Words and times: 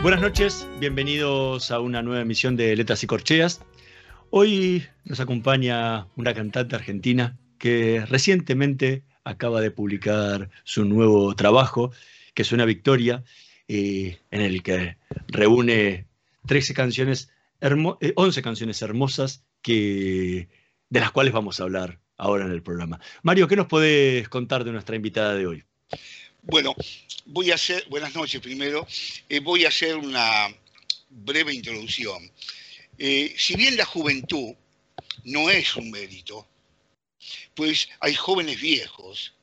Buenas 0.00 0.20
noches, 0.20 0.68
bienvenidos 0.78 1.72
a 1.72 1.80
una 1.80 2.02
nueva 2.02 2.22
emisión 2.22 2.54
de 2.54 2.76
Letras 2.76 3.02
y 3.02 3.08
Corcheas. 3.08 3.62
Hoy 4.30 4.86
nos 5.04 5.18
acompaña 5.18 6.06
una 6.14 6.34
cantante 6.34 6.76
argentina 6.76 7.36
que 7.58 8.06
recientemente 8.06 9.02
acaba 9.24 9.60
de 9.60 9.72
publicar 9.72 10.50
su 10.62 10.84
nuevo 10.84 11.34
trabajo, 11.34 11.90
que 12.32 12.42
es 12.42 12.52
una 12.52 12.64
victoria, 12.64 13.24
eh, 13.66 14.20
en 14.30 14.40
el 14.40 14.62
que 14.62 14.98
reúne 15.26 16.06
13 16.46 16.74
canciones, 16.74 17.32
11 17.60 17.98
eh, 18.00 18.42
canciones 18.42 18.80
hermosas 18.82 19.44
que, 19.62 20.48
de 20.90 21.00
las 21.00 21.10
cuales 21.10 21.32
vamos 21.32 21.58
a 21.58 21.64
hablar 21.64 21.98
ahora 22.16 22.44
en 22.44 22.52
el 22.52 22.62
programa. 22.62 23.00
Mario, 23.22 23.48
¿qué 23.48 23.56
nos 23.56 23.66
podés 23.66 24.28
contar 24.28 24.62
de 24.62 24.70
nuestra 24.70 24.94
invitada 24.94 25.34
de 25.34 25.46
hoy? 25.48 25.64
Bueno, 26.42 26.74
voy 27.28 27.50
a 27.50 27.56
hacer, 27.56 27.84
buenas 27.88 28.14
noches 28.14 28.40
primero, 28.40 28.86
eh, 29.28 29.40
voy 29.40 29.64
a 29.64 29.68
hacer 29.68 29.96
una 29.96 30.48
breve 31.10 31.52
introducción. 31.52 32.30
Eh, 32.96 33.34
si 33.36 33.54
bien 33.54 33.76
la 33.76 33.84
juventud 33.84 34.54
no 35.24 35.50
es 35.50 35.76
un 35.76 35.90
mérito, 35.90 36.48
pues 37.54 37.88
hay 38.00 38.14
jóvenes 38.14 38.60
viejos, 38.60 39.34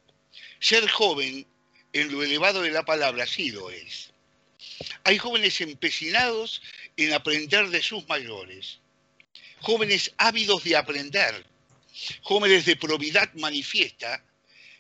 ser 0.59 0.89
joven 0.89 1.45
en 1.93 2.11
lo 2.11 2.23
elevado 2.23 2.61
de 2.63 2.71
la 2.71 2.83
palabra 2.83 3.27
sí 3.27 3.51
lo 3.51 3.69
es. 3.69 4.09
Hay 5.03 5.19
jóvenes 5.19 5.61
empecinados 5.61 6.61
en 6.97 7.13
aprender 7.13 7.69
de 7.69 7.83
sus 7.83 8.07
mayores, 8.07 8.79
jóvenes 9.61 10.11
ávidos 10.17 10.63
de 10.63 10.75
aprender, 10.75 11.45
jóvenes 12.23 12.65
de 12.65 12.75
probidad 12.75 13.31
manifiesta 13.35 14.23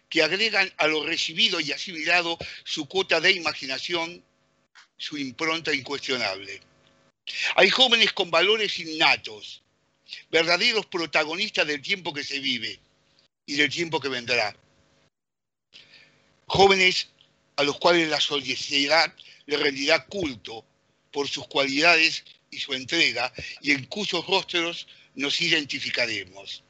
que 0.09 0.23
agregan 0.23 0.71
a 0.77 0.87
lo 0.87 1.05
recibido 1.05 1.59
y 1.59 1.71
asimilado 1.71 2.37
su 2.63 2.87
cuota 2.87 3.19
de 3.19 3.31
imaginación, 3.31 4.23
su 4.97 5.17
impronta 5.17 5.73
incuestionable. 5.73 6.61
Hay 7.55 7.69
jóvenes 7.69 8.13
con 8.13 8.29
valores 8.29 8.79
innatos, 8.79 9.61
verdaderos 10.29 10.85
protagonistas 10.85 11.65
del 11.65 11.81
tiempo 11.81 12.13
que 12.13 12.23
se 12.23 12.39
vive 12.39 12.79
y 13.45 13.55
del 13.55 13.69
tiempo 13.69 13.99
que 13.99 14.09
vendrá. 14.09 14.55
Jóvenes 16.47 17.09
a 17.55 17.63
los 17.63 17.77
cuales 17.79 18.09
la 18.09 18.19
sociedad 18.19 19.13
le 19.45 19.57
rendirá 19.57 20.05
culto 20.05 20.65
por 21.11 21.27
sus 21.27 21.47
cualidades 21.47 22.23
y 22.51 22.59
su 22.59 22.73
entrega 22.73 23.31
y 23.61 23.71
en 23.71 23.85
cuyos 23.85 24.25
rostros 24.27 24.87
nos 25.15 25.41
identificaremos. 25.41 26.64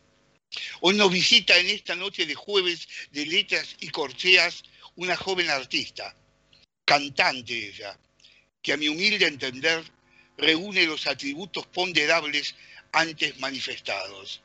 Hoy 0.82 0.96
nos 0.96 1.12
visita 1.12 1.58
en 1.58 1.70
esta 1.70 1.96
noche 1.96 2.26
de 2.26 2.36
jueves 2.36 2.88
de 3.12 3.26
letras 3.26 3.76
y 3.80 3.90
corcheas 3.90 4.64
una 4.96 5.16
joven 5.16 5.50
artista, 5.50 6.16
cantante 6.86 7.70
ella, 7.70 7.98
que 8.62 8.74
a 8.74 8.78
mi 8.78 8.88
humilde 8.88 9.28
entender 9.28 9.84
reúne 10.38 10.86
los 10.86 11.08
atributos 11.08 11.66
ponderables 11.68 12.56
antes 12.92 13.38
manifestados. 13.40 14.42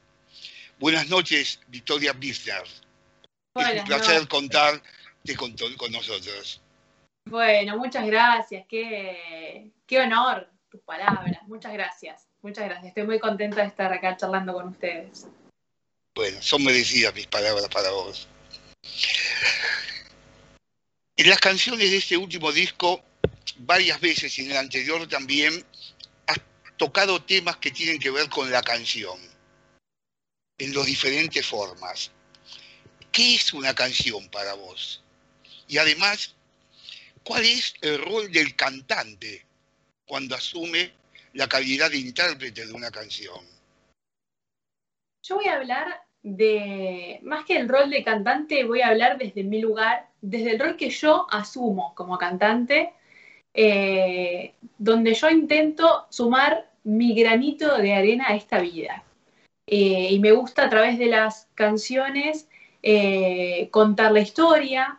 Buenas 0.79 1.09
noches, 1.09 1.61
Victoria 1.69 2.13
Biffner. 2.13 2.63
es 3.55 3.81
un 3.81 3.85
placer 3.85 4.29
contarte 4.29 5.37
con, 5.37 5.55
con, 5.77 5.93
nosotros. 5.93 6.61
Bueno, 7.27 7.77
muchas 7.77 8.07
gracias. 8.07 8.67
Qué, 8.67 9.71
qué 9.87 10.01
honor 10.01 10.49
tus 10.71 10.81
palabras. 10.81 11.43
Muchas 11.47 11.73
gracias. 11.73 12.27
Muchas 12.43 12.65
gracias. 12.65 12.87
Estoy 12.89 13.05
muy 13.05 13.19
contenta 13.19 13.61
de 13.61 13.69
estar 13.69 13.93
acá 13.93 14.17
charlando 14.17 14.55
con 14.55 14.69
ustedes. 14.69 15.29
Bueno, 16.21 16.43
son 16.43 16.63
merecidas 16.63 17.15
mis 17.15 17.27
palabras 17.29 17.67
para 17.71 17.91
vos. 17.93 18.29
En 21.17 21.31
las 21.31 21.39
canciones 21.39 21.91
de 21.91 21.97
este 21.97 22.15
último 22.19 22.53
disco, 22.53 23.03
varias 23.61 23.99
veces 24.03 24.39
y 24.39 24.43
en 24.43 24.51
el 24.51 24.59
anterior 24.59 25.09
también, 25.09 25.65
has 26.27 26.39
tocado 26.77 27.25
temas 27.25 27.57
que 27.57 27.71
tienen 27.71 27.99
que 27.99 28.11
ver 28.11 28.29
con 28.29 28.51
la 28.51 28.61
canción, 28.61 29.19
en 30.59 30.75
las 30.75 30.85
diferentes 30.85 31.47
formas. 31.47 32.11
¿Qué 33.11 33.37
es 33.37 33.55
una 33.55 33.75
canción 33.75 34.29
para 34.29 34.53
vos? 34.53 35.03
Y 35.69 35.79
además, 35.79 36.35
¿cuál 37.25 37.47
es 37.47 37.73
el 37.81 37.99
rol 37.99 38.31
del 38.31 38.55
cantante 38.57 39.47
cuando 40.05 40.37
asume 40.37 40.93
la 41.33 41.49
calidad 41.49 41.91
de 41.91 41.97
intérprete 41.97 42.67
de 42.67 42.73
una 42.75 42.91
canción? 42.91 43.43
Yo 45.23 45.37
voy 45.37 45.47
a 45.47 45.55
hablar 45.55 46.10
de, 46.23 47.21
más 47.23 47.45
que 47.45 47.57
el 47.57 47.69
rol 47.69 47.91
de 47.91 48.05
cantante, 48.05 48.65
voy 48.65 48.83
a 48.83 48.89
hablar 48.89 49.19
desde 49.19 49.43
mi 49.43 49.61
lugar, 49.61 50.09
desde 50.21 50.53
el 50.53 50.59
rol 50.59 50.77
que 50.77 50.91
yo 50.91 51.27
asumo 51.31 51.95
como 51.95 52.19
cantante, 52.19 52.93
eh, 53.55 54.55
donde 54.79 55.15
yo 55.15 55.29
intento 55.31 56.07
sumar 56.11 56.71
mi 56.85 57.15
granito 57.15 57.77
de 57.79 57.95
arena 57.95 58.27
a 58.29 58.37
esta 58.37 58.61
vida. 58.61 59.05
Eh, 59.67 60.09
y 60.11 60.19
me 60.19 60.33
gusta 60.33 60.65
a 60.65 60.71
través 60.71 60.99
de 60.99 61.07
las 61.07 61.49
canciones 61.55 62.49
eh, 62.83 63.69
contar 63.71 64.13
la 64.13 64.21
historia, 64.21 64.97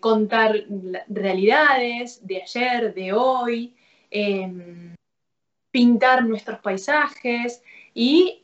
contar 0.00 0.64
realidades 1.08 2.26
de 2.26 2.42
ayer, 2.42 2.92
de 2.92 3.12
hoy, 3.14 3.74
pintar 5.70 6.24
nuestros 6.26 6.60
paisajes 6.60 7.62
y 7.94 8.42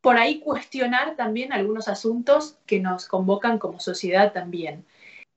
por 0.00 0.16
ahí 0.16 0.40
cuestionar 0.40 1.16
también 1.16 1.52
algunos 1.52 1.88
asuntos 1.88 2.56
que 2.66 2.80
nos 2.80 3.06
convocan 3.06 3.58
como 3.58 3.80
sociedad 3.80 4.32
también. 4.32 4.84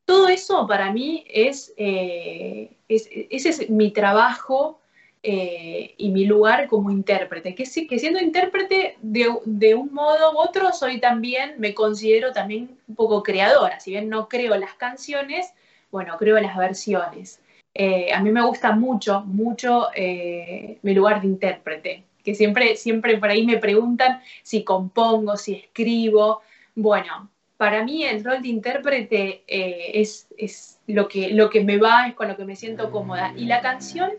Todo 0.06 0.28
eso 0.28 0.68
para 0.68 0.91
mí 0.91 1.25
es, 1.29 1.74
eh, 1.78 2.72
ese 2.90 3.50
es 3.50 3.69
mi 3.69 3.91
trabajo 3.91 4.79
eh, 5.22 5.94
y 5.97 6.09
mi 6.09 6.25
lugar 6.25 6.68
como 6.68 6.91
intérprete, 6.91 7.56
que, 7.56 7.63
que 7.63 8.00
siendo 8.00 8.19
intérprete 8.19 8.97
de, 9.01 9.75
un 9.75 9.94
modo 9.94 10.34
u 10.34 10.38
otro 10.40 10.74
soy 10.74 11.00
también, 11.00 11.56
me 11.57 11.74
considero 11.74 12.34
también 12.34 12.78
un 12.88 12.95
poco 12.95 13.24
creadora, 13.24 13.80
si 13.80 13.91
bien 13.91 14.09
no 14.09 14.28
creo 14.28 14.56
las 14.57 14.74
canciones, 14.74 15.53
bueno, 15.91 16.18
creo 16.18 16.40
las 16.40 16.57
versiones. 16.57 17.40
Eh, 17.74 18.13
a 18.13 18.22
mí 18.22 18.31
me 18.31 18.45
gusta 18.45 18.74
mucho, 18.74 19.22
mucho 19.22 19.88
mi 19.95 20.94
lugar 20.94 21.21
de 21.21 21.27
intérprete 21.27 22.04
que 22.23 22.35
siempre, 22.35 22.75
siempre 22.75 23.17
por 23.17 23.29
ahí 23.29 23.45
me 23.45 23.57
preguntan 23.57 24.21
si 24.41 24.63
compongo, 24.63 25.37
si 25.37 25.55
escribo. 25.55 26.41
Bueno, 26.75 27.29
para 27.57 27.83
mí 27.83 28.03
el 28.03 28.23
rol 28.23 28.41
de 28.41 28.47
intérprete 28.47 29.43
eh, 29.47 29.91
es, 29.93 30.27
es 30.37 30.79
lo, 30.87 31.07
que, 31.07 31.31
lo 31.31 31.49
que 31.49 31.63
me 31.63 31.77
va, 31.77 32.07
es 32.07 32.15
con 32.15 32.27
lo 32.27 32.37
que 32.37 32.45
me 32.45 32.55
siento 32.55 32.91
cómoda. 32.91 33.33
Y 33.35 33.45
la 33.45 33.61
canción, 33.61 34.11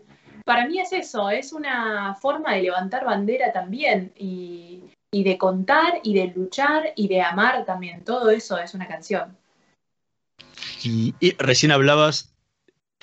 para 0.44 0.66
mí 0.66 0.78
es 0.78 0.92
eso, 0.92 1.30
es 1.30 1.52
una 1.52 2.14
forma 2.14 2.54
de 2.54 2.62
levantar 2.62 3.04
bandera 3.04 3.52
también 3.52 4.12
y, 4.16 4.82
y 5.14 5.22
de 5.22 5.38
contar 5.38 6.00
y 6.02 6.14
de 6.14 6.32
luchar 6.34 6.92
y 6.96 7.08
de 7.08 7.22
amar 7.22 7.64
también. 7.64 8.04
Todo 8.04 8.30
eso 8.30 8.58
es 8.58 8.74
una 8.74 8.88
canción. 8.88 9.36
Y, 10.82 11.14
recién 11.38 11.72
hablabas 11.72 12.33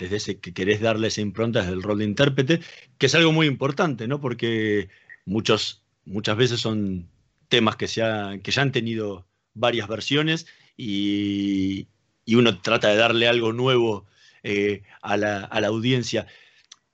desde 0.01 0.15
ese 0.17 0.39
que 0.39 0.53
querés 0.53 0.81
darle 0.81 1.07
esa 1.07 1.21
impronta 1.21 1.63
del 1.63 1.83
rol 1.83 1.99
de 1.99 2.05
intérprete, 2.05 2.59
que 2.97 3.05
es 3.05 3.15
algo 3.15 3.31
muy 3.31 3.45
importante, 3.45 4.07
¿no? 4.07 4.19
Porque 4.19 4.89
muchos, 5.25 5.83
muchas 6.05 6.37
veces 6.37 6.59
son 6.59 7.07
temas 7.49 7.75
que, 7.75 7.85
que 7.85 8.51
ya 8.51 8.61
han 8.61 8.71
tenido 8.71 9.27
varias 9.53 9.87
versiones 9.87 10.47
y, 10.75 11.87
uno 12.27 12.61
trata 12.61 12.87
de 12.87 12.95
darle 12.95 13.27
algo 13.27 13.51
nuevo 13.53 14.05
eh, 14.41 14.83
a, 15.01 15.17
la, 15.17 15.49
audiencia. 15.67 16.27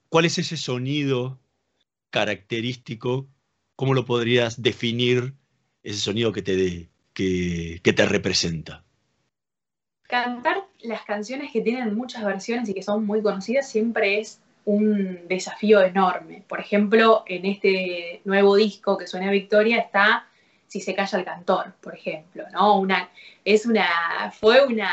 ¿Cuál 0.10 0.26
es 0.26 0.40
ese 0.40 0.58
sonido 0.58 1.40
característico? 2.10 3.30
¿Cómo 3.76 3.94
lo 3.94 4.06
podrías 4.06 4.62
definir 4.62 5.36
ese 5.84 6.00
sonido 6.00 6.34
que 6.34 6.42
te, 6.42 6.90
que, 7.14 7.80
que 7.84 7.94
te 7.94 8.06
representa? 8.06 8.87
Cantar 10.08 10.64
las 10.80 11.04
canciones 11.04 11.52
que 11.52 11.62
tienen 11.62 11.96
muchas 11.96 12.24
versiones 12.24 12.70
y 12.70 12.74
que 12.74 12.82
son 12.82 13.06
muy 13.06 13.22
conocidas 13.22 13.70
siempre 13.70 14.20
es 14.20 14.42
un 14.66 15.28
desafío 15.28 15.82
enorme. 15.82 16.44
Por 16.48 16.60
ejemplo, 16.60 17.24
en 17.26 17.46
este 17.46 18.22
nuevo 18.26 18.56
disco 18.56 18.98
que 18.98 19.08
suena 19.08 19.32
Victoria 19.32 19.78
está 19.78 20.28
Si 20.68 20.82
se 20.82 20.94
calla 20.94 21.20
el 21.20 21.26
cantor, 21.26 21.74
por 21.80 21.96
ejemplo, 21.96 22.44
¿no? 22.52 22.78
Una, 22.80 23.10
es 23.46 23.66
una, 23.66 24.32
fue 24.38 24.66
una, 24.66 24.92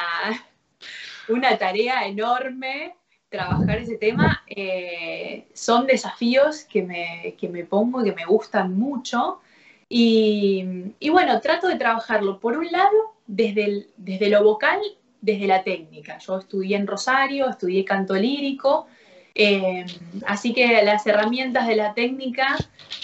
una 1.29 1.59
tarea 1.59 2.07
enorme 2.07 2.95
trabajar 3.29 3.79
ese 3.79 3.97
tema. 3.97 4.45
Eh, 4.47 5.49
son 5.53 5.87
desafíos 5.87 6.65
que 6.65 6.83
me, 6.83 7.35
que 7.39 7.49
me 7.49 7.65
pongo 7.65 8.01
y 8.01 8.11
que 8.11 8.15
me 8.15 8.27
gustan 8.27 8.79
mucho. 8.79 9.41
Y, 9.89 10.85
bueno, 11.11 11.41
trato 11.41 11.69
de 11.69 11.77
trabajarlo, 11.77 12.41
por 12.41 12.57
un 12.57 12.71
lado, 12.71 13.15
desde, 13.27 13.89
desde 13.97 14.29
lo 14.29 14.43
vocal 14.45 14.81
desde 15.25 15.47
la 15.47 15.65
técnica. 15.65 16.19
Yo 16.19 16.39
estudié 16.39 16.77
en 16.77 16.87
Rosario, 16.87 17.49
estudié 17.49 17.83
canto 17.85 18.15
lírico, 18.15 18.87
eh, 19.35 19.87
así 20.27 20.53
que 20.53 20.83
las 20.83 21.07
herramientas 21.07 21.67
de 21.67 21.77
la 21.77 21.95
técnica 21.95 22.57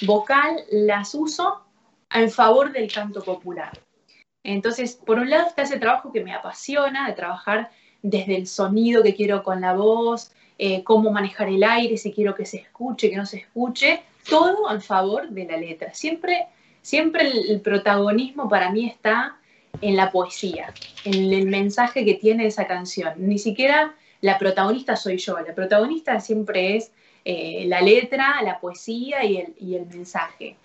vocal 0.02 0.60
las 0.70 1.14
uso 1.14 1.62
en 2.12 2.30
favor 2.30 2.72
del 2.72 2.92
canto 2.92 3.22
popular. 3.22 3.72
Entonces, 4.42 4.94
por 4.94 5.18
un 5.18 5.30
lado 5.30 5.48
está 5.48 5.62
ese 5.62 5.78
trabajo 5.78 6.12
que 6.12 6.22
me 6.22 6.34
apasiona, 6.34 7.08
de 7.08 7.14
trabajar 7.14 7.70
desde 8.02 8.36
el 8.36 8.46
sonido 8.46 9.02
que 9.02 9.14
quiero 9.14 9.42
con 9.42 9.62
la 9.62 9.72
voz, 9.72 10.32
eh, 10.58 10.84
cómo 10.84 11.10
manejar 11.10 11.48
el 11.48 11.64
aire, 11.64 11.96
si 11.96 12.12
quiero 12.12 12.34
que 12.34 12.44
se 12.44 12.58
escuche, 12.58 13.08
que 13.08 13.16
no 13.16 13.24
se 13.24 13.38
escuche, 13.38 14.02
todo 14.28 14.70
en 14.70 14.82
favor 14.82 15.30
de 15.30 15.46
la 15.46 15.56
letra. 15.56 15.94
Siempre, 15.94 16.48
siempre 16.82 17.30
el 17.48 17.60
protagonismo 17.62 18.48
para 18.48 18.70
mí 18.70 18.86
está 18.86 19.39
en 19.80 19.96
la 19.96 20.10
poesía, 20.10 20.72
en 21.04 21.32
el 21.32 21.46
mensaje 21.46 22.04
que 22.04 22.14
tiene 22.14 22.46
esa 22.46 22.66
canción. 22.66 23.14
Ni 23.16 23.38
siquiera 23.38 23.94
la 24.20 24.38
protagonista 24.38 24.96
soy 24.96 25.16
yo, 25.16 25.38
la 25.40 25.54
protagonista 25.54 26.20
siempre 26.20 26.76
es 26.76 26.92
eh, 27.24 27.64
la 27.66 27.80
letra, 27.80 28.42
la 28.42 28.60
poesía 28.60 29.24
y 29.24 29.36
el, 29.74 29.86
mensaje. 29.86 30.56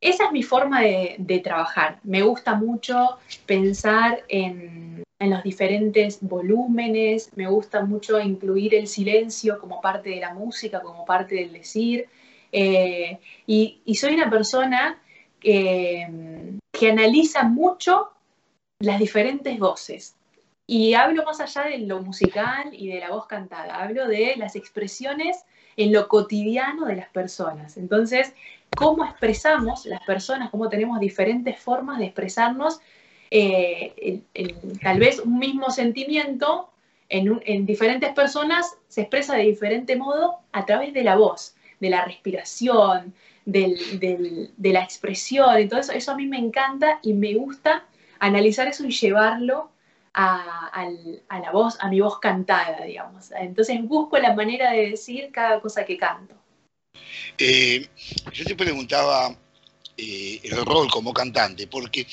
Esa 0.00 0.26
es 0.26 0.32
mi 0.32 0.42
forma 0.42 0.80
de, 0.80 1.40
trabajar. 1.44 2.00
Me 2.04 2.22
gusta 2.22 2.54
mucho 2.54 3.18
pensar 3.46 4.22
en, 4.28 5.02
los 5.18 5.42
diferentes 5.42 6.18
volúmenes, 6.22 7.30
me 7.36 7.46
gusta 7.46 7.84
mucho 7.84 8.18
incluir 8.18 8.74
el 8.74 8.86
silencio 8.86 9.58
como 9.58 9.80
parte 9.82 10.08
de 10.08 10.20
la 10.20 10.32
música, 10.32 10.80
como 10.80 11.04
parte 11.04 11.34
del 11.34 11.52
decir. 11.52 12.06
Eh, 12.50 13.18
y, 13.46 13.94
soy 13.94 14.14
una 14.14 14.30
persona 14.30 14.98
que, 15.38 16.08
que 16.72 16.90
analiza 16.90 17.42
mucho 17.42 18.08
las 18.80 18.98
diferentes 18.98 19.58
voces. 19.58 20.16
Y 20.66 20.94
hablo 20.94 21.24
más 21.24 21.40
allá 21.40 21.62
de 21.62 21.78
lo 21.78 22.00
musical 22.02 22.70
y 22.72 22.88
de 22.88 23.00
la 23.00 23.10
voz 23.10 23.26
cantada, 23.26 23.82
hablo 23.82 24.06
de 24.08 24.34
las 24.36 24.56
expresiones 24.56 25.44
en 25.76 25.92
lo 25.92 26.08
cotidiano 26.08 26.86
de 26.86 26.96
las 26.96 27.08
personas. 27.08 27.76
Entonces, 27.76 28.34
cómo 28.76 29.04
expresamos 29.04 29.86
las 29.86 30.02
personas, 30.02 30.50
cómo 30.50 30.68
tenemos 30.68 30.98
diferentes 31.00 31.58
formas 31.58 31.98
de 31.98 32.06
expresarnos, 32.06 32.80
eh, 33.30 34.22
tal 34.82 34.98
vez 34.98 35.20
un 35.20 35.38
mismo 35.38 35.70
sentimiento 35.70 36.70
en, 37.08 37.66
diferentes 37.66 38.12
personas 38.12 38.76
se 38.88 39.02
expresa 39.02 39.34
de 39.34 39.42
diferente 39.42 39.96
modo 39.96 40.38
a 40.52 40.64
través 40.64 40.94
de 40.94 41.02
la 41.02 41.16
voz, 41.16 41.56
de 41.80 41.90
la 41.90 42.04
respiración, 42.04 43.12
de 43.44 44.48
la 44.58 44.82
expresión. 44.82 45.58
Entonces, 45.58 45.96
eso 45.96 46.12
a 46.12 46.16
mí 46.16 46.26
me 46.26 46.38
encanta 46.38 47.00
y 47.02 47.12
me 47.12 47.34
gusta 47.34 47.84
analizar 48.20 48.68
eso 48.68 48.84
y 48.84 48.92
llevarlo 48.92 49.70
a, 50.14 50.86
la 51.30 51.50
voz, 51.52 51.76
a 51.80 51.88
mi 51.88 52.00
voz 52.00 52.18
cantada, 52.20 52.84
digamos. 52.84 53.30
Entonces 53.32 53.82
busco 53.82 54.18
la 54.18 54.34
manera 54.34 54.72
de 54.72 54.90
decir 54.90 55.30
cada 55.32 55.60
cosa 55.60 55.84
que 55.84 55.96
canto. 55.96 56.34
Eh, 57.38 57.88
yo 58.32 58.44
te 58.44 58.54
preguntaba 58.54 59.34
eh, 59.96 60.40
el 60.42 60.64
rol 60.64 60.90
como 60.90 61.12
cantante, 61.12 61.66
porque 61.66 62.06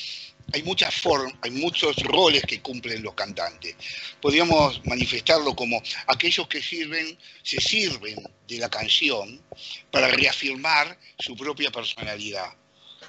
hay 0.54 0.64
muchas 0.64 0.94
formas, 0.96 1.34
hay 1.42 1.52
muchos 1.52 1.98
roles 2.04 2.44
que 2.44 2.62
cumplen 2.62 3.04
los 3.04 3.14
cantantes. 3.14 3.76
Podríamos 4.22 4.86
manifestarlo 4.86 5.56
como 5.56 5.82
aquellos 6.08 6.48
que 6.48 6.62
sirven, 6.62 7.18
se 7.44 7.60
sirven 7.60 8.16
de 8.48 8.58
la 8.60 8.70
canción 8.70 9.42
para 9.92 10.08
reafirmar 10.08 10.98
su 11.20 11.36
propia 11.36 11.70
personalidad 11.72 12.54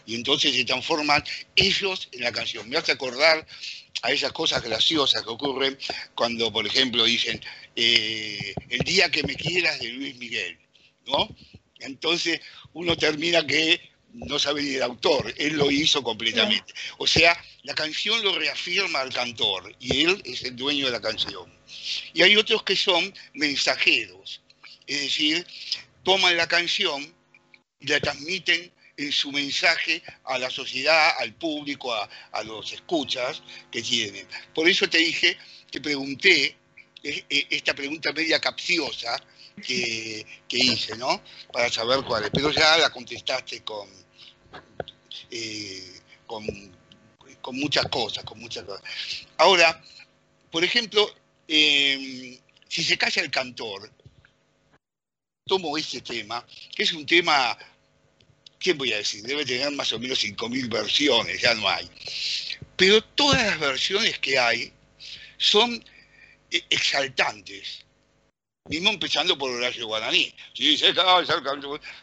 y 0.09 0.15
entonces 0.15 0.57
se 0.57 0.65
transforman 0.65 1.23
ellos 1.55 2.09
en 2.13 2.23
la 2.23 2.33
canción. 2.33 2.67
Me 2.67 2.79
hace 2.79 2.93
acordar 2.93 3.47
a 4.01 4.11
esas 4.11 4.33
cosas 4.33 4.63
graciosas 4.63 5.23
que 5.23 5.29
ocurren 5.29 5.79
cuando, 6.15 6.51
por 6.51 6.67
ejemplo, 6.67 7.05
dicen 7.05 7.39
eh, 7.77 8.55
el 8.71 8.79
día 8.81 9.11
que 9.11 9.23
me 9.23 9.37
quieras 9.37 9.79
de 9.81 9.91
Luis 9.91 10.17
Miguel, 10.17 10.59
¿no? 11.07 11.29
Entonces 11.81 12.41
uno 12.73 12.97
termina 12.97 13.47
que 13.47 13.83
no 14.15 14.39
sabe 14.39 14.63
ni 14.63 14.77
el 14.77 14.83
autor, 14.83 15.35
él 15.37 15.59
lo 15.59 15.71
hizo 15.71 16.03
completamente. 16.03 16.73
O 16.97 17.07
sea, 17.07 17.39
la 17.65 17.75
canción 17.75 18.23
lo 18.25 18.35
reafirma 18.35 19.01
al 19.01 19.13
cantor 19.13 19.77
y 19.79 20.05
él 20.05 20.23
es 20.25 20.43
el 20.45 20.57
dueño 20.57 20.87
de 20.87 20.93
la 20.93 21.03
canción. 21.03 21.53
Y 22.15 22.23
hay 22.23 22.35
otros 22.37 22.63
que 22.63 22.77
son 22.77 23.13
mensajeros, 23.35 24.41
es 24.87 25.03
decir, 25.03 25.47
toman 26.03 26.35
la 26.35 26.49
canción 26.49 27.15
y 27.79 27.89
la 27.89 28.01
transmiten 28.01 28.73
en 28.99 29.13
su 29.13 29.31
mensaje 29.31 30.03
a 30.25 30.39
la 30.39 30.51
sociedad, 30.51 31.13
al 31.21 31.33
público, 31.35 31.95
a, 31.95 32.43
los 32.43 32.73
escuchas 32.73 33.43
que 33.71 33.81
tienen. 33.81 34.27
Por 34.53 34.69
eso 34.69 34.89
te 34.89 34.99
dije, 34.99 35.39
te 35.71 35.81
pregunté 35.81 36.57
eh, 37.03 37.25
esta 37.51 37.75
pregunta 37.75 38.13
media 38.13 38.41
capciosa 38.41 39.17
que, 39.65 40.27
hice, 40.51 40.97
¿no? 40.97 41.23
Para 41.53 41.71
saber 41.71 42.03
cuál 42.05 42.25
es. 42.25 42.31
Pero 42.31 42.51
ya 42.51 42.77
la 42.77 42.91
contestaste 42.91 43.63
con, 43.63 43.89
eh, 45.31 46.01
con, 46.27 46.45
con, 47.41 47.57
muchas 47.57 47.87
cosas, 47.87 48.25
con 48.25 48.41
muchas 48.41 48.65
cosas. 48.65 48.83
Ahora, 49.37 49.81
por 50.51 50.65
ejemplo, 50.65 51.09
si 51.47 52.41
se 52.69 52.99
calla 52.99 53.23
el 53.23 53.31
cantor, 53.31 53.93
tomo 55.47 55.79
este 55.79 56.01
tema, 56.01 56.45
que 56.75 56.83
es 56.83 56.93
un 56.93 57.07
tema 57.07 57.57
¿quién 58.59 58.79
voy 58.79 58.93
a 58.93 58.99
decir? 58.99 59.23
Debe 59.23 59.45
tener 59.45 59.71
más 59.73 59.93
o 59.93 59.99
menos 59.99 60.23
5.000 60.23 60.69
versiones, 60.69 61.41
ya 61.41 61.55
no 61.55 61.69
hay. 61.69 61.89
Pero 62.77 63.03
todas 63.03 63.45
las 63.45 63.59
versiones 63.59 64.19
que 64.19 64.39
hay 64.39 64.73
son 65.37 65.83
eh, 66.51 66.63
exaltantes. 66.71 67.85
Mismo 68.69 68.91
empezando 68.91 69.37
por 69.39 69.51
Horacio 69.51 69.87
Guaraní. 69.87 70.35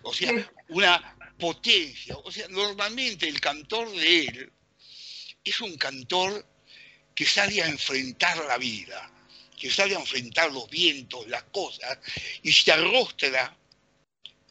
O 0.02 0.14
sea, 0.14 0.50
una 0.70 1.16
potencia. 1.38 2.18
O 2.24 2.32
sea, 2.32 2.48
normalmente 2.50 3.28
el 3.28 3.40
cantor 3.40 3.92
de 3.92 4.20
él 4.22 4.52
es 5.44 5.62
un 5.62 5.78
cantor 5.78 6.46
que 7.14 7.26
sale 7.26 7.62
a 7.62 7.68
enfrentar 7.68 8.38
la 8.46 8.58
vida, 8.58 9.10
que 9.58 9.70
sale 9.70 9.96
a 9.96 10.00
enfrentar 10.00 10.52
los 10.52 10.70
vientos, 10.70 11.28
las 11.28 11.44
cosas, 11.44 12.00
y 12.44 12.52
se 12.52 12.72
arrostra 12.72 13.56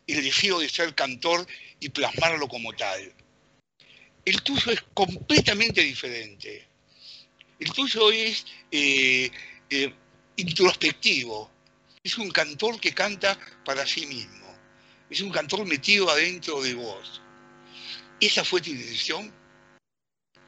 el 0.07 0.23
deseo 0.23 0.61
de 0.61 0.69
ser 0.69 0.95
cantor 0.95 1.47
y 1.85 1.91
plasmarlo 1.91 2.49
como 2.49 2.73
tal. 2.73 3.13
El 4.25 4.43
tuyo 4.43 4.73
es 4.73 4.81
completamente 4.95 5.83
diferente. 5.83 6.67
El 7.61 7.71
tuyo 7.73 8.11
es 8.11 8.47
eh, 8.71 9.31
eh, 9.69 9.95
introspectivo. 10.37 11.51
Es 12.03 12.17
un 12.17 12.31
cantor 12.31 12.81
que 12.81 12.95
canta 12.95 13.39
para 13.67 13.85
sí 13.85 14.07
mismo. 14.07 14.47
Es 15.11 15.21
un 15.21 15.31
cantor 15.31 15.67
metido 15.67 16.09
adentro 16.09 16.63
de 16.63 16.73
vos. 16.73 17.21
¿Esa 18.19 18.45
fue 18.45 18.63
tu 18.63 18.71
decisión? 18.71 19.31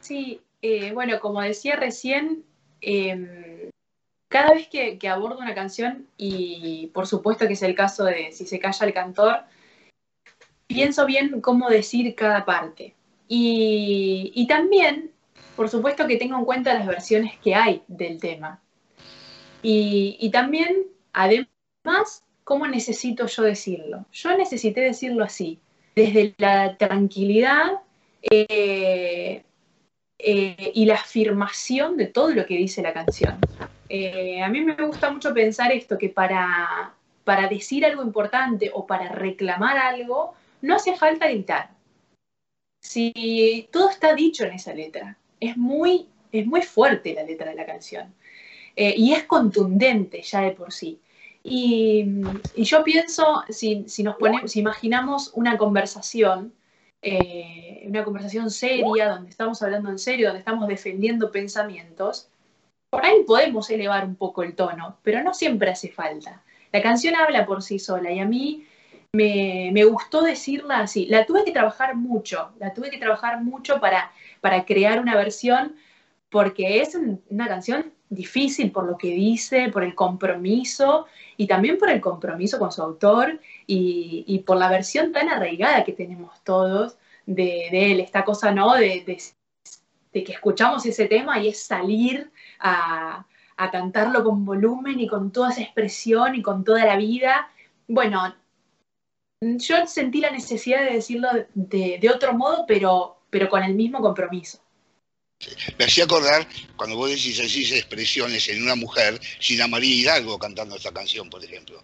Sí, 0.01 0.41
eh, 0.63 0.93
bueno, 0.93 1.21
como 1.21 1.43
decía 1.43 1.77
recién, 1.77 2.47
em, 2.81 3.71
cada 4.29 4.55
vez 4.55 4.69
que, 4.69 4.97
que, 4.97 5.09
abordo 5.11 5.39
una 5.39 5.55
canción, 5.55 6.09
y 6.17 6.87
por 6.95 7.07
supuesto 7.07 7.47
que 7.47 7.53
es 7.53 7.63
el 7.63 7.75
caso 7.75 8.05
de 8.05 8.33
Si 8.33 8.47
se 8.47 8.59
calla 8.59 8.87
el 8.87 8.95
cantor, 8.95 9.45
pienso 10.67 11.07
bien 11.07 11.41
cómo 11.41 11.69
decir 11.69 12.15
cada 12.15 12.45
parte. 12.45 12.95
Y, 13.29 14.47
también, 14.49 15.11
por 15.57 15.69
supuesto 15.69 16.07
que 16.07 16.17
tengo 16.17 16.39
en 16.39 16.45
cuenta 16.45 16.75
las 16.75 16.87
versiones 16.87 17.37
que 17.43 17.55
hay 17.55 17.83
del 17.89 18.21
tema. 18.21 18.61
Y, 19.63 20.31
también, 20.33 20.85
además, 21.13 22.25
cómo 22.45 22.67
necesito 22.67 23.27
yo 23.27 23.43
decirlo. 23.43 24.05
Yo 24.13 24.37
necesité 24.37 24.81
decirlo 24.81 25.25
así, 25.25 25.59
desde 25.97 26.35
la 26.39 26.77
tranquilidad 26.77 27.81
eh, 28.23 29.43
eh, 30.19 30.73
y 30.75 30.85
la 30.85 30.95
afirmación 30.95 31.97
de 31.97 32.07
todo 32.07 32.31
lo 32.31 32.47
que 32.47 32.57
dice 32.57 32.83
la 32.83 32.93
canción. 32.93 33.39
Eh, 33.89 34.43
a 34.43 34.49
mí 34.49 34.61
me 34.61 34.75
gusta 34.75 35.11
mucho 35.11 35.35
pensar 35.35 35.73
esto, 35.73 35.99
que 35.99 36.09
para 36.09 36.95
para 37.27 37.49
decir 37.49 37.85
algo 37.85 38.05
importante 38.05 38.71
o 38.73 38.87
para 38.87 39.09
reclamar 39.09 39.77
algo, 39.79 40.37
no 40.63 40.77
hace 40.77 40.97
falta 40.97 41.29
gritar. 41.29 41.71
Si 42.83 43.69
todo 43.73 43.91
está 43.91 44.15
dicho 44.15 44.45
en 44.45 44.53
esa 44.53 44.73
letra, 44.73 45.19
es 45.41 45.57
muy, 45.57 46.09
es 46.33 46.47
muy 46.47 46.63
fuerte 46.63 47.15
la 47.15 47.23
letra 47.23 47.51
de 47.51 47.57
la 47.57 47.67
canción 47.67 48.15
eh, 48.77 48.95
y 48.97 49.13
es 49.13 49.25
contundente 49.25 50.23
ya 50.23 50.43
de 50.43 50.53
por 50.53 50.73
sí. 50.73 51.01
Y, 51.43 52.05
yo 52.57 52.83
pienso, 52.83 53.45
si, 53.49 53.85
nos 54.03 54.17
ponemos, 54.17 54.51
si 54.51 54.61
imaginamos 54.61 55.31
una 55.35 55.57
conversación, 55.57 56.53
eh, 57.03 57.85
una 57.87 58.03
conversación 58.03 58.51
seria, 58.51 59.09
donde 59.09 59.31
estamos 59.31 59.63
hablando 59.63 59.91
en 59.91 59.99
serio, 59.99 60.27
donde 60.27 60.41
estamos 60.41 60.67
defendiendo 60.67 61.31
pensamientos, 61.31 62.29
por 62.91 63.05
ahí 63.07 63.23
podemos 63.25 63.71
elevar 63.71 64.05
un 64.05 64.17
poco 64.17 64.43
el 64.43 64.57
tono, 64.57 64.99
pero 65.03 65.23
no 65.23 65.35
siempre 65.35 65.71
hace 65.71 65.89
falta. 65.89 66.43
La 66.73 66.83
canción 66.83 67.15
habla 67.15 67.47
por 67.47 67.63
sí 67.63 67.79
sola 67.79 68.11
y 68.11 68.19
a 68.19 68.25
mí 68.25 68.67
me, 69.13 69.85
gustó 69.85 70.23
decirla 70.23 70.81
así. 70.81 71.07
La 71.07 71.27
tuve 71.27 71.45
que 71.45 71.53
trabajar 71.53 71.95
mucho, 71.97 72.53
la 72.59 72.75
tuve 72.75 72.91
que 72.91 72.99
trabajar 72.99 73.43
mucho 73.43 73.81
para, 73.81 74.13
para 74.41 74.65
crear 74.65 75.01
una 75.01 75.17
versión 75.17 75.77
porque 76.31 76.81
es 76.81 76.99
una 77.29 77.49
canción 77.49 77.93
difícil 78.09 78.71
por 78.71 78.87
lo 78.87 78.97
que 78.97 79.09
dice, 79.09 79.69
por 79.71 79.83
el 79.83 79.95
compromiso 79.95 81.07
y 81.37 81.47
también 81.47 81.79
por 81.79 81.91
el 81.91 82.01
compromiso 82.01 82.59
con 82.59 82.73
su 82.73 82.83
autor 82.83 83.41
y, 83.67 84.43
por 84.47 84.57
la 84.57 84.69
versión 84.69 85.13
tan 85.13 85.29
arraigada 85.29 85.85
que 85.85 85.93
tenemos 85.93 86.43
todos 86.45 86.99
de, 87.27 87.69
él, 87.73 88.01
esta 88.01 88.25
cosa, 88.25 88.53
¿no? 88.53 88.75
De, 88.75 89.05
que 90.13 90.33
escuchamos 90.33 90.87
ese 90.87 91.07
tema 91.07 91.39
y 91.41 91.49
es 91.49 91.63
salir 91.63 92.31
a, 92.59 93.27
a 93.57 93.71
cantarlo 93.71 94.25
con 94.25 94.47
volumen 94.47 94.99
y 94.99 95.07
con 95.07 95.31
toda 95.31 95.51
esa 95.51 95.61
expresión 95.61 96.35
y 96.35 96.43
con 96.43 96.65
toda 96.65 96.87
la 96.87 96.97
vida. 96.97 97.51
Bueno, 97.87 98.35
yo 99.41 99.87
sentí 99.87 100.21
la 100.21 100.31
necesidad 100.31 100.85
de 100.85 100.95
decirlo 100.95 101.29
de, 101.55 102.11
otro 102.15 102.33
modo, 102.33 102.65
pero, 102.67 103.21
pero 103.31 103.49
con 103.49 103.63
el 103.63 103.75
mismo 103.75 104.01
compromiso. 104.01 104.59
Me 105.79 105.85
hacía 105.85 106.05
acordar, 106.05 106.49
cuando 106.77 106.97
vos 106.97 107.11
decís 107.11 107.39
esas 107.39 107.73
expresiones 107.73 108.49
en 108.49 108.63
una 108.63 108.75
mujer, 108.75 109.21
Gina 109.39 109.67
María 109.67 109.95
Hidalgo 109.95 110.39
cantando 110.39 110.77
esta 110.77 110.93
canción, 110.93 111.29
por 111.29 111.45
ejemplo, 111.45 111.83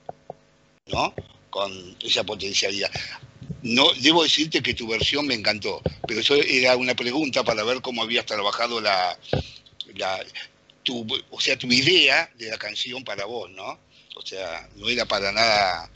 ¿no? 0.87 1.15
Con 1.51 1.97
esa 2.03 2.25
potencialidad. 2.25 2.91
No, 3.63 3.93
debo 4.01 4.23
decirte 4.23 4.63
que 4.63 4.73
tu 4.73 4.89
versión 4.89 5.27
me 5.27 5.35
encantó, 5.35 5.83
pero 6.09 6.21
eso 6.21 6.35
era 6.35 6.77
una 6.77 6.95
pregunta 6.95 7.45
para 7.45 7.63
ver 7.63 7.83
cómo 7.83 8.03
habías 8.03 8.25
trabajado 8.25 8.81
la, 8.81 9.19
la 9.95 10.25
tu, 10.83 11.07
o 11.31 11.41
sea, 11.41 11.59
tu 11.59 11.67
idea 11.67 12.31
de 12.37 12.49
la 12.49 12.57
canción 12.57 13.05
para 13.05 13.27
vos, 13.27 13.51
¿no? 13.51 13.79
O 14.17 14.23
sea, 14.25 14.69
no 14.77 14.89
era 14.89 15.05
para 15.05 15.31
nada 15.31 15.91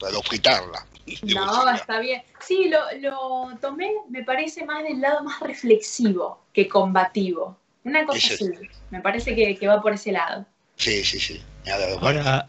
para 0.00 0.18
objetarla. 0.18 0.86
No, 1.22 1.70
está 1.70 2.00
bien. 2.00 2.22
Sí, 2.40 2.70
lo, 2.70 2.80
lo, 3.00 3.58
tomé, 3.58 3.92
me 4.08 4.24
parece, 4.24 4.64
más 4.64 4.82
del 4.82 5.00
lado 5.00 5.22
más 5.22 5.38
reflexivo 5.40 6.42
que 6.52 6.66
combativo. 6.66 7.56
Una 7.84 8.06
cosa 8.06 8.34
así. 8.34 8.50
Me 8.90 9.00
parece 9.00 9.34
que, 9.34 9.66
va 9.66 9.80
por 9.80 9.92
ese 9.92 10.12
lado. 10.12 10.46
Sí, 10.76 11.04
sí, 11.04 11.20
sí. 11.20 11.40
Ahora, 12.00 12.48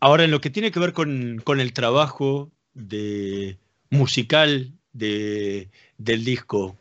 ahora, 0.00 0.24
en 0.24 0.30
lo 0.30 0.40
que 0.40 0.50
tiene 0.50 0.72
que 0.72 0.80
ver 0.80 0.92
con, 0.92 1.42
el 1.46 1.72
trabajo 1.72 2.50
de 2.74 3.58
musical 3.90 4.72
de, 4.92 5.68
del 5.98 6.24
disco, 6.24 6.76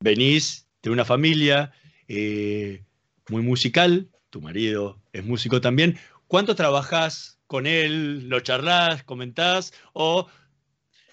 venís 0.00 0.66
de 0.82 0.90
una 0.90 1.04
familia 1.04 1.72
eh, 2.08 2.82
muy 3.28 3.42
musical, 3.42 4.08
tu 4.30 4.40
marido 4.40 4.98
es 5.12 5.24
músico 5.24 5.60
también. 5.60 5.98
¿Cuánto 6.26 6.54
trabajás 6.54 7.33
con 7.54 7.68
él, 7.68 8.28
lo 8.28 8.40
charlás, 8.40 9.04
comentás, 9.04 9.72
o 9.92 10.26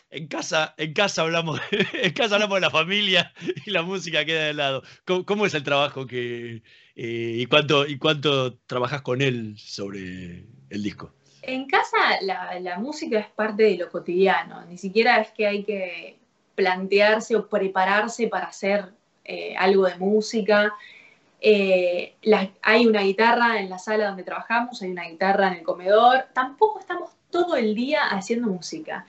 en 0.09 0.25
casa, 0.25 0.73
en 0.75 0.91
casa 0.91 1.21
hablamos, 1.21 1.61
en 1.93 2.13
casa 2.13 2.33
hablamos 2.33 2.55
de 2.55 2.61
la 2.61 2.71
familia 2.71 3.31
y 3.63 3.69
la 3.69 3.83
música 3.83 4.25
queda 4.25 4.45
de 4.45 4.55
lado. 4.55 4.81
¿Cómo, 5.05 5.45
es 5.45 5.53
el 5.53 5.61
trabajo 5.61 6.07
que 6.07 6.63
eh, 6.95 7.35
y 7.37 7.45
cuánto 7.45 7.85
y 7.85 7.99
cuánto 7.99 8.55
trabajas 8.65 9.03
con 9.03 9.21
él 9.21 9.53
sobre 9.59 10.47
el 10.71 10.81
disco? 10.81 11.13
En 11.43 11.67
casa 11.67 12.19
la, 12.23 12.79
música 12.79 13.19
es 13.19 13.27
parte 13.27 13.61
de 13.61 13.77
lo 13.77 13.91
cotidiano, 13.91 14.65
ni 14.65 14.79
siquiera 14.79 15.21
es 15.21 15.29
que 15.29 15.45
hay 15.45 15.63
que 15.63 16.17
plantearse 16.55 17.35
o 17.35 17.47
prepararse 17.47 18.29
para 18.29 18.47
hacer 18.47 18.85
eh, 19.25 19.53
algo 19.55 19.85
de 19.85 19.95
música. 19.97 20.73
Eh, 21.43 22.15
hay 22.61 22.85
una 22.85 23.01
guitarra 23.01 23.59
en 23.59 23.69
la 23.69 23.79
sala 23.79 24.07
donde 24.07 24.23
trabajamos, 24.23 24.81
hay 24.83 24.91
una 24.91 25.05
guitarra 25.05 25.47
en 25.47 25.55
el 25.55 25.63
comedor. 25.63 26.27
Tampoco 26.33 26.79
estamos 26.79 27.09
todo 27.31 27.55
el 27.55 27.73
día 27.73 28.03
haciendo 28.09 28.47
música, 28.47 29.05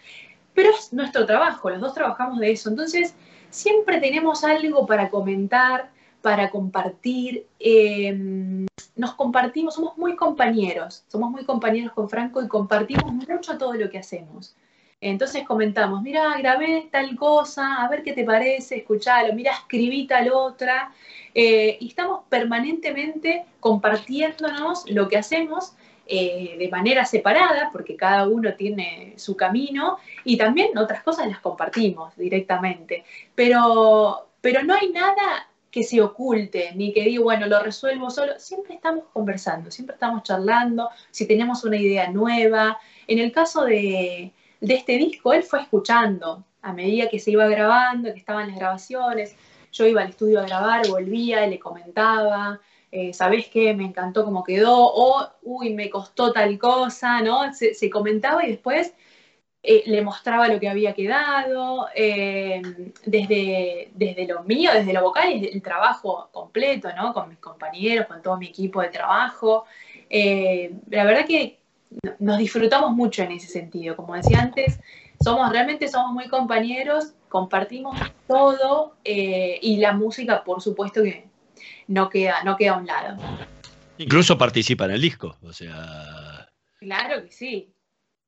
pero 0.55 0.71
es 0.71 0.93
nuestro 0.93 1.27
trabajo, 1.27 1.69
los 1.69 1.81
dos 1.81 1.93
trabajamos 1.95 2.39
de 2.39 2.53
eso. 2.53 2.71
Entonces, 2.71 3.15
siempre 3.51 4.01
tenemos 4.01 4.45
algo 4.45 4.87
para 4.87 5.11
comentar, 5.11 5.91
para 6.23 6.51
compartir. 6.51 7.47
Em, 7.59 8.67
nos 8.97 9.15
compartimos, 9.15 9.75
somos 9.75 9.99
muy 9.99 10.17
compañeros, 10.17 11.05
somos 11.09 11.31
muy 11.31 11.45
compañeros 11.45 11.93
con 11.93 12.09
Franco 12.09 12.43
y 12.43 12.49
compartimos 12.49 13.13
mucho 13.13 13.59
todo 13.59 13.75
lo 13.75 13.91
que 13.91 13.99
hacemos. 13.99 14.57
Entonces 15.03 15.43
comentamos, 15.45 16.01
mira, 16.01 16.39
grabé 16.39 16.89
tal 16.93 17.17
cosa, 17.17 17.83
a 17.83 17.89
ver 17.89 18.05
qué 18.05 18.13
te 18.13 18.23
parece, 18.23 18.77
escuchalo, 18.77 19.35
mira, 19.35 19.51
escribí 19.51 20.07
tal 20.07 20.31
otra. 20.33 20.93
Eh, 21.35 21.77
y 21.81 21.89
estamos 21.89 22.21
permanentemente 22.29 23.45
compartiéndonos 23.59 24.89
lo 24.89 25.09
que 25.09 25.17
hacemos 25.17 25.75
eh, 26.07 26.55
de 26.57 26.69
manera 26.69 27.05
separada, 27.05 27.71
porque 27.73 27.97
cada 27.97 28.29
uno 28.29 28.55
tiene 28.55 29.15
su 29.17 29.37
camino, 29.37 29.99
y 30.25 30.37
también 30.37 30.79
otras 30.79 31.03
cosas 31.03 31.27
las 31.27 31.41
compartimos 31.41 32.17
directamente. 32.17 33.05
Pero, 33.35 34.29
pero 34.41 34.63
no 34.63 34.73
hay 34.73 34.91
nada 34.91 35.49
que 35.73 35.83
se 35.83 36.01
oculte, 36.01 36.71
ni 36.77 36.93
que 36.93 37.03
diga, 37.03 37.25
bueno, 37.25 37.47
lo 37.47 37.61
resuelvo 37.61 38.09
solo. 38.09 38.35
Siempre 38.39 38.75
estamos 38.77 39.07
conversando, 39.13 39.69
siempre 39.73 39.95
estamos 39.95 40.23
charlando, 40.23 40.91
si 41.11 41.27
tenemos 41.27 41.65
una 41.65 41.77
idea 41.77 42.09
nueva. 42.09 42.79
En 43.09 43.19
el 43.19 43.33
caso 43.33 43.65
de, 43.65 44.33
de 44.63 44.75
este 44.75 44.97
disco, 44.97 45.33
él 45.33 45.43
fue 45.43 45.61
escuchando 45.61 46.45
a 46.63 46.73
medida 46.73 47.09
que 47.09 47.19
se 47.19 47.33
iba 47.33 47.47
grabando, 47.49 48.13
que 48.13 48.21
estaban 48.21 48.47
las 48.49 48.57
grabaciones. 48.57 49.37
Yo 49.73 49.87
iba 49.87 50.03
al 50.03 50.11
estudio 50.11 50.41
a 50.41 50.47
grabar, 50.47 50.87
volvía 50.89 51.45
y 51.45 51.51
le 51.51 51.59
comentaba, 51.59 52.61
eh, 52.93 53.13
¿sabés 53.13 53.49
qué? 53.49 53.75
Me 53.75 53.85
encantó 53.85 54.25
cómo 54.25 54.45
quedó, 54.45 54.77
o, 54.79 55.29
uy, 55.43 55.75
me 55.75 55.91
costó 55.91 56.33
tal 56.33 56.57
cosa, 56.59 57.21
¿no? 57.23 57.53
Se, 57.53 57.91
comentaba 57.91 58.47
y 58.47 58.51
después 58.51 58.95
eh, 59.65 59.83
le 59.87 60.03
mostraba 60.03 60.47
lo 60.47 60.61
que 60.61 60.69
había 60.69 60.95
quedado, 60.95 61.89
eh, 61.97 62.63
desde, 63.05 63.91
desde 63.95 64.27
lo 64.29 64.45
mío, 64.45 64.71
desde 64.75 64.93
lo 64.93 65.03
vocal 65.03 65.33
y 65.33 65.47
el 65.47 65.63
trabajo 65.63 66.29
completo, 66.33 66.89
¿no? 66.95 67.13
Con 67.13 67.31
mis 67.31 67.39
compañeros, 67.39 68.07
con 68.07 68.23
todo 68.23 68.37
mi 68.39 68.47
equipo 68.47 68.81
de 68.81 68.91
trabajo. 68.91 69.65
la 70.11 71.05
verdad 71.05 71.27
que 71.27 71.62
nos 72.19 72.39
disfrutamos 72.39 72.93
mucho 72.93 73.23
en 73.23 73.33
ese 73.33 73.49
sentido. 73.49 73.97
Como 73.97 74.15
decía 74.15 74.41
antes, 74.41 74.81
somos 75.23 75.51
realmente 75.51 75.89
somos 75.89 76.13
muy 76.13 76.29
compañeros, 76.29 77.15
compartimos 77.29 77.99
todo 78.27 78.97
eh, 79.05 79.59
y 79.63 79.77
la 79.77 79.93
música, 79.93 80.45
por 80.45 80.61
supuesto 80.61 81.03
que 81.03 81.25
no 81.89 82.09
queda, 82.09 82.43
no 82.45 82.57
queda 82.57 82.73
a 82.73 82.79
un 82.79 82.87
lado. 82.87 83.23
Incluso 83.99 84.37
participa 84.39 84.87
en 84.87 84.93
el 84.93 85.01
disco, 85.01 85.37
o 85.43 85.53
sea. 85.53 86.49
Claro 86.81 87.23
que 87.23 87.31
sí, 87.31 87.73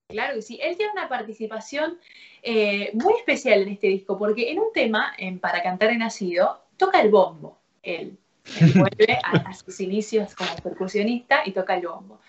claro 0.09 0.35
que 0.35 0.43
sí. 0.43 0.59
Él 0.63 0.77
tiene 0.77 0.93
una 0.93 1.09
participación 1.09 1.99
eh, 2.43 2.91
muy 2.95 3.15
especial 3.15 3.63
en 3.63 3.69
este 3.71 3.89
disco, 3.89 4.19
porque 4.19 4.51
en 4.51 4.61
un 4.61 4.73
tema, 4.73 5.13
en 5.19 5.39
Para 5.39 5.63
cantar 5.63 5.91
en 5.91 5.99
nacido, 5.99 6.63
toca 6.77 7.01
el 7.01 7.11
bombo, 7.11 7.59
él. 7.83 8.17
él 8.61 8.73
vuelve 8.75 9.19
a, 9.23 9.49
a 9.49 9.55
sus 9.55 9.81
inicios 9.81 10.35
como 10.35 10.55
percusionista 10.57 11.43
y 11.45 11.53
toca 11.53 11.77
el 11.77 11.87
bombo. 11.87 12.21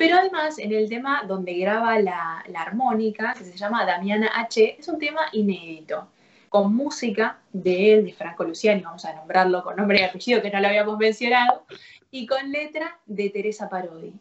Pero 0.00 0.16
además, 0.16 0.58
en 0.58 0.72
el 0.72 0.88
tema 0.88 1.24
donde 1.28 1.52
graba 1.58 1.98
la, 1.98 2.42
armónica, 2.56 3.34
que 3.36 3.44
se 3.44 3.54
llama 3.54 3.84
Damiana 3.84 4.30
H., 4.34 4.76
es 4.78 4.88
un 4.88 4.98
tema 4.98 5.20
inédito, 5.32 6.08
con 6.48 6.74
música 6.74 7.38
de 7.52 7.92
él, 7.92 8.06
de 8.06 8.14
Franco 8.14 8.44
Luciani, 8.44 8.80
vamos 8.80 9.04
a 9.04 9.12
nombrarlo 9.12 9.62
con 9.62 9.76
nombre 9.76 10.00
y 10.00 10.04
apellido 10.04 10.40
que 10.40 10.50
no 10.50 10.58
lo 10.58 10.68
habíamos 10.68 10.96
mencionado, 10.96 11.66
y 12.10 12.26
con 12.26 12.50
letra 12.50 12.98
de 13.04 13.28
Teresa 13.28 13.68
Parodi. 13.68 14.14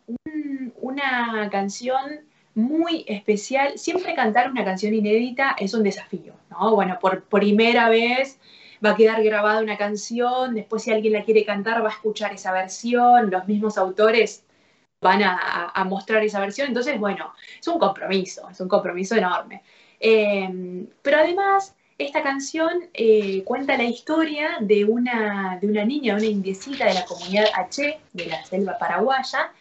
una 0.81 1.47
canción 1.49 2.25
muy 2.55 3.05
especial. 3.07 3.77
Siempre 3.77 4.13
cantar 4.15 4.51
una 4.51 4.65
canción 4.65 4.93
inédita 4.93 5.55
es 5.57 5.73
un 5.73 5.83
desafío, 5.83 6.33
¿no? 6.49 6.75
Bueno, 6.75 6.99
por 6.99 7.23
primera 7.23 7.87
vez 7.87 8.37
va 8.85 8.89
a 8.89 8.95
quedar 8.97 9.23
grabada 9.23 9.61
una 9.61 9.77
canción, 9.77 10.55
después 10.55 10.83
si 10.83 10.91
alguien 10.91 11.13
la 11.13 11.23
quiere 11.23 11.45
cantar 11.45 11.81
va 11.81 11.87
a 11.87 11.93
escuchar 11.93 12.33
esa 12.33 12.51
versión, 12.51 13.31
los 13.31 13.47
mismos 13.47 13.77
autores 13.77 14.43
van 15.01 15.23
a, 15.23 15.83
mostrar 15.85 16.23
esa 16.23 16.39
versión. 16.39 16.67
Entonces, 16.67 16.99
bueno, 16.99 17.33
es 17.59 17.67
un 17.67 17.79
compromiso, 17.79 18.49
es 18.49 18.59
un 18.59 18.67
compromiso 18.67 19.15
enorme. 19.15 19.63
Em, 19.99 20.87
pero 21.01 21.17
además, 21.19 21.75
esta 21.97 22.23
canción 22.23 22.89
eh, 22.93 23.43
cuenta 23.43 23.77
la 23.77 23.83
historia 23.83 24.57
de 24.61 24.85
una, 24.85 25.57
de 25.61 25.67
una 25.67 25.85
niña, 25.85 26.15
una 26.15 26.25
indiecita 26.25 26.85
de 26.85 26.93
la 26.93 27.05
comunidad 27.05 27.45
H, 27.53 27.99
de 28.13 28.25
la 28.25 28.43
selva 28.45 28.77
paraguaya, 28.77 29.51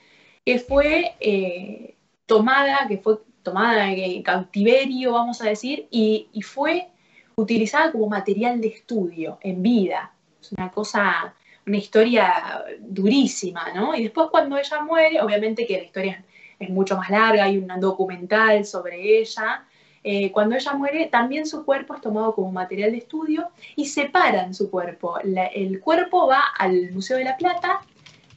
que 0.45 0.59
fue, 0.59 1.15
eh, 1.21 1.97
tomada, 2.27 2.87
que 2.89 2.99
fue 2.99 3.19
tomada 3.43 3.91
en 3.93 4.23
cautiverio, 4.23 5.13
vamos 5.13 5.41
a 5.41 5.47
decir, 5.49 5.89
y, 5.91 6.29
fue 6.43 6.89
utilizada 7.37 7.93
como 7.93 8.09
material 8.09 8.61
de 8.61 8.69
estudio 8.69 9.39
en 9.41 9.63
vida. 9.63 10.13
Es 10.41 10.53
una 10.53 10.71
cosa, 10.71 11.35
una 11.69 11.77
historia 11.77 12.65
durísima, 12.81 13.73
¿no? 13.75 13.95
Y 13.95 14.03
después 14.05 14.29
cuando 14.31 14.57
ella 14.57 14.81
muere, 14.83 15.21
obviamente 15.21 15.67
que 15.67 15.79
la 15.79 15.85
historia 15.85 16.25
es 16.59 16.71
mucho 16.71 16.97
más 16.97 17.11
larga, 17.11 17.45
hay 17.45 17.59
un 17.59 17.69
documental 17.81 18.65
sobre 18.65 19.21
ella. 19.21 19.65
Eh, 20.03 20.33
cuando 20.33 20.57
ella 20.57 20.73
muere, 20.75 21.07
también 21.07 21.47
su 21.47 21.65
cuerpo 21.65 21.95
es 21.95 22.01
tomado 22.01 22.35
como 22.35 22.51
material 22.51 22.93
de 22.93 22.99
estudio 22.99 23.51
y 23.77 23.87
separan 23.87 24.55
su 24.55 24.71
cuerpo. 24.71 25.19
el 25.21 25.81
cuerpo 25.81 26.27
va 26.27 26.43
al 26.59 26.91
Museo 26.93 27.19
de 27.19 27.25
la 27.25 27.37
Plata 27.37 27.81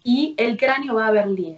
y 0.04 0.36
el 0.38 0.58
cráneo 0.58 0.96
va 0.96 1.08
a 1.08 1.12
Berlín. 1.12 1.58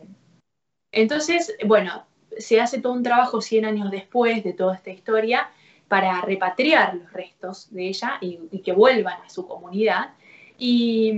Entonces, 0.92 1.56
bueno, 1.66 2.06
se 2.38 2.62
hace 2.62 2.80
todo 2.82 2.94
un 2.94 3.04
trabajo 3.04 3.42
100 3.42 3.66
años 3.66 3.92
después 3.92 4.44
de 4.44 4.54
toda 4.54 4.76
esta 4.76 4.92
historia 4.92 5.50
para 5.88 6.22
repatriar 6.22 6.96
los 6.96 7.12
restos 7.14 7.74
de 7.74 7.88
ella 7.88 8.18
y, 8.22 8.38
que 8.62 8.74
vuelvan 8.74 9.22
a 9.22 9.30
su 9.30 9.48
comunidad. 9.48 10.12
Y, 10.58 11.12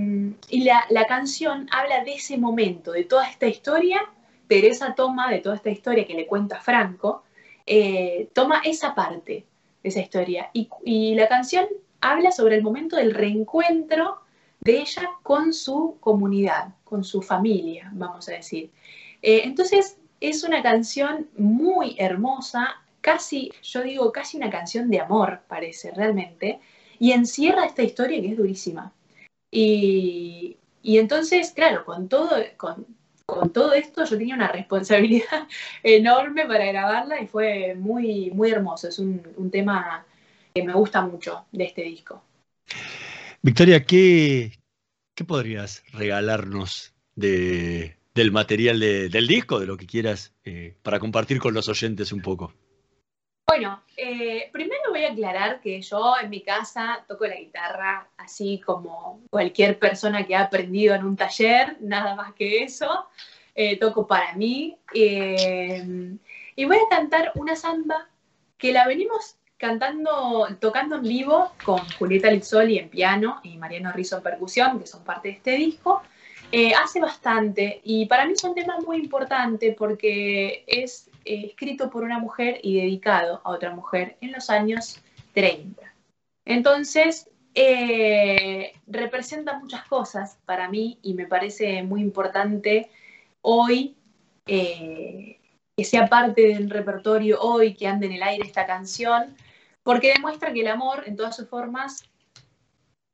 la, 0.52 1.06
canción 1.08 1.68
habla 1.72 2.04
de 2.04 2.14
ese 2.14 2.38
momento, 2.38 2.92
de 2.92 3.04
toda 3.04 3.30
esta 3.30 3.48
historia. 3.48 4.02
Teresa 4.48 4.94
toma 4.96 5.32
de 5.32 5.40
toda 5.40 5.56
esta 5.56 5.70
historia 5.70 6.06
que 6.06 6.14
le 6.14 6.28
cuenta 6.28 6.60
Franco, 6.60 7.24
eh, 7.66 8.30
toma 8.34 8.62
esa 8.64 8.94
parte 8.94 9.46
de 9.84 9.90
esa 9.90 10.00
historia. 10.00 10.50
Y, 10.54 11.16
la 11.16 11.28
canción 11.28 11.68
habla 12.02 12.32
sobre 12.32 12.56
el 12.56 12.64
momento 12.64 12.96
del 12.96 13.14
reencuentro 13.14 14.20
de 14.62 14.80
ella 14.80 15.10
con 15.24 15.54
su 15.54 15.98
comunidad, 16.00 16.70
con 16.84 17.04
su 17.04 17.22
familia, 17.22 17.90
vamos 17.94 18.28
a 18.30 18.34
decir. 18.34 18.72
Eh, 19.22 19.42
entonces, 19.44 19.98
es 20.20 20.44
una 20.44 20.64
canción 20.64 21.30
muy 21.38 21.96
hermosa, 22.00 22.82
casi, 23.02 23.52
yo 23.62 23.84
digo, 23.84 24.12
casi 24.12 24.38
una 24.38 24.50
canción 24.50 24.90
de 24.90 25.00
amor, 25.00 25.42
parece 25.48 25.92
realmente, 25.92 26.60
y 27.00 27.12
encierra 27.12 27.66
esta 27.66 27.84
historia 27.84 28.22
que 28.22 28.32
es 28.32 28.38
durísima. 28.38 28.94
Y, 29.58 30.58
entonces, 30.84 31.52
claro, 31.52 31.86
con 31.86 32.10
todo, 32.10 32.30
con, 32.58 32.86
todo 33.54 33.74
esto 33.74 34.04
yo 34.04 34.18
tenía 34.18 34.36
una 34.36 34.50
responsabilidad 34.50 35.48
enorme 35.84 36.46
para 36.46 36.66
grabarla 36.66 37.22
y 37.22 37.28
fue 37.28 37.74
muy, 37.76 38.32
muy 38.32 38.52
hermoso. 38.52 38.90
Es 38.90 39.00
un, 39.00 39.50
tema 39.52 40.06
que 40.54 40.64
me 40.64 40.74
gusta 40.74 41.02
mucho 41.02 41.46
de 41.52 41.64
este 41.64 41.84
disco. 41.84 42.22
Victoria, 43.42 43.86
¿qué, 43.86 44.60
qué 45.14 45.24
podrías 45.24 45.84
regalarnos 45.94 46.94
de, 47.16 47.96
del 48.14 48.32
material 48.32 48.80
del 48.80 49.28
disco, 49.28 49.60
de 49.60 49.68
lo 49.68 49.78
que 49.78 49.88
quieras, 49.88 50.34
eh, 50.44 50.76
para 50.84 51.00
compartir 51.00 51.40
con 51.40 51.54
los 51.54 51.70
oyentes 51.70 52.12
un 52.12 52.22
poco. 52.22 52.54
Bueno, 53.58 53.82
eh, 53.96 54.50
primero 54.52 54.82
voy 54.90 55.06
a 55.06 55.14
aclarar 55.14 55.62
que 55.62 55.82
yo 55.82 56.16
en 56.22 56.30
mi 56.30 56.42
casa 56.42 57.06
toco 57.08 57.26
la 57.26 57.38
guitarra 57.38 58.06
así 58.18 58.60
como 58.60 59.22
cualquier 59.30 59.80
persona 59.80 60.26
que 60.26 60.36
ha 60.36 60.42
aprendido 60.42 60.94
en 60.94 61.06
un 61.06 61.16
taller, 61.16 61.78
nada 61.80 62.16
más 62.16 62.34
que 62.34 62.64
eso. 62.64 63.08
Eh, 63.56 63.78
toco 63.80 64.06
para 64.08 64.34
mí. 64.34 64.78
y 64.94 66.66
voy 66.66 66.76
a 66.76 66.90
cantar 66.90 67.32
una 67.36 67.56
samba 67.56 68.10
que 68.58 68.74
la 68.74 68.86
venimos 68.88 69.38
cantando, 69.56 70.50
tocando 70.60 70.98
en 70.98 71.04
vivo 71.04 71.54
con 71.64 71.80
Julieta 71.98 72.30
Lizzoli 72.32 72.78
en 72.78 72.90
piano 72.90 73.40
y 73.42 73.56
Mariano 73.56 73.94
Rizzo 73.94 74.18
en 74.18 74.24
percusión, 74.24 74.82
que 74.82 74.86
son 74.86 75.06
parte 75.06 75.30
de 75.30 75.34
este 75.36 75.52
disco. 75.52 76.02
Eh, 76.52 76.74
hace 76.74 77.00
bastante 77.00 77.80
y 77.86 78.06
para 78.06 78.26
mí 78.26 78.34
es 78.34 78.44
un 78.44 78.54
tema 78.54 78.78
muy 78.86 78.98
importante 78.98 79.74
porque 79.78 80.66
es 80.68 81.10
eh, 81.26 81.48
escrito 81.48 81.90
por 81.90 82.04
una 82.04 82.20
mujer 82.20 82.60
y 82.64 82.80
dedicado 82.80 83.42
a 83.44 83.52
otra 83.52 83.74
mujer 83.74 84.18
en 84.22 84.32
los 84.32 84.50
años 84.50 85.02
30. 85.34 85.82
Entonces, 86.46 87.30
eh, 87.54 88.74
representa 88.88 89.58
muchas 89.60 89.86
cosas 89.88 90.38
para 90.46 90.70
mí 90.70 91.00
y 91.02 91.14
me 91.14 91.26
parece 91.26 91.84
muy 91.84 92.02
importante 92.02 92.90
hoy 93.42 93.96
que 95.76 95.84
sea 95.84 96.08
parte 96.08 96.42
del 96.48 96.70
repertorio 96.70 97.42
hoy, 97.42 97.74
que 97.74 97.88
ande 97.88 98.06
en 98.06 98.14
el 98.14 98.24
aire 98.24 98.46
esta 98.46 98.66
canción, 98.66 99.36
porque 99.84 100.14
demuestra 100.14 100.54
que 100.54 100.62
el 100.62 100.68
amor 100.68 101.04
en 101.06 101.16
todas 101.16 101.36
sus 101.36 101.50
formas 101.50 102.10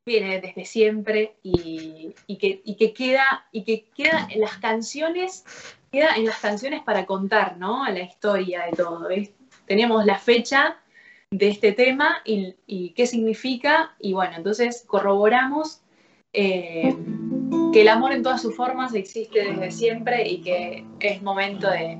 viene 0.05 0.39
desde 0.41 0.65
siempre 0.65 1.35
y, 1.43 2.13
que, 2.39 2.61
que, 2.61 2.93
queda, 2.93 3.47
y 3.51 3.63
que 3.63 3.85
queda 3.95 4.27
las 4.35 4.57
canciones, 4.57 5.43
queda 5.91 6.15
en 6.15 6.25
las 6.25 6.37
canciones 6.39 6.81
para 6.83 7.05
contar, 7.05 7.57
¿no? 7.57 7.85
La 7.89 8.01
historia 8.01 8.65
de 8.65 8.71
todo. 8.71 9.09
Teníamos 9.65 10.05
la 10.05 10.17
fecha 10.17 10.77
de 11.29 11.49
este 11.49 11.73
tema 11.73 12.17
y, 12.25 12.93
qué 12.95 13.05
significa, 13.05 13.93
y 13.99 14.13
bueno, 14.13 14.33
entonces 14.37 14.83
corroboramos 14.87 15.81
eh, 16.33 16.95
que 17.73 17.81
el 17.81 17.87
amor 17.89 18.13
en 18.13 18.23
todas 18.23 18.41
sus 18.41 18.55
formas 18.55 18.93
existe 18.93 19.43
desde 19.43 19.71
siempre 19.71 20.27
y 20.27 20.41
que 20.41 20.85
es 20.99 21.21
momento 21.21 21.69
de, 21.69 21.97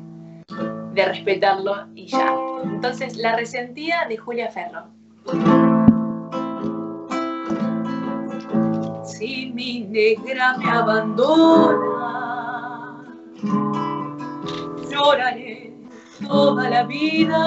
de 0.94 1.06
respetarlo 1.06 1.88
y 1.96 2.08
ya. 2.08 2.34
Entonces, 2.64 3.18
La 3.18 3.36
resentida 3.36 4.06
de 4.08 4.18
Julia 4.18 4.50
Ferro. 4.50 4.88
si 9.04 9.52
mi 9.54 9.82
negra 9.82 10.58
me 10.58 10.70
abandona, 10.70 11.91
lloraré 14.92 15.74
toda 16.28 16.70
la 16.70 16.84
vida. 16.84 17.42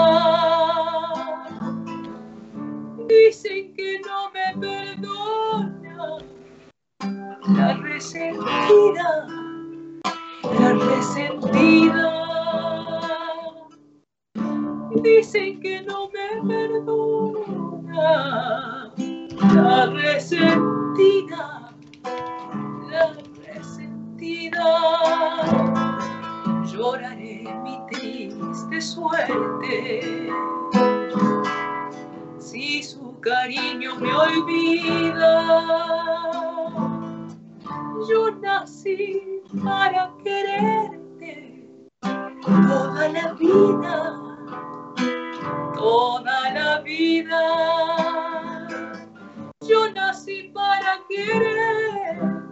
Dicen 3.08 3.74
que 3.74 4.00
no 4.00 4.30
me 4.32 4.46
perdona 4.60 6.18
la 7.48 7.74
resentida, 7.74 9.26
la 10.58 10.72
resentida. 10.72 12.10
Dicen 15.02 15.60
que 15.60 15.82
no 15.82 16.08
me 16.08 16.28
perdona 16.48 18.04
la 19.54 19.86
resentida 19.86 21.53
mi 27.52 27.78
triste 27.90 28.80
suerte. 28.80 30.28
Si 32.38 32.82
su 32.82 33.18
cariño 33.20 33.96
me 33.96 34.14
olvida, 34.14 35.42
yo 38.08 38.30
nací 38.40 39.42
para 39.62 40.12
quererte 40.22 41.68
toda 42.42 43.08
la 43.08 43.32
vida, 43.34 44.20
toda 45.74 46.50
la 46.52 46.80
vida. 46.80 47.40
Yo 49.66 49.90
nací 49.92 50.50
para 50.54 51.00
quererte 51.08 52.44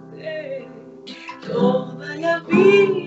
toda 1.46 2.16
la 2.16 2.38
vida. 2.40 3.01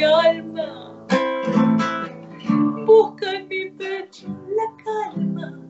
Mi 0.00 0.06
alma 0.06 1.06
busca 2.86 3.32
en 3.32 3.48
mi 3.48 3.70
pecho 3.72 4.28
la 4.56 4.66
calma, 4.82 5.60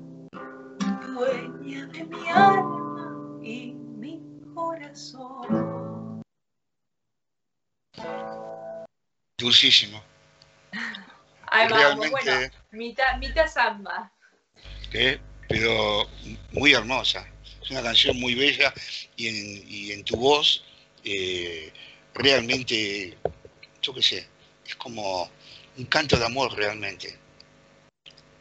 dueña 1.05 1.87
de 1.87 2.05
mi 2.05 2.29
alma 2.29 3.41
y 3.43 3.73
mi 3.73 4.23
corazón. 4.55 6.23
Dulcísimo. 9.37 10.01
Ahí 11.49 11.67
vamos, 11.69 12.09
bueno, 12.11 12.33
mitad, 12.71 13.19
mitad 13.19 13.49
samba. 13.49 14.13
pero 15.49 16.09
muy 16.53 16.73
hermosa. 16.73 17.27
Es 17.61 17.71
una 17.73 17.83
canción 17.83 18.21
muy 18.21 18.37
bella 18.37 18.73
y 19.17 19.27
en, 19.27 19.65
y 19.69 19.91
en 19.91 20.05
tu 20.05 20.17
voz 20.17 20.63
eh, 21.03 21.73
realmente, 22.15 23.19
yo 23.83 23.95
qué 23.95 24.03
sé, 24.03 24.29
es 24.67 24.75
como 24.77 25.31
un 25.77 25.85
canto 25.87 26.17
de 26.17 26.25
amor 26.25 26.55
realmente. 26.57 27.19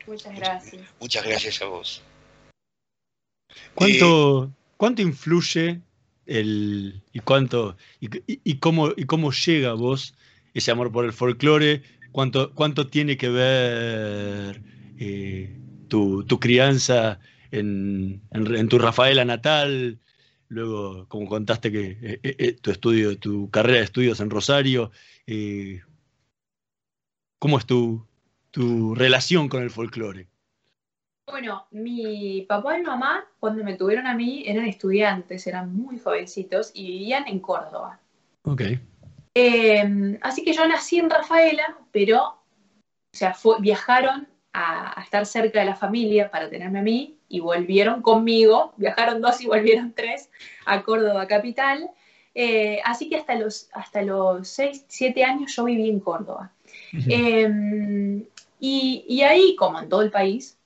Muchas 0.08 0.36
gracias. 0.36 0.82
Muchas 1.00 1.26
gracias 1.26 1.62
a 1.62 1.66
vos. 1.66 2.02
¿Cuánto, 3.76 4.46
eh, 4.46 4.50
¿cuánto 4.78 5.02
influye 5.02 5.82
el, 6.26 7.02
y, 7.14 7.20
cuánto, 7.20 7.78
y, 8.00 8.56
cómo, 8.58 8.92
y 8.96 9.06
cómo 9.06 9.32
llega 9.32 9.70
a 9.70 9.74
vos 9.74 10.14
ese 10.54 10.72
amor 10.72 10.92
por 10.92 11.06
el 11.06 11.14
folclore? 11.14 11.84
¿Cuánto, 12.12 12.54
cuánto 12.54 12.88
tiene 12.88 13.18
que 13.18 13.30
ver 13.30 14.62
eh, 15.00 15.56
tu, 15.88 16.26
crianza 16.40 17.20
en, 17.52 18.22
tu 18.70 18.80
Rafaela 18.80 19.26
natal? 19.26 20.00
Luego, 20.50 21.08
como 21.08 21.28
contaste 21.28 21.72
que 21.72 22.58
tu 22.62 22.72
estudio, 22.72 23.18
tu 23.18 23.50
carrera 23.50 23.78
de 23.78 23.86
estudios 23.86 24.20
en 24.20 24.30
Rosario, 24.30 24.92
¿cómo 27.38 27.58
es 27.60 27.66
tu, 27.66 28.06
tu 28.52 28.96
relación 28.96 29.48
con 29.48 29.64
el 29.64 29.70
folclore? 29.70 30.28
Bueno, 31.28 31.68
mi 31.72 32.46
papá 32.50 32.80
y 32.80 32.82
mamá, 32.82 33.26
cuando 33.40 33.64
me 33.64 33.76
tuvieron 33.76 34.08
a 34.08 34.16
mí, 34.16 34.44
eran 34.48 34.66
estudiantes, 34.66 35.46
eran 35.46 35.76
muy 35.76 36.00
jovencitos 36.00 36.72
y 36.74 36.88
vivían 36.88 37.28
en 37.28 37.40
Córdoba. 37.40 38.00
Ok. 38.44 38.64
Em, 39.36 40.18
así 40.22 40.44
que 40.44 40.54
yo 40.54 40.68
nací 40.68 40.98
en 40.98 41.10
Rafaela, 41.10 41.78
pero, 41.92 42.24
o 42.24 42.38
sea, 43.14 43.36
viajaron 43.60 44.28
a, 44.54 45.02
estar 45.02 45.26
cerca 45.26 45.60
de 45.60 45.66
la 45.66 45.76
familia 45.76 46.30
para 46.32 46.50
tenerme 46.50 46.80
a 46.80 46.84
mí 46.84 47.18
y 47.28 47.40
volvieron 47.40 48.02
conmigo, 48.02 48.74
viajaron 48.78 49.22
dos 49.22 49.42
y 49.42 49.48
volvieron 49.48 49.94
tres 49.96 50.30
a 50.66 50.82
Córdoba 50.84 51.28
capital. 51.28 51.90
Eh, 52.36 52.80
así 52.86 53.10
que 53.10 53.18
hasta 53.18 53.36
los, 53.36 53.70
hasta 53.74 54.02
los 54.02 54.48
seis, 54.48 54.86
siete 54.88 55.24
años 55.24 55.56
yo 55.56 55.66
viví 55.66 55.90
en 55.90 56.00
Córdoba. 56.00 56.52
Em, 57.08 58.24
y, 58.60 59.06
y, 59.08 59.22
ahí, 59.22 59.56
como 59.56 59.80
en 59.80 59.90
todo 59.90 60.02
el 60.02 60.12
país, 60.12 60.58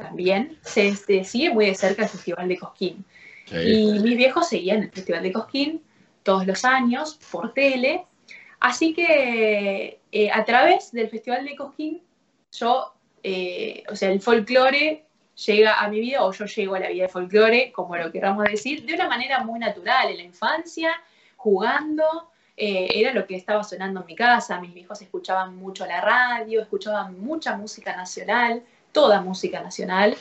también 0.00 0.58
se, 0.62 0.94
sigue 1.24 1.50
muy 1.50 1.66
de 1.66 1.74
cerca 1.74 2.02
el 2.02 2.08
Festival 2.08 2.48
de 2.48 2.58
Cosquín. 2.58 3.04
Y 3.50 3.98
mis 4.00 4.16
viejos 4.16 4.48
seguían 4.48 4.84
el 4.84 4.90
Festival 4.90 5.22
de 5.22 5.32
Cosquín 5.32 5.82
todos 6.22 6.46
los 6.46 6.64
años 6.64 7.18
por 7.30 7.52
tele. 7.52 8.04
Así 8.60 8.94
que 8.94 10.00
eh, 10.12 10.30
a 10.30 10.44
través 10.44 10.92
del 10.92 11.08
Festival 11.08 11.44
de 11.44 11.56
Cosquín, 11.56 12.02
yo, 12.52 12.94
eh, 13.22 13.84
o 13.90 13.96
sea, 13.96 14.10
el 14.10 14.20
folclore 14.20 15.04
llega 15.46 15.80
a 15.80 15.88
mi 15.88 16.00
vida 16.00 16.22
o 16.24 16.32
yo 16.32 16.44
llego 16.44 16.74
a 16.74 16.80
la 16.80 16.88
vida 16.88 17.04
de 17.04 17.08
folclore, 17.08 17.72
como 17.72 17.96
lo 17.96 18.12
queramos 18.12 18.44
decir, 18.44 18.84
de 18.84 18.94
una 18.94 19.08
manera 19.08 19.42
muy 19.44 19.58
natural, 19.58 20.10
en 20.10 20.16
la 20.18 20.22
infancia, 20.22 20.90
jugando. 21.36 22.30
Eh, 22.56 22.88
era 22.94 23.14
lo 23.14 23.26
que 23.26 23.36
estaba 23.36 23.64
sonando 23.64 24.00
en 24.00 24.06
mi 24.06 24.14
casa, 24.14 24.60
mis 24.60 24.74
viejos 24.74 25.00
escuchaban 25.00 25.56
mucho 25.56 25.86
la 25.86 26.00
radio, 26.02 26.60
escuchaban 26.60 27.18
mucha 27.18 27.56
música 27.56 27.96
nacional, 27.96 28.62
toda 28.92 29.22
música 29.22 29.62
nacional. 29.62 30.14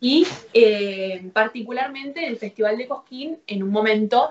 Y 0.00 0.26
eh, 0.52 1.30
particularmente 1.32 2.26
el 2.26 2.36
Festival 2.36 2.76
de 2.76 2.86
Cosquín 2.86 3.38
en 3.46 3.62
un 3.62 3.70
momento 3.70 4.30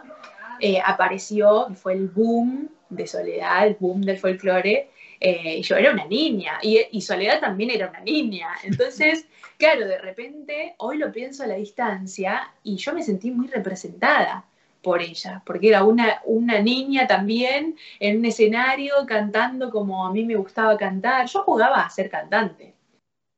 eh, 0.60 0.80
apareció, 0.84 1.68
fue 1.74 1.94
el 1.94 2.08
boom 2.08 2.70
de 2.90 3.08
Soledad, 3.08 3.66
el 3.66 3.78
boom 3.80 4.02
del 4.02 4.20
folclore. 4.20 4.90
Eh, 5.20 5.62
yo 5.62 5.76
era 5.76 5.92
una 5.92 6.06
niña 6.06 6.60
y, 6.62 7.02
Soledad 7.02 7.40
también 7.40 7.70
era 7.70 7.90
una 7.90 8.02
niña. 8.02 8.50
Entonces, 8.64 9.26
claro, 9.58 9.88
de 9.88 9.98
repente, 9.98 10.76
hoy 10.78 10.98
lo 10.98 11.12
pienso 11.12 11.44
a 11.44 11.48
la 11.48 11.56
distancia 11.56 12.52
y 12.64 12.78
yo 12.78 12.94
me 12.94 13.04
sentí 13.04 13.32
muy 13.32 13.48
representada 13.48 14.46
por 14.82 15.02
ella, 15.02 15.42
porque 15.46 15.70
era 15.70 15.84
una, 15.84 16.22
una 16.26 16.60
niña 16.60 17.08
también 17.08 17.76
en 18.00 18.20
un 18.20 18.26
escenario 18.26 18.94
cantando 19.08 19.72
como 19.72 20.06
a 20.06 20.12
mí 20.12 20.24
me 20.24 20.36
gustaba 20.36 20.78
cantar. 20.78 21.26
Yo 21.28 21.44
jugaba 21.44 21.82
a 21.82 21.90
ser 21.90 22.10
cantante. 22.10 22.76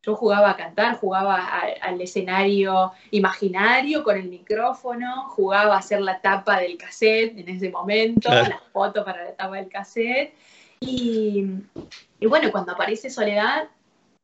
Yo 0.08 0.16
jugaba 0.16 0.52
a 0.52 0.56
cantar, 0.56 0.96
jugaba 0.96 1.46
al 1.82 2.00
escenario 2.00 2.94
imaginario 3.12 4.04
con 4.04 4.18
el 4.18 4.30
micrófono, 4.30 5.28
jugaba 5.32 5.76
a 5.76 5.80
hacer 5.80 6.00
la 6.00 6.22
tapa 6.22 6.60
del 6.62 6.78
cassette 6.78 7.38
en 7.38 7.50
ese 7.50 7.70
momento, 7.70 8.30
la 8.30 8.62
foto 8.72 9.04
para 9.04 9.26
la 9.26 9.36
tapa 9.36 9.58
del 9.58 9.68
cassette. 9.68 10.34
Y, 10.80 11.46
bueno, 12.22 12.52
cuando 12.52 12.74
aparece 12.74 13.10
Soledad, 13.10 13.68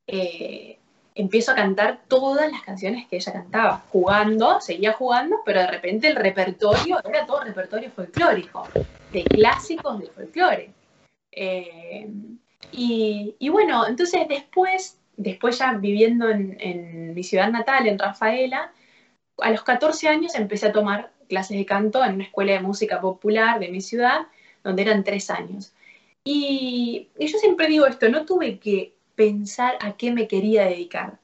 eh, 0.08 0.78
empiezo 1.16 1.52
a 1.52 1.56
cantar 1.56 2.02
todas 2.08 2.52
las 2.52 2.62
canciones 2.62 3.08
que 3.08 3.18
ella 3.18 3.34
cantaba, 3.34 3.84
jugando, 3.89 4.62
seguía 4.62 4.94
jugando, 4.94 5.38
pero 5.46 5.62
de 5.62 5.68
repente 5.68 6.08
el 6.08 6.16
repertorio 6.16 7.00
era 7.04 7.26
todo 7.26 7.44
repertorio 7.44 7.92
folclórico, 7.92 8.68
de 9.12 9.24
clásicos 9.24 10.00
del 10.00 10.10
folclore. 10.10 10.72
Eh, 11.32 12.10
y, 12.72 13.50
bueno, 13.50 13.88
entonces 13.88 14.28
después 14.28 14.98
después 15.16 15.60
ya 15.60 15.74
viviendo 15.74 16.30
en, 16.30 17.13
mi 17.13 17.24
ciudad 17.24 17.52
natal, 17.52 17.88
en 17.88 18.00
Rafaela, 18.00 18.72
a 19.39 19.52
los 19.52 19.63
14 19.63 20.08
años 20.08 20.36
empecé 20.36 20.68
a 20.68 20.72
tomar 20.72 21.12
clases 21.30 21.58
de 21.58 21.66
canto 21.66 22.04
en 22.04 22.16
una 22.16 22.24
escuela 22.24 22.54
de 22.54 22.60
música 22.60 23.00
popular 23.00 23.60
de 23.60 23.70
mi 23.70 23.82
ciudad, 23.82 24.28
donde 24.63 24.82
eran 24.82 25.04
tres 25.04 25.30
años. 25.30 25.74
Y, 26.26 27.10
yo 27.20 27.38
siempre 27.38 27.68
digo 27.68 27.86
esto, 27.86 28.10
no 28.10 28.26
tuve 28.26 28.60
que 28.60 28.96
pensar 29.16 29.78
a 29.82 29.98
qué 29.98 30.12
me 30.12 30.28
quería 30.28 30.66
dedicar. 30.66 31.20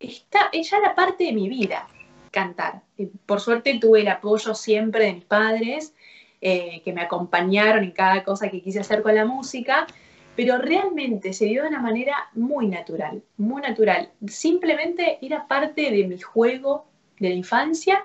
Está, 0.00 0.50
ya 0.52 0.78
era 0.78 0.94
parte 0.94 1.24
de 1.24 1.32
mi 1.32 1.48
vida 1.48 1.88
cantar. 2.30 2.82
Por 3.26 3.40
suerte 3.40 3.78
tuve 3.78 4.00
el 4.00 4.08
apoyo 4.08 4.54
siempre 4.54 5.06
de 5.06 5.12
mis 5.14 5.24
padres, 5.24 5.94
eh, 6.40 6.82
que 6.84 6.92
me 6.92 7.02
acompañaron 7.02 7.84
en 7.84 7.92
cada 7.92 8.24
cosa 8.24 8.50
que 8.50 8.60
quise 8.60 8.80
hacer 8.80 9.02
con 9.02 9.14
la 9.14 9.24
música, 9.24 9.86
pero 10.34 10.58
realmente 10.58 11.32
se 11.32 11.46
dio 11.46 11.62
de 11.62 11.68
una 11.68 11.80
manera 11.80 12.28
muy 12.34 12.66
natural, 12.66 13.22
muy 13.36 13.62
natural. 13.62 14.10
Simplemente 14.26 15.18
era 15.22 15.46
parte 15.46 15.90
de 15.90 16.06
mi 16.06 16.18
juego 16.20 16.86
de 17.20 17.28
la 17.28 17.34
infancia 17.36 18.04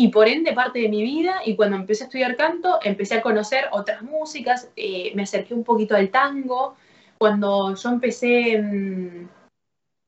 y 0.00 0.08
por 0.08 0.28
ende 0.28 0.54
parte 0.54 0.78
de 0.78 0.88
mi 0.88 1.02
vida 1.02 1.42
y 1.44 1.54
cuando 1.56 1.76
empecé 1.76 2.04
a 2.04 2.06
estudiar 2.06 2.34
canto 2.34 2.78
empecé 2.82 3.16
a 3.16 3.20
conocer 3.20 3.66
otras 3.70 4.00
músicas, 4.00 4.70
eh, 4.74 5.12
me 5.14 5.24
acerqué 5.24 5.52
un 5.52 5.62
poquito 5.62 5.94
al 5.94 6.08
tango, 6.08 6.74
cuando 7.18 7.74
yo 7.74 7.88
empecé 7.90 8.62
mm, 8.62 9.28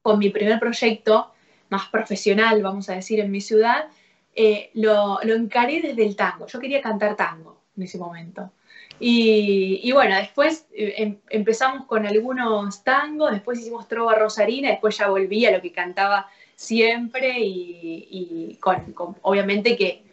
con 0.00 0.18
mi 0.18 0.30
primer 0.30 0.58
proyecto 0.58 1.34
más 1.68 1.88
profesional, 1.90 2.62
vamos 2.62 2.88
a 2.88 2.94
decir, 2.94 3.20
en 3.20 3.30
mi 3.30 3.42
ciudad, 3.42 3.88
eh, 4.34 4.70
lo, 4.72 5.18
lo 5.24 5.34
encaré 5.34 5.82
desde 5.82 6.06
el 6.06 6.16
tango, 6.16 6.46
yo 6.46 6.58
quería 6.58 6.80
cantar 6.80 7.14
tango 7.14 7.60
en 7.76 7.82
ese 7.82 7.98
momento. 7.98 8.50
Y, 8.98 9.90
bueno, 9.92 10.16
después 10.16 10.68
eh, 10.72 10.94
em, 10.96 11.18
empezamos 11.28 11.86
con 11.86 12.06
algunos 12.06 12.84
tangos, 12.84 13.32
después 13.32 13.58
hicimos 13.58 13.88
trova 13.88 14.14
rosarina, 14.14 14.70
después 14.70 14.96
ya 14.96 15.08
volví 15.08 15.44
a 15.44 15.50
lo 15.50 15.60
que 15.60 15.72
cantaba 15.72 16.28
siempre 16.62 17.38
y, 17.38 18.56
con, 18.60 18.94
obviamente 19.22 19.76
que 19.76 20.04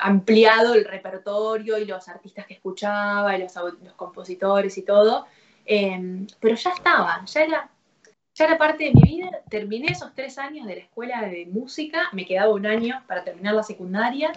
ampliado 0.00 0.74
el 0.74 0.84
repertorio 0.84 1.78
y 1.78 1.84
los 1.86 2.08
artistas 2.08 2.46
que 2.46 2.54
escuchaba, 2.54 3.36
y 3.36 3.40
los, 3.40 3.52
compositores 3.96 4.78
y 4.78 4.82
todo, 4.82 5.26
em, 5.64 6.26
pero 6.38 6.54
ya 6.54 6.70
estaba, 6.70 7.24
ya 7.24 7.42
era, 7.42 7.70
ya 8.34 8.44
era 8.44 8.58
parte 8.58 8.84
de 8.84 8.92
mi 8.92 9.02
vida. 9.02 9.40
Terminé 9.48 9.88
esos 9.88 10.14
tres 10.14 10.38
años 10.38 10.66
de 10.66 10.76
la 10.76 10.80
escuela 10.82 11.22
de 11.22 11.46
música, 11.46 12.08
me 12.12 12.26
quedaba 12.26 12.52
un 12.52 12.66
año 12.66 13.02
para 13.08 13.24
terminar 13.24 13.54
la 13.54 13.62
secundaria 13.62 14.32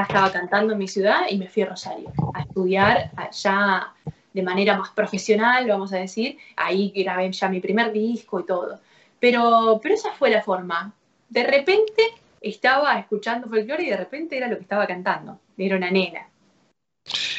estaba 0.00 0.32
cantando 0.32 0.72
en 0.72 0.78
mi 0.78 0.88
ciudad 0.88 1.22
y 1.28 1.36
me 1.36 1.48
fui 1.48 1.62
a 1.62 1.66
Rosario 1.66 2.12
a 2.32 2.40
estudiar 2.40 3.10
allá 3.16 3.92
de 4.32 4.42
manera 4.42 4.78
más 4.78 4.90
profesional, 4.90 5.68
vamos 5.68 5.92
a 5.92 5.98
decir. 5.98 6.38
Ahí 6.56 6.90
grabé 6.96 7.30
ya 7.30 7.48
mi 7.48 7.60
primer 7.60 7.92
disco 7.92 8.40
y 8.40 8.46
todo. 8.46 8.80
Pero, 9.22 9.78
pero 9.80 9.94
esa 9.94 10.12
fue 10.14 10.30
la 10.30 10.42
forma. 10.42 10.92
De 11.28 11.44
repente 11.44 12.02
estaba 12.40 12.98
escuchando 12.98 13.48
folclore 13.48 13.84
y 13.84 13.90
de 13.90 13.96
repente 13.96 14.36
era 14.36 14.48
lo 14.48 14.56
que 14.56 14.62
estaba 14.62 14.84
cantando. 14.84 15.40
Era 15.56 15.76
una 15.76 15.92
nena. 15.92 16.28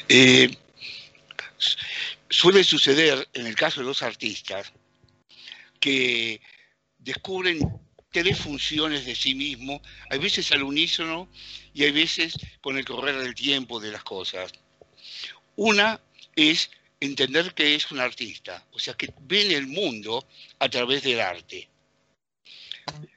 Eh, 0.08 0.50
suele 2.30 2.64
suceder 2.64 3.28
en 3.34 3.48
el 3.48 3.56
caso 3.56 3.82
de 3.82 3.88
los 3.88 4.02
artistas 4.02 4.72
que 5.82 6.40
descubren 7.00 7.60
tres 8.14 8.40
funciones 8.40 9.06
de 9.06 9.14
sí 9.14 9.36
mismo, 9.36 9.82
hay 10.10 10.20
veces 10.20 10.54
al 10.54 10.64
unísono 10.64 11.28
y 11.74 11.84
hay 11.84 11.92
veces 11.92 12.38
con 12.62 12.78
el 12.78 12.86
correr 12.86 13.18
del 13.18 13.36
tiempo 13.36 13.82
de 13.82 13.92
las 13.92 14.06
cosas. 14.06 14.54
Una 15.58 16.00
es 16.34 16.72
entender 17.02 17.54
que 17.54 17.76
es 17.76 17.92
un 17.92 18.00
artista, 18.00 18.66
o 18.72 18.80
sea, 18.80 18.94
que 18.94 19.14
ven 19.24 19.52
el 19.52 19.68
mundo 19.68 20.26
a 20.60 20.70
través 20.70 21.04
del 21.04 21.20
arte. 21.20 21.73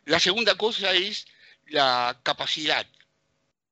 La 0.04 0.20
segunda 0.20 0.54
cosa 0.56 0.92
es 0.92 1.26
la 1.66 2.18
capacidad 2.22 2.86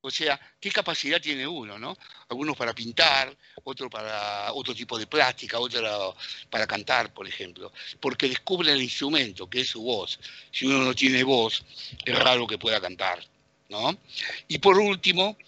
o 0.06 0.10
sea, 0.10 0.38
¿qué 0.60 0.70
capacidad 0.70 1.18
tiene 1.18 1.46
uno, 1.46 1.78
no? 1.78 1.96
Algunos 2.28 2.54
para 2.58 2.74
pintar, 2.74 3.34
otro 3.62 3.88
para 3.88 4.52
otro 4.52 4.74
tipo 4.74 4.98
de 4.98 5.06
plástica, 5.06 5.58
otro 5.58 6.14
para 6.50 6.66
cantar, 6.66 7.14
por 7.14 7.26
ejemplo. 7.26 7.72
Porque 8.00 8.28
descubren 8.28 8.74
el 8.74 8.82
instrumento, 8.82 9.48
que 9.48 9.62
es 9.62 9.68
su 9.70 9.80
voz. 9.82 10.20
Si 10.52 10.66
uno 10.66 10.84
no 10.84 10.94
tiene 10.94 11.24
voz, 11.24 11.64
es 12.04 12.18
raro 12.18 12.46
que 12.46 12.58
pueda 12.58 12.82
cantar, 12.82 13.26
¿no? 13.70 13.96
Y 14.46 14.58
por 14.58 14.78
último, 14.78 15.38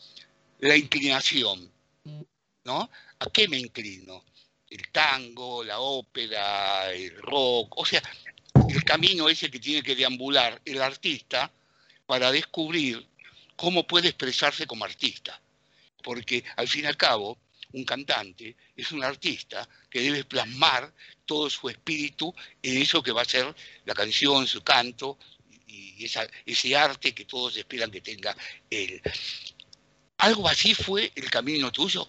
la 0.60 0.74
inclinación, 0.74 1.70
¿no? 2.64 2.90
¿A 3.18 3.26
qué 3.30 3.48
me 3.48 3.58
inclino? 3.58 4.24
El 4.70 4.90
tango, 4.90 5.64
la 5.64 5.80
ópera, 5.80 6.90
el 6.94 7.14
rock, 7.20 7.76
o 7.76 7.84
sea, 7.84 8.02
el 8.68 8.84
camino 8.84 9.28
ese 9.28 9.50
que 9.50 9.58
tiene 9.58 9.82
que 9.82 9.94
deambular 9.94 10.60
el 10.64 10.82
artista 10.82 11.50
para 12.06 12.30
descubrir 12.32 13.06
cómo 13.56 13.86
puede 13.86 14.08
expresarse 14.08 14.66
como 14.66 14.84
artista. 14.84 15.40
Porque 16.02 16.44
al 16.56 16.68
fin 16.68 16.84
y 16.84 16.86
al 16.86 16.96
cabo, 16.96 17.38
un 17.72 17.84
cantante 17.84 18.56
es 18.76 18.92
un 18.92 19.02
artista 19.02 19.68
que 19.90 20.00
debe 20.00 20.24
plasmar 20.24 20.92
todo 21.24 21.50
su 21.50 21.68
espíritu 21.68 22.34
en 22.62 22.80
eso 22.80 23.02
que 23.02 23.12
va 23.12 23.22
a 23.22 23.24
ser 23.24 23.54
la 23.84 23.94
canción, 23.94 24.46
su 24.46 24.62
canto 24.62 25.18
y 25.66 26.04
ese 26.46 26.76
arte 26.76 27.14
que 27.14 27.24
todos 27.24 27.56
esperan 27.56 27.90
que 27.90 28.00
tenga 28.00 28.36
él. 28.70 29.00
¿Algo 30.18 30.48
así 30.48 30.74
fue 30.74 31.12
el 31.14 31.30
camino 31.30 31.70
tuyo? 31.72 32.08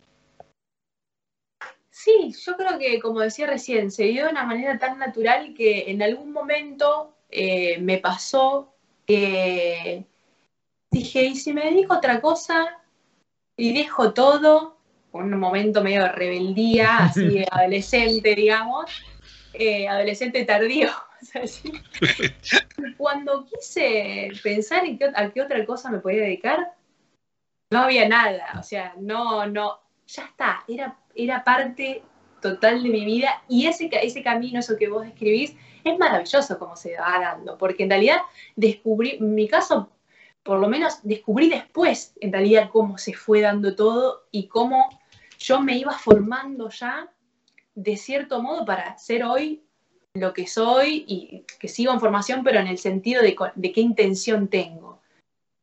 Sí, 2.08 2.34
yo 2.46 2.56
creo 2.56 2.80
que, 2.80 3.02
como 3.02 3.20
decía 3.20 3.48
recién, 3.48 3.92
se 3.92 4.06
dio 4.06 4.24
de 4.24 4.32
una 4.32 4.46
manera 4.46 4.80
tan 4.80 4.98
natural 4.98 5.54
que 5.54 5.92
en 5.92 6.02
algún 6.02 6.32
momento 6.32 7.18
eh, 7.30 7.80
me 7.82 7.98
pasó 7.98 8.74
que 9.06 10.06
dije, 10.90 11.24
¿y 11.26 11.36
si 11.36 11.52
me 11.52 11.66
dedico 11.66 11.94
a 11.94 11.98
otra 11.98 12.22
cosa 12.22 12.82
y 13.58 13.74
dejo 13.74 14.14
todo? 14.14 14.78
Un 15.12 15.38
momento 15.38 15.84
medio 15.84 16.04
de 16.04 16.14
rebeldía, 16.14 16.98
así 17.00 17.44
adolescente, 17.52 18.36
digamos, 18.36 18.86
eh, 19.52 19.90
adolescente 19.90 20.46
tardío. 20.46 20.90
Cuando 22.98 23.46
quise 23.48 24.30
pensar 24.42 24.86
en 24.86 24.98
a 25.14 25.30
qué 25.30 25.42
otra 25.42 25.66
cosa 25.66 25.92
me 25.92 26.00
podía 26.00 26.22
dedicar, 26.22 26.74
no 27.70 27.80
había 27.80 28.08
nada, 28.08 28.54
o 28.58 28.64
sea, 28.64 28.94
no, 28.98 29.46
no, 29.46 29.82
ya 30.06 30.24
está, 30.24 30.64
era, 30.70 30.98
era 31.18 31.44
parte 31.44 32.04
total 32.42 32.84
de 32.84 32.90
mi 32.90 33.06
vida 33.06 33.42
y 33.50 33.68
ese, 33.68 33.90
ese 33.92 34.22
camino, 34.22 34.60
eso 34.60 34.78
que 34.78 34.90
vos 34.90 35.04
describís, 35.04 35.56
es 35.84 35.98
maravilloso 35.98 36.60
como 36.60 36.76
se 36.76 36.98
va 36.98 37.20
dando, 37.20 37.58
porque 37.58 37.84
en 37.84 37.90
realidad 37.90 38.18
descubrí, 38.56 39.18
en 39.20 39.34
mi 39.34 39.48
caso, 39.48 39.90
por 40.44 40.60
lo 40.60 40.70
menos 40.70 41.00
descubrí 41.04 41.50
después, 41.50 42.14
en 42.22 42.32
realidad, 42.32 42.70
cómo 42.72 42.98
se 42.98 43.14
fue 43.14 43.42
dando 43.42 43.76
todo 43.76 44.28
y 44.32 44.48
cómo 44.48 44.88
yo 45.38 45.62
me 45.62 45.78
iba 45.78 45.92
formando 45.92 46.70
ya, 46.70 47.12
de 47.76 47.98
cierto 47.98 48.42
modo, 48.42 48.66
para 48.66 48.98
ser 48.98 49.24
hoy 49.24 49.64
lo 50.14 50.34
que 50.34 50.48
soy 50.48 51.06
y 51.08 51.44
que 51.60 51.68
sigo 51.68 51.94
en 51.94 52.00
formación, 52.00 52.44
pero 52.44 52.60
en 52.60 52.68
el 52.68 52.78
sentido 52.78 53.22
de, 53.22 53.36
de 53.56 53.72
qué 53.72 53.82
intención 53.82 54.48
tengo. 54.48 54.97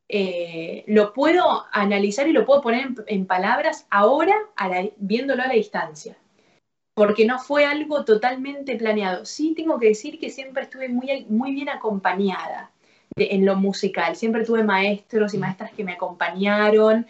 Eh, 0.07 0.83
lo 0.87 1.13
puedo 1.13 1.65
analizar 1.71 2.27
y 2.27 2.31
lo 2.31 2.45
puedo 2.45 2.61
poner 2.61 2.89
en, 3.07 3.25
palabras 3.25 3.87
ahora 3.89 4.35
viéndolo 4.97 5.41
a 5.41 5.47
la 5.47 5.53
distancia, 5.53 6.15
porque 6.93 7.25
no 7.25 7.39
fue 7.39 7.65
algo 7.65 8.05
totalmente 8.05 8.75
planeado. 8.75 9.25
Sí 9.25 9.53
tengo 9.55 9.79
que 9.79 9.87
decir 9.87 10.19
que 10.19 10.29
siempre 10.29 10.63
estuve 10.63 10.89
muy, 10.89 11.25
muy 11.29 11.53
bien 11.53 11.69
acompañada 11.69 12.71
en 13.15 13.45
lo 13.45 13.55
musical, 13.55 14.15
siempre 14.15 14.45
tuve 14.45 14.63
maestros 14.63 15.33
y 15.33 15.37
maestras 15.37 15.71
que 15.71 15.83
me 15.83 15.93
acompañaron 15.93 17.07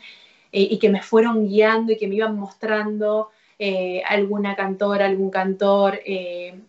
eh, 0.51 0.67
y 0.71 0.79
que 0.79 0.89
me 0.89 1.01
fueron 1.01 1.47
guiando 1.47 1.91
y 1.91 1.97
que 1.97 2.07
me 2.07 2.15
iban 2.15 2.37
mostrando 2.37 3.31
eh, 3.59 4.03
alguna 4.07 4.55
cantora, 4.55 5.05
algún 5.05 5.31
cantor, 5.31 5.99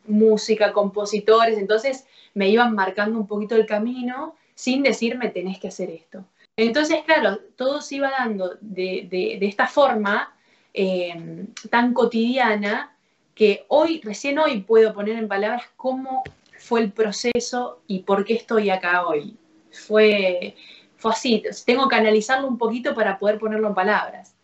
música, 0.07 0.73
compositores, 0.73 1.59
entonces 1.59 2.07
me 2.35 2.49
iban 2.49 2.75
marcando 2.75 3.19
un 3.19 3.27
poquito 3.27 3.55
el 3.57 3.67
camino 3.67 4.35
sin 4.57 4.83
decirme 4.83 5.29
tenés 5.29 5.61
que 5.61 5.69
hacer 5.69 5.90
esto. 5.90 6.25
Entonces, 6.57 7.03
claro, 7.05 7.38
todo 7.55 7.83
se 7.83 7.97
iba 7.97 8.11
dando 8.11 8.57
de, 8.61 9.38
esta 9.42 9.66
forma 9.69 10.35
eh, 10.73 11.45
tan 11.71 11.92
cotidiana 11.92 12.97
que 13.35 13.66
hoy, 13.69 14.01
recién 14.03 14.38
hoy, 14.38 14.62
puedo 14.62 14.95
poner 14.95 15.19
en 15.19 15.29
palabras 15.29 15.64
cómo 15.77 16.25
fue 16.59 16.81
el 16.81 16.90
proceso 16.90 17.83
y 17.87 18.01
por 18.01 18.25
qué 18.25 18.35
estoy 18.35 18.71
acá 18.71 19.07
hoy. 19.07 19.37
Fue, 19.71 20.57
fue 20.97 21.12
así, 21.12 21.42
tengo 21.66 21.87
que 21.88 21.97
analizarlo 21.97 22.49
un 22.49 22.57
poquito 22.57 22.95
para 22.95 23.19
poder 23.19 23.38
ponerlo 23.38 23.69
en 23.69 23.75
palabras. 23.75 24.35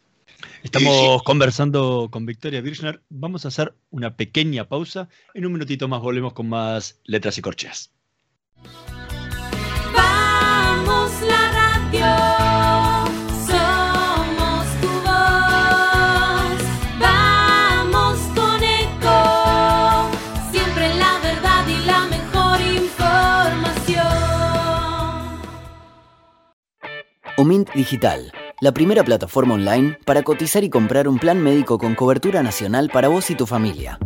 Estamos 0.62 1.22
conversando 1.22 2.08
con 2.10 2.26
Victoria 2.26 2.60
Birchner. 2.60 3.02
Vamos 3.08 3.46
a 3.46 3.48
hacer 3.48 3.74
una 3.90 4.16
pequeña 4.16 4.68
pausa. 4.68 5.08
En 5.32 5.46
un 5.46 5.52
minutito 5.54 5.88
más 5.88 6.02
volvemos 6.02 6.34
con 6.34 6.50
más 6.50 7.00
letras 7.04 7.38
y 7.38 7.42
corcheas. 7.42 7.92
Omint 27.42 27.72
Digital. 27.74 28.30
La 28.60 28.70
primera 28.70 29.02
plataforma 29.02 29.54
online 29.54 29.98
para 30.04 30.22
cotizar 30.22 30.62
y 30.62 30.70
comprar 30.70 31.08
un 31.08 31.18
plan 31.18 31.42
médico 31.42 31.76
con 31.76 31.96
cobertura 31.96 32.40
nacional 32.40 32.88
para 32.88 33.08
vos 33.08 33.30
y 33.30 33.34
tu 33.34 33.48
familia. 33.48 33.98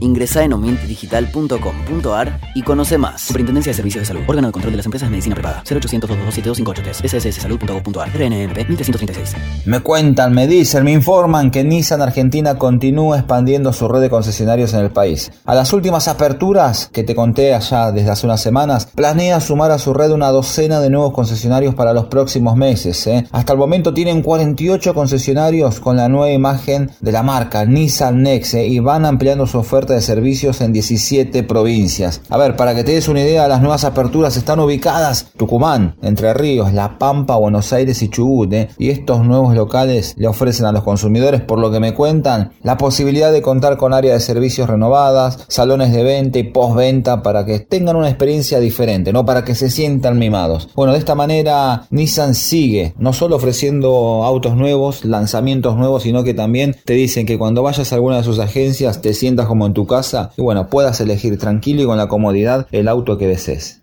Ingresa 0.00 0.42
en 0.42 0.52
omintdigital.com.ar 0.54 2.40
y 2.54 2.62
conoce 2.62 2.98
más. 2.98 3.20
Superintendencia 3.22 3.70
de 3.70 3.76
Servicios 3.76 4.02
de 4.02 4.06
Salud. 4.06 4.22
Órgano 4.26 4.48
de 4.48 4.52
Control 4.52 4.72
de 4.72 4.76
las 4.78 4.86
Empresas 4.86 5.08
de 5.08 5.10
Medicina 5.10 5.34
Privada. 5.34 5.62
0800 5.70 6.10
227 6.10 7.08
sssalud.gov.ar. 7.08 8.08
RNMP 8.08 8.68
1336. 8.68 9.36
Me 9.66 9.80
cuentan, 9.80 10.32
me 10.32 10.46
dicen, 10.46 10.84
me 10.84 10.92
informan 10.92 11.50
que 11.50 11.64
Nissan 11.64 12.02
Argentina 12.02 12.56
continúa 12.56 13.18
expandiendo 13.18 13.72
su 13.72 13.88
red 13.88 14.00
de 14.00 14.10
concesionarios 14.10 14.74
en 14.74 14.80
el 14.80 14.90
país. 14.90 15.30
A 15.44 15.54
las 15.54 15.72
últimas 15.72 16.08
aperturas 16.08 16.88
que 16.92 17.04
te 17.04 17.14
conté 17.14 17.54
allá 17.54 17.92
desde 17.92 18.10
hace 18.10 18.26
unas 18.26 18.40
semanas, 18.40 18.86
planea 18.86 19.40
sumar 19.40 19.70
a 19.70 19.78
su 19.78 19.94
red 19.94 20.10
una 20.10 20.28
docena 20.30 20.80
de 20.80 20.90
nuevos 20.90 21.12
concesionarios 21.12 21.74
para 21.74 21.92
los 21.92 22.06
próximos 22.06 22.56
meses. 22.56 23.06
¿eh? 23.06 23.26
Hasta 23.32 23.52
el 23.52 23.58
momento 23.58 23.94
tienen 23.94 24.22
48 24.22 24.94
concesionarios 24.94 25.80
con 25.80 25.96
la 25.96 26.08
nueva 26.08 26.30
imagen 26.30 26.90
de 27.00 27.12
la 27.12 27.22
marca 27.22 27.64
Nissan 27.64 28.22
Next 28.22 28.54
¿eh? 28.54 28.66
y 28.66 28.78
van 28.78 29.04
ampliando 29.04 29.46
su 29.46 29.58
oferta 29.58 29.89
de 29.94 30.00
servicios 30.00 30.60
en 30.60 30.72
17 30.72 31.42
provincias. 31.44 32.22
A 32.28 32.38
ver, 32.38 32.56
para 32.56 32.74
que 32.74 32.84
te 32.84 32.92
des 32.92 33.08
una 33.08 33.20
idea, 33.20 33.48
las 33.48 33.60
nuevas 33.60 33.84
aperturas 33.84 34.36
están 34.36 34.60
ubicadas 34.60 35.32
Tucumán, 35.36 35.96
Entre 36.02 36.32
Ríos, 36.34 36.72
La 36.72 36.98
Pampa, 36.98 37.36
Buenos 37.36 37.72
Aires 37.72 38.02
y 38.02 38.08
Chubut. 38.08 38.52
¿eh? 38.52 38.68
Y 38.78 38.90
estos 38.90 39.24
nuevos 39.24 39.54
locales 39.54 40.14
le 40.16 40.26
ofrecen 40.26 40.66
a 40.66 40.72
los 40.72 40.82
consumidores, 40.82 41.40
por 41.40 41.58
lo 41.58 41.70
que 41.70 41.80
me 41.80 41.94
cuentan, 41.94 42.52
la 42.62 42.76
posibilidad 42.76 43.32
de 43.32 43.42
contar 43.42 43.76
con 43.76 43.92
áreas 43.92 44.14
de 44.14 44.20
servicios 44.20 44.68
renovadas, 44.68 45.44
salones 45.48 45.92
de 45.92 46.02
venta 46.02 46.38
y 46.38 46.44
postventa 46.44 47.22
para 47.22 47.44
que 47.44 47.60
tengan 47.60 47.96
una 47.96 48.08
experiencia 48.08 48.60
diferente, 48.60 49.12
no 49.12 49.24
para 49.24 49.44
que 49.44 49.54
se 49.54 49.70
sientan 49.70 50.18
mimados. 50.18 50.68
Bueno, 50.74 50.92
de 50.92 50.98
esta 50.98 51.14
manera 51.14 51.86
Nissan 51.90 52.34
sigue 52.34 52.94
no 52.98 53.12
solo 53.12 53.36
ofreciendo 53.36 54.24
autos 54.24 54.56
nuevos, 54.56 55.04
lanzamientos 55.04 55.76
nuevos, 55.76 56.02
sino 56.02 56.24
que 56.24 56.34
también 56.34 56.76
te 56.84 56.94
dicen 56.94 57.26
que 57.26 57.38
cuando 57.38 57.62
vayas 57.62 57.92
a 57.92 57.94
alguna 57.94 58.18
de 58.18 58.24
sus 58.24 58.38
agencias 58.38 59.00
te 59.00 59.14
sientas 59.14 59.46
como 59.46 59.66
en 59.66 59.74
tu 59.74 59.79
casa 59.86 60.32
y 60.36 60.42
bueno, 60.42 60.68
puedas 60.68 61.00
elegir 61.00 61.38
tranquilo 61.38 61.82
y 61.82 61.86
con 61.86 61.98
la 61.98 62.08
comodidad 62.08 62.66
el 62.72 62.88
auto 62.88 63.18
que 63.18 63.26
desees. 63.26 63.82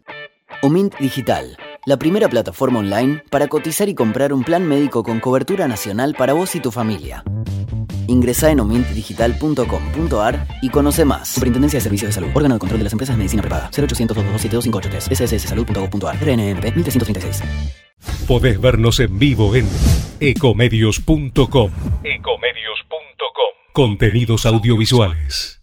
Omint 0.61 0.95
Digital, 0.97 1.57
la 1.85 1.97
primera 1.97 2.29
plataforma 2.29 2.79
online 2.79 3.23
para 3.29 3.47
cotizar 3.47 3.89
y 3.89 3.95
comprar 3.95 4.33
un 4.33 4.43
plan 4.43 4.67
médico 4.67 5.03
con 5.03 5.19
cobertura 5.19 5.67
nacional 5.67 6.15
para 6.17 6.33
vos 6.33 6.55
y 6.55 6.59
tu 6.59 6.71
familia. 6.71 7.23
Ingresa 8.07 8.49
en 8.51 8.61
omintdigital.com.ar 8.61 10.47
y 10.61 10.69
conoce 10.69 11.05
más. 11.05 11.27
Superintendencia 11.29 11.77
de 11.77 11.81
Servicios 11.81 12.09
de 12.09 12.13
Salud. 12.13 12.29
Órgano 12.33 12.55
de 12.55 12.59
Control 12.59 12.79
de 12.79 12.85
las 12.85 12.93
Empresas 12.93 13.15
de 13.15 13.17
Medicina 13.17 13.41
Privada. 13.41 13.69
0800 13.77 14.17
227 14.17 15.15
sssalud.gov.ar. 15.15 16.15
RNMP 16.15 16.75
1336. 16.75 17.43
Podés 18.27 18.59
vernos 18.59 18.99
en 18.99 19.19
vivo 19.19 19.55
en 19.55 19.67
ecomedios.com. 20.19 21.71
Ecomedios.com. 22.03 23.53
Contenidos 23.73 24.45
audiovisuales. 24.45 25.56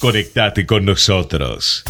Conectate 0.00 0.64
con 0.64 0.86
nosotros. 0.86 1.84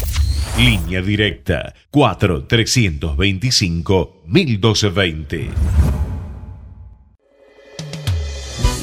Línea 0.57 1.01
directa 1.01 1.73
4 1.91 2.43
325 2.43 4.23
1220. 4.25 5.49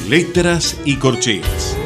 Letras 0.08 0.80
y 0.86 0.96
corcheas. 0.96 1.76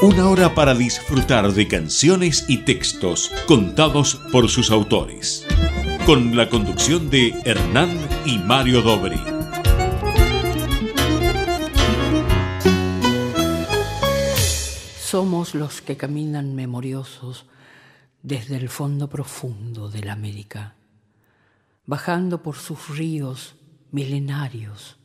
Una 0.00 0.28
hora 0.28 0.54
para 0.54 0.76
disfrutar 0.76 1.50
de 1.50 1.66
canciones 1.66 2.44
y 2.46 2.58
textos 2.58 3.32
contados 3.48 4.20
por 4.30 4.48
sus 4.48 4.70
autores. 4.70 5.44
Con 6.06 6.36
la 6.36 6.48
conducción 6.48 7.10
de 7.10 7.34
Hernán 7.44 7.98
y 8.24 8.38
Mario 8.38 8.82
Dobri. 8.82 9.35
Somos 15.16 15.54
los 15.54 15.80
que 15.80 15.96
caminan 15.96 16.54
memoriosos 16.54 17.46
desde 18.22 18.58
el 18.58 18.68
fondo 18.68 19.08
profundo 19.08 19.88
de 19.88 20.04
la 20.04 20.12
América, 20.12 20.74
bajando 21.86 22.42
por 22.42 22.56
sus 22.56 22.90
ríos 22.90 23.56
milenarios, 23.92 24.98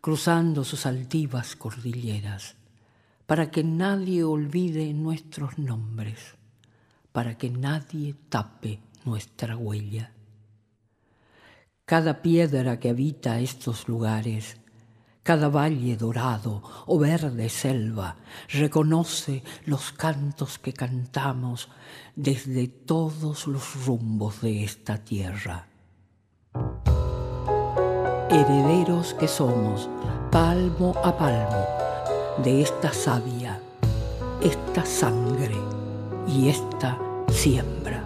cruzando 0.00 0.62
sus 0.62 0.86
altivas 0.86 1.56
cordilleras, 1.56 2.54
para 3.26 3.50
que 3.50 3.64
nadie 3.64 4.22
olvide 4.22 4.94
nuestros 4.94 5.58
nombres, 5.58 6.36
para 7.10 7.36
que 7.36 7.50
nadie 7.50 8.14
tape 8.28 8.78
nuestra 9.04 9.56
huella. 9.56 10.12
cada 11.86 12.22
piedra 12.22 12.78
que 12.78 12.90
habita 12.90 13.40
estos 13.40 13.88
lugares, 13.88 14.58
cada 15.26 15.48
valle 15.48 15.96
dorado 15.96 16.62
o 16.86 17.00
verde 17.00 17.48
selva 17.48 18.14
reconoce 18.48 19.42
los 19.64 19.90
cantos 19.90 20.60
que 20.60 20.72
cantamos 20.72 21.68
desde 22.14 22.68
todos 22.68 23.48
los 23.48 23.84
rumbos 23.84 24.40
de 24.40 24.62
esta 24.62 24.98
tierra. 24.98 25.66
Herederos 28.30 29.14
que 29.14 29.26
somos, 29.26 29.90
palmo 30.30 30.94
a 31.02 31.18
palmo, 31.18 31.66
de 32.44 32.62
esta 32.62 32.92
savia, 32.92 33.60
esta 34.40 34.86
sangre 34.86 35.58
y 36.28 36.48
esta 36.50 37.00
siembra. 37.30 38.05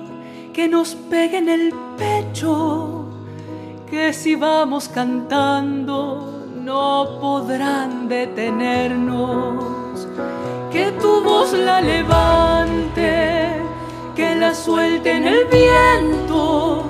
que 0.53 0.67
nos 0.67 0.95
pegue 0.95 1.37
en 1.37 1.49
el 1.49 1.73
pecho, 1.97 3.05
que 3.89 4.11
si 4.13 4.35
vamos 4.35 4.89
cantando 4.89 6.45
no 6.55 7.17
podrán 7.21 8.09
detenernos, 8.09 10.07
que 10.71 10.91
tu 11.01 11.21
voz 11.23 11.53
la 11.53 11.79
levante, 11.81 13.61
que 14.15 14.35
la 14.35 14.53
suelte 14.53 15.11
en 15.11 15.27
el 15.27 15.45
viento 15.45 16.83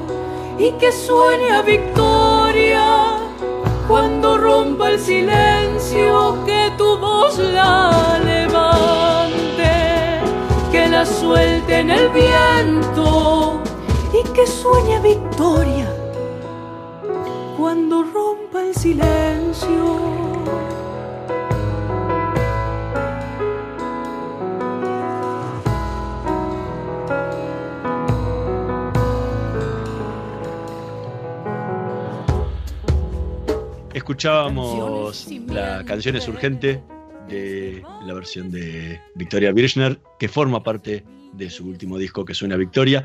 y 0.58 0.72
que 0.74 0.92
suene 0.92 1.52
a 1.52 1.62
victoria 1.62 3.18
cuando 3.88 4.38
rompa 4.38 4.90
el 4.90 5.00
silencio, 5.00 6.44
que 6.46 6.72
tu 6.78 6.98
voz 6.98 7.38
la 7.38 8.20
levante, 8.20 8.31
la 11.02 11.08
suelte 11.08 11.80
en 11.80 11.90
el 11.90 12.10
viento 12.10 13.60
y 14.14 14.22
que 14.34 14.46
sueñe 14.46 15.00
victoria 15.00 15.92
cuando 17.58 18.04
rompa 18.04 18.62
el 18.68 18.76
silencio. 18.76 19.98
Escuchábamos 33.92 35.28
la 35.48 35.84
canción 35.84 36.16
es 36.16 36.28
urgente 36.28 36.84
la 37.32 38.14
versión 38.14 38.52
de 38.52 39.00
Victoria 39.16 39.52
Birchner, 39.52 40.00
que 40.20 40.28
forma 40.28 40.64
parte 40.64 41.04
de 41.34 41.50
su 41.50 41.68
último 41.68 41.98
disco 41.98 42.26
que 42.26 42.34
suena 42.34 42.58
Victoria. 42.58 43.04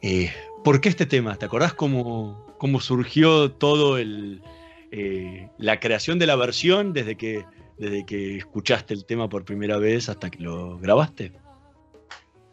Eh, 0.00 0.30
¿Por 0.64 0.80
qué 0.80 0.88
este 0.88 1.06
tema? 1.06 1.36
¿Te 1.36 1.46
acordás 1.46 1.74
cómo, 1.74 2.54
cómo 2.58 2.80
surgió 2.80 3.52
todo 3.52 3.98
el, 3.98 4.42
eh, 4.90 5.48
la 5.58 5.80
creación 5.80 6.18
de 6.18 6.26
la 6.26 6.36
versión 6.36 6.92
desde 6.92 7.16
que, 7.16 7.44
desde 7.78 8.04
que 8.04 8.36
escuchaste 8.36 8.94
el 8.94 9.04
tema 9.04 9.28
por 9.28 9.44
primera 9.44 9.78
vez 9.78 10.08
hasta 10.08 10.30
que 10.30 10.40
lo 10.40 10.78
grabaste? 10.78 11.32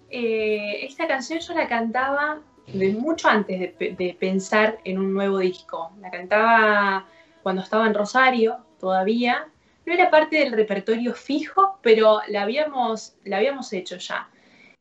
Eh, 0.09 0.85
esta 0.85 1.07
canción 1.07 1.39
yo 1.39 1.53
la 1.53 1.67
cantaba 1.67 2.41
mucho 2.73 3.27
antes 3.27 3.77
de, 3.77 4.17
pensar 4.19 4.79
en 4.83 4.99
un 4.99 5.13
nuevo 5.13 5.39
disco. 5.39 5.91
La 6.01 6.11
cantaba 6.11 7.07
cuando 7.43 7.61
estaba 7.61 7.87
en 7.87 7.93
Rosario 7.93 8.57
todavía. 8.79 9.47
No 9.89 9.95
era 9.95 10.11
parte 10.11 10.37
del 10.37 10.51
repertorio 10.51 11.15
fijo, 11.15 11.79
pero 11.81 12.21
la 12.27 12.43
habíamos, 12.43 13.15
la 13.23 13.37
habíamos 13.37 13.73
hecho 13.73 13.97
ya. 13.97 14.29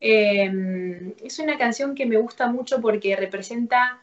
Eh, 0.03 1.15
es 1.25 1.39
una 1.39 1.57
canción 1.57 1.95
que 1.95 2.05
me 2.05 2.19
gusta 2.19 2.47
mucho 2.49 2.79
porque 2.83 3.17
representa 3.17 4.03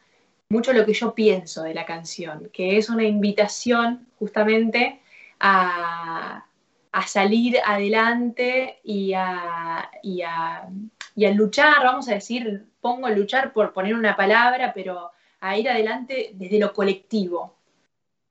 mucho 0.50 0.74
lo 0.74 0.84
que 0.84 0.94
yo 0.94 1.14
pienso 1.14 1.62
de 1.62 1.76
la 1.76 1.86
canción, 1.86 2.50
que 2.52 2.78
es 2.78 2.90
una 2.90 3.04
invitación 3.04 4.08
justamente 4.18 5.00
a, 5.40 6.48
a 6.92 7.02
salir 7.06 7.60
adelante 7.64 8.80
y 8.84 9.14
a, 9.14 9.92
y, 10.02 10.24
a, 10.24 10.68
y 11.16 11.26
a, 11.26 11.32
luchar, 11.34 11.84
vamos 11.84 12.10
a 12.10 12.16
decir, 12.16 12.66
pongo 12.82 13.08
luchar 13.10 13.54
por 13.54 13.74
poner 13.74 13.94
una 13.94 14.16
palabra, 14.16 14.74
pero 14.74 15.12
a 15.40 15.56
ir 15.56 15.70
adelante 15.70 16.32
desde 16.34 16.58
lo 16.58 16.74
colectivo. 16.74 17.58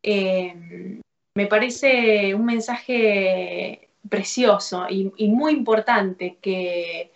Eh, 0.03 1.01
me 1.35 1.47
parece 1.47 2.35
un 2.35 2.47
mensaje 2.47 3.88
precioso 4.09 4.87
y, 4.88 5.29
muy 5.29 5.53
importante 5.53 6.38
que, 6.40 7.11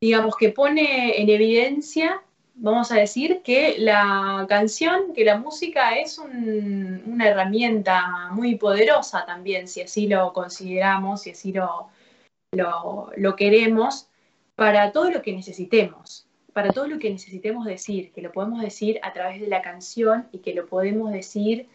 digamos, 0.00 0.36
que 0.36 0.50
pone 0.50 1.20
en 1.20 1.30
evidencia, 1.30 2.22
vamos 2.54 2.92
a 2.92 2.96
decir, 2.96 3.40
que 3.42 3.76
la 3.78 4.44
canción, 4.48 5.14
que 5.14 5.24
la 5.24 5.38
música 5.38 5.96
es 5.98 6.18
un, 6.18 7.02
una 7.06 7.28
herramienta 7.28 8.28
muy 8.32 8.56
poderosa 8.56 9.24
también, 9.24 9.68
si 9.68 9.80
así 9.80 10.08
lo 10.08 10.32
consideramos, 10.32 11.22
si 11.22 11.30
así 11.30 11.52
lo, 11.52 11.88
lo 12.52 13.36
queremos, 13.36 14.08
para 14.56 14.92
todo 14.92 15.10
lo 15.10 15.22
que 15.22 15.32
necesitemos, 15.32 16.26
para 16.52 16.72
todo 16.72 16.88
lo 16.88 16.98
que 16.98 17.10
necesitemos 17.10 17.64
decir, 17.64 18.12
que 18.12 18.20
lo 18.20 18.32
podemos 18.32 18.60
decir 18.60 18.98
a 19.02 19.12
través 19.12 19.40
de 19.40 19.46
la 19.46 19.62
canción 19.62 20.26
y 20.32 20.38
que 20.38 20.52
lo 20.52 20.66
podemos 20.66 21.12
decir, 21.12 21.68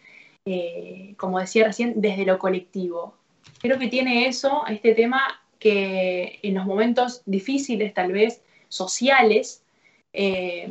eh, 0.45 1.13
como 1.17 1.39
decía 1.39 1.65
recién, 1.65 2.01
desde 2.01 2.25
lo 2.25 2.37
colectivo. 2.37 3.15
Creo 3.59 3.79
que 3.79 3.87
tiene 3.87 4.27
eso, 4.27 4.63
este 4.67 4.93
tema, 4.93 5.41
que 5.59 6.39
en 6.43 6.55
los 6.55 6.65
momentos 6.65 7.21
difíciles, 7.25 7.93
tal 7.93 8.11
vez 8.11 8.41
sociales, 8.67 9.63
eh, 10.11 10.69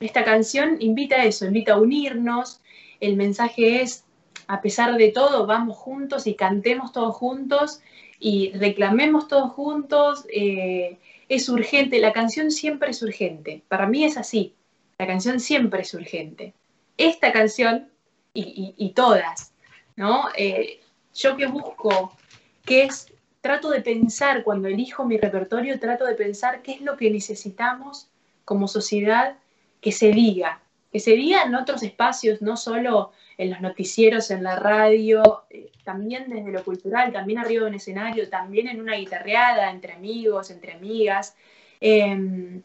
esta 0.00 0.24
canción 0.24 0.76
invita 0.80 1.16
a 1.16 1.24
eso, 1.24 1.46
invita 1.46 1.74
a 1.74 1.80
unirnos. 1.80 2.60
El 3.00 3.16
mensaje 3.16 3.82
es, 3.82 4.04
a 4.46 4.60
pesar 4.60 4.96
de 4.96 5.08
todo, 5.08 5.46
vamos 5.46 5.78
juntos 5.78 6.26
y 6.26 6.34
cantemos 6.34 6.92
todos 6.92 7.16
juntos 7.16 7.80
y 8.18 8.52
reclamemos 8.52 9.28
todos 9.28 9.52
juntos. 9.52 10.26
Eh, 10.32 10.98
es 11.28 11.48
urgente, 11.48 11.98
la 11.98 12.12
canción 12.12 12.50
siempre 12.50 12.90
es 12.90 13.02
urgente. 13.02 13.62
Para 13.68 13.86
mí 13.86 14.04
es 14.04 14.18
así, 14.18 14.54
la 14.98 15.06
canción 15.06 15.40
siempre 15.40 15.82
es 15.82 15.94
urgente. 15.94 16.52
Esta 16.98 17.32
canción 17.32 17.91
y, 18.34 18.92
todas, 18.94 19.52
¿no? 19.96 20.28
Eh, 20.36 20.80
yo 21.14 21.36
que 21.36 21.46
busco, 21.46 22.16
que 22.64 22.84
es 22.84 23.12
trato 23.40 23.70
de 23.70 23.80
pensar, 23.80 24.44
cuando 24.44 24.68
elijo 24.68 25.04
mi 25.04 25.18
repertorio, 25.18 25.78
trato 25.78 26.06
de 26.06 26.14
pensar 26.14 26.62
qué 26.62 26.72
es 26.72 26.80
lo 26.80 26.96
que 26.96 27.10
necesitamos 27.10 28.08
como 28.44 28.68
sociedad 28.68 29.36
que 29.80 29.92
se 29.92 30.12
diga, 30.12 30.62
que 30.92 31.00
se 31.00 31.12
diga 31.12 31.42
en 31.42 31.54
otros 31.54 31.82
espacios, 31.82 32.40
no 32.40 32.56
solo 32.56 33.12
en 33.36 33.50
los 33.50 33.60
noticieros, 33.60 34.30
en 34.30 34.42
la 34.42 34.56
radio, 34.56 35.44
eh, 35.50 35.70
también 35.84 36.28
desde 36.28 36.52
lo 36.52 36.64
cultural, 36.64 37.12
también 37.12 37.38
arriba 37.38 37.64
de 37.64 37.70
un 37.70 37.76
escenario, 37.76 38.28
también 38.28 38.68
en 38.68 38.80
una 38.80 38.96
guitarreada, 38.96 39.70
entre 39.70 39.94
amigos, 39.94 40.50
entre 40.50 40.74
amigas. 40.74 41.34
Eh, 41.80 42.62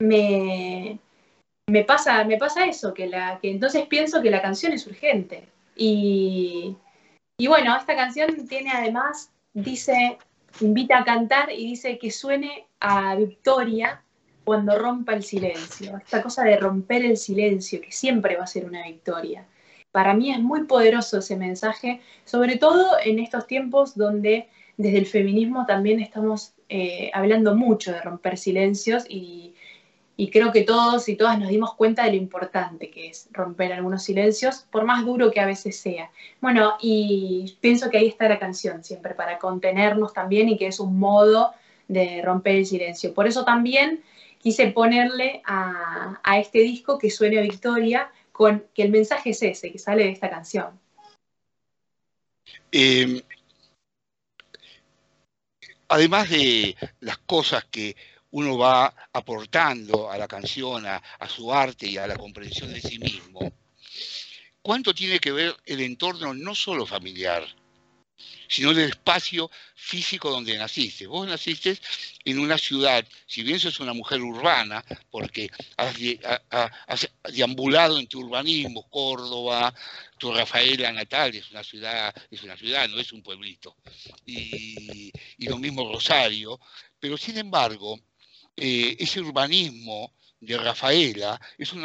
me, 0.00 0.98
me, 1.70 1.84
pasa, 1.84 2.24
me 2.24 2.36
pasa 2.36 2.66
eso, 2.66 2.92
que, 2.92 3.06
la, 3.06 3.38
que 3.40 3.50
entonces 3.50 3.86
pienso 3.86 4.20
que 4.20 4.30
la 4.30 4.42
canción 4.42 4.72
es 4.72 4.86
urgente. 4.86 5.48
Y, 5.76 6.76
bueno, 7.46 7.76
esta 7.76 7.96
canción 7.96 8.46
tiene 8.48 8.70
además 8.70 9.30
dice, 9.54 10.18
invita 10.60 10.98
a 10.98 11.04
cantar 11.04 11.50
y 11.50 11.64
dice 11.66 11.98
que 11.98 12.10
suene 12.10 12.66
a 12.80 13.14
victoria 13.14 14.02
cuando 14.44 14.78
rompa 14.78 15.14
el 15.14 15.22
silencio. 15.22 15.96
Esta 15.96 16.22
cosa 16.22 16.44
de 16.44 16.56
romper 16.56 17.04
el 17.04 17.16
silencio, 17.16 17.80
que 17.80 17.92
siempre 17.92 18.36
va 18.36 18.44
a 18.44 18.48
ser 18.48 18.64
una 18.64 18.84
victoria. 18.84 19.46
Para 19.92 20.14
mí 20.14 20.30
es 20.30 20.40
muy 20.40 20.64
poderoso 20.64 21.18
ese 21.18 21.36
mensaje, 21.36 22.00
sobre 22.24 22.56
todo 22.56 22.96
en 23.02 23.18
estos 23.18 23.46
tiempos 23.46 23.96
donde 23.96 24.48
desde 24.76 24.98
el 24.98 25.06
feminismo 25.06 25.66
también 25.66 26.00
estamos 26.00 26.52
eh, 26.68 27.10
hablando 27.12 27.54
mucho 27.54 27.92
de 27.92 28.00
romper 28.00 28.38
silencios 28.38 29.04
y, 29.08 29.54
y 30.20 30.28
creo 30.28 30.52
que 30.52 30.64
todos 30.64 31.08
y 31.08 31.16
todas 31.16 31.38
nos 31.38 31.48
dimos 31.48 31.72
cuenta 31.76 32.04
de 32.04 32.10
lo 32.10 32.16
importante 32.16 32.90
que 32.90 33.08
es 33.08 33.26
romper 33.32 33.72
algunos 33.72 34.02
silencios, 34.02 34.66
por 34.70 34.84
más 34.84 35.02
duro 35.06 35.30
que 35.30 35.40
a 35.40 35.46
veces 35.46 35.78
sea. 35.78 36.10
Bueno, 36.42 36.76
y 36.78 37.56
pienso 37.62 37.88
que 37.88 37.96
ahí 37.96 38.08
está 38.08 38.28
la 38.28 38.38
canción 38.38 38.84
siempre, 38.84 39.14
para 39.14 39.38
contenernos 39.38 40.12
también 40.12 40.50
y 40.50 40.58
que 40.58 40.66
es 40.66 40.78
un 40.78 40.98
modo 40.98 41.54
de 41.88 42.20
romper 42.22 42.56
el 42.56 42.66
silencio. 42.66 43.14
Por 43.14 43.28
eso 43.28 43.46
también 43.46 44.02
quise 44.38 44.66
ponerle 44.66 45.40
a, 45.46 46.20
a 46.22 46.38
este 46.38 46.58
disco 46.58 46.98
que 46.98 47.08
suene 47.08 47.38
a 47.38 47.42
Victoria, 47.42 48.10
con 48.30 48.66
que 48.74 48.82
el 48.82 48.90
mensaje 48.90 49.30
es 49.30 49.42
ese, 49.42 49.72
que 49.72 49.78
sale 49.78 50.02
de 50.04 50.10
esta 50.10 50.28
canción. 50.28 50.78
Eh, 52.72 53.22
además 55.88 56.28
de 56.28 56.76
las 57.00 57.16
cosas 57.16 57.64
que 57.64 57.96
uno 58.32 58.56
va 58.56 58.94
aportando 59.12 60.10
a 60.10 60.18
la 60.18 60.28
canción, 60.28 60.86
a, 60.86 61.02
su 61.28 61.52
arte 61.52 61.86
y 61.86 61.96
a 61.96 62.06
la 62.06 62.16
comprensión 62.16 62.72
de 62.72 62.80
sí 62.80 62.98
mismo, 62.98 63.52
¿cuánto 64.62 64.94
tiene 64.94 65.18
que 65.18 65.32
ver 65.32 65.56
el 65.64 65.80
entorno 65.80 66.32
no 66.34 66.54
solo 66.54 66.86
familiar, 66.86 67.46
sino 68.48 68.74
del 68.74 68.90
espacio 68.90 69.50
físico 69.74 70.30
donde 70.30 70.56
naciste? 70.56 71.06
Vos 71.06 71.26
naciste 71.26 71.78
en 72.24 72.38
una 72.38 72.58
ciudad, 72.58 73.06
si 73.26 73.42
bien 73.42 73.58
sos 73.58 73.80
una 73.80 73.94
mujer 73.94 74.20
urbana, 74.20 74.84
porque 75.10 75.50
has, 75.76 75.96
has 76.86 77.08
deambulado 77.32 77.98
en 77.98 78.06
tu 78.06 78.20
urbanismo, 78.20 78.88
Córdoba, 78.88 79.74
tu 80.18 80.32
Rafaela 80.32 80.92
natal 80.92 81.34
es 81.34 81.50
una 81.50 81.64
ciudad, 81.64 82.14
es 82.30 82.42
una 82.42 82.56
ciudad, 82.56 82.88
no 82.88 83.00
es 83.00 83.12
un 83.12 83.22
pueblito, 83.22 83.76
y, 84.26 85.10
y 85.38 85.46
lo 85.46 85.58
mismo 85.58 85.90
Rosario, 85.92 86.60
pero 87.00 87.16
sin 87.16 87.38
embargo, 87.38 87.98
eh, 88.60 88.96
ese 88.98 89.20
urbanismo 89.20 90.12
de 90.40 90.56
Rafaela 90.56 91.40
es 91.58 91.72
un, 91.72 91.84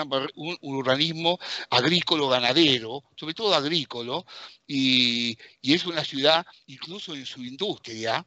urbanismo 0.61 1.39
agrícola-ganadero, 1.69 3.03
sobre 3.15 3.33
todo 3.33 3.53
agrícola, 3.53 4.23
y, 4.67 5.37
y, 5.61 5.73
es 5.73 5.85
una 5.85 6.03
ciudad, 6.03 6.45
incluso 6.67 7.15
en 7.15 7.25
su 7.25 7.43
industria, 7.43 8.25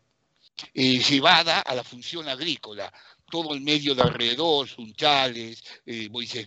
eh, 0.75 0.99
llevada 0.99 1.61
a 1.61 1.75
la 1.75 1.85
función 1.85 2.29
agrícola. 2.29 2.93
Todo 3.31 3.55
el 3.55 3.61
medio 3.61 3.95
de 3.95 4.03
alrededor, 4.03 4.67
Sunchales, 4.67 5.63
eh, 5.85 6.09
Moisés 6.09 6.47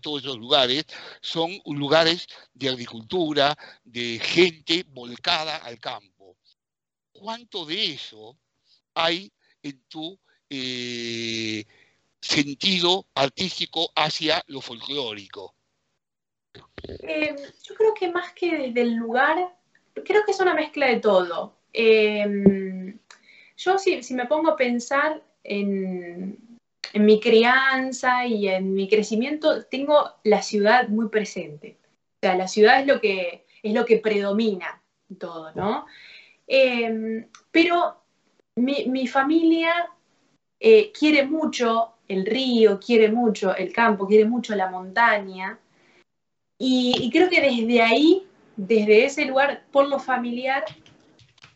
todos 0.00 0.22
esos 0.22 0.38
lugares, 0.38 0.86
son 1.20 1.60
lugares 1.66 2.26
de 2.54 2.70
agricultura, 2.70 3.56
de 3.84 4.18
gente 4.18 4.84
volcada 4.88 5.56
al 5.58 5.78
campo. 5.78 6.38
¿Cuánto 7.12 7.66
de 7.66 7.92
eso 7.92 8.38
hay 8.94 9.30
en 9.62 9.84
tu 9.88 10.18
eh, 10.54 11.64
sentido 12.20 13.06
artístico 13.14 13.90
hacia 13.96 14.42
lo 14.48 14.60
folclórico? 14.60 15.54
Eh, 16.82 17.34
yo 17.62 17.74
creo 17.74 17.94
que 17.94 18.10
más 18.10 18.34
que 18.34 18.58
desde 18.58 18.82
el 18.82 18.94
lugar, 18.96 19.56
creo 20.04 20.22
que 20.26 20.32
es 20.32 20.40
una 20.40 20.52
mezcla 20.52 20.88
de 20.88 21.00
todo. 21.00 21.56
Eh, 21.72 22.94
yo 23.56 23.78
si, 23.78 24.02
si, 24.02 24.12
me 24.12 24.26
pongo 24.26 24.50
a 24.50 24.56
pensar 24.56 25.22
en, 25.42 26.58
en, 26.92 27.04
mi 27.06 27.18
crianza 27.18 28.26
y 28.26 28.48
en 28.48 28.74
mi 28.74 28.90
crecimiento, 28.90 29.64
tengo 29.64 30.16
la 30.22 30.42
ciudad 30.42 30.88
muy 30.88 31.08
presente. 31.08 31.78
O 32.16 32.18
sea, 32.20 32.36
la 32.36 32.46
ciudad 32.46 32.80
es 32.80 32.86
lo 32.86 33.00
que, 33.00 33.46
es 33.62 33.72
lo 33.72 33.86
que 33.86 34.00
predomina 34.00 34.82
todo, 35.18 35.50
¿no? 35.54 35.86
Pero 36.46 37.96
mi, 38.56 38.84
mi 38.86 39.06
familia 39.06 39.88
eh, 40.64 40.92
quiere 40.96 41.26
mucho 41.26 41.94
el 42.06 42.24
río, 42.24 42.78
quiere 42.78 43.10
mucho 43.10 43.52
el 43.56 43.72
campo, 43.72 44.06
quiere 44.06 44.26
mucho 44.26 44.54
la 44.54 44.70
montaña. 44.70 45.58
Y, 46.56 47.10
creo 47.12 47.28
que 47.28 47.40
desde 47.40 47.82
ahí, 47.82 48.28
desde 48.56 49.04
ese 49.06 49.24
lugar, 49.24 49.64
por 49.72 49.88
lo 49.88 49.98
familiar, 49.98 50.64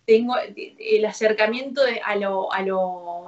tengo 0.07 0.35
el 0.57 1.05
acercamiento 1.05 1.83
a, 2.05 2.17
lo, 2.17 2.49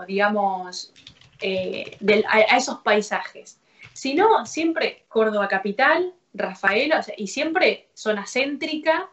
digamos, 0.08 0.92
eh, 1.40 1.96
a, 2.28 2.56
esos 2.56 2.78
paisajes. 2.80 3.60
Si 3.92 4.14
no, 4.14 4.46
siempre 4.46 5.04
Córdoba 5.06 5.46
capital, 5.46 6.12
Rafaela, 6.34 6.98
o 6.98 7.02
sea, 7.04 7.14
y 7.16 7.28
siempre 7.28 7.88
zona 7.94 8.26
céntrica. 8.26 9.08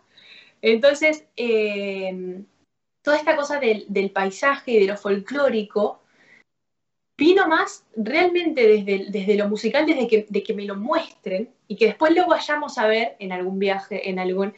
Entonces, 0.63 1.25
eh, 1.37 2.41
toda 3.03 3.17
esta 3.17 3.35
cosa 3.35 3.59
del, 3.59 3.85
del 3.87 4.09
paisaje 4.09 4.71
y 4.71 4.79
de 4.79 4.87
lo 4.87 4.97
folclórico, 4.97 6.01
vino 7.17 7.47
más 7.47 7.85
realmente 7.95 8.67
desde, 8.67 9.05
desde 9.09 9.35
lo 9.35 9.47
musical, 9.47 9.85
desde 9.85 10.07
que, 10.07 10.25
de 10.27 10.43
que 10.43 10.53
me 10.53 10.65
lo 10.65 10.75
muestren 10.75 11.49
y 11.67 11.75
que 11.75 11.87
después 11.87 12.13
lo 12.13 12.27
vayamos 12.27 12.77
a 12.77 12.87
ver 12.87 13.15
en 13.19 13.31
algún 13.31 13.59
viaje, 13.59 14.09
en 14.09 14.19
algún... 14.19 14.53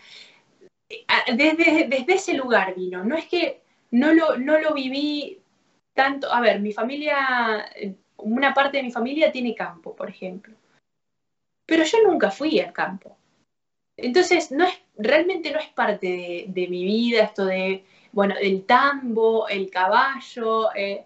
Desde, 1.36 1.88
desde 1.88 2.14
ese 2.14 2.34
lugar 2.34 2.74
vino, 2.76 3.04
no 3.04 3.18
es 3.18 3.26
que 3.26 3.62
no 3.92 4.14
lo, 4.14 4.38
no 4.38 4.58
lo 4.58 4.74
viví 4.74 5.40
tanto, 5.94 6.32
a 6.32 6.40
ver, 6.40 6.62
mi 6.62 6.72
familia, 6.72 7.70
una 8.18 8.54
parte 8.54 8.78
de 8.78 8.84
mi 8.84 8.92
familia 8.92 9.32
tiene 9.32 9.56
campo, 9.56 9.96
por 9.96 10.10
ejemplo, 10.10 10.56
pero 11.66 11.84
yo 11.84 11.98
nunca 12.04 12.32
fui 12.32 12.60
al 12.60 12.72
campo. 12.72 13.18
Entonces, 13.98 14.52
no 14.52 14.64
es, 14.64 14.80
realmente 14.96 15.52
no 15.52 15.60
es 15.60 15.70
parte 15.70 16.46
de, 16.48 16.68
mi 16.68 16.86
vida 16.86 17.24
esto 17.24 17.46
de, 17.46 17.84
bueno, 18.12 18.36
el 18.40 18.64
tambo, 18.64 19.48
el 19.50 19.70
caballo, 19.72 20.74
eh, 20.76 21.04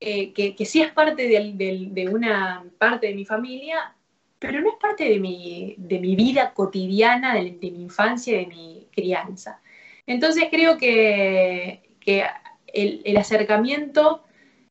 eh, 0.00 0.32
que, 0.32 0.64
sí 0.66 0.82
es 0.82 0.92
parte 0.92 1.26
de, 1.26 1.88
de, 1.90 2.08
una 2.08 2.64
parte 2.78 3.06
de 3.08 3.14
mi 3.14 3.24
familia, 3.24 3.94
pero 4.38 4.60
no 4.60 4.68
es 4.68 4.76
parte 4.80 5.08
de 5.08 5.18
mi, 5.18 5.74
de 5.78 5.98
mi 5.98 6.14
vida 6.14 6.52
cotidiana, 6.52 7.34
de, 7.34 7.52
de, 7.52 7.70
mi 7.70 7.82
infancia, 7.82 8.36
de 8.36 8.46
mi 8.46 8.86
crianza. 8.92 9.62
Entonces 10.06 10.44
creo 10.50 10.76
que, 10.76 11.96
que 12.00 12.24
el, 12.66 13.16
acercamiento 13.16 14.22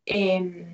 eh, 0.05 0.65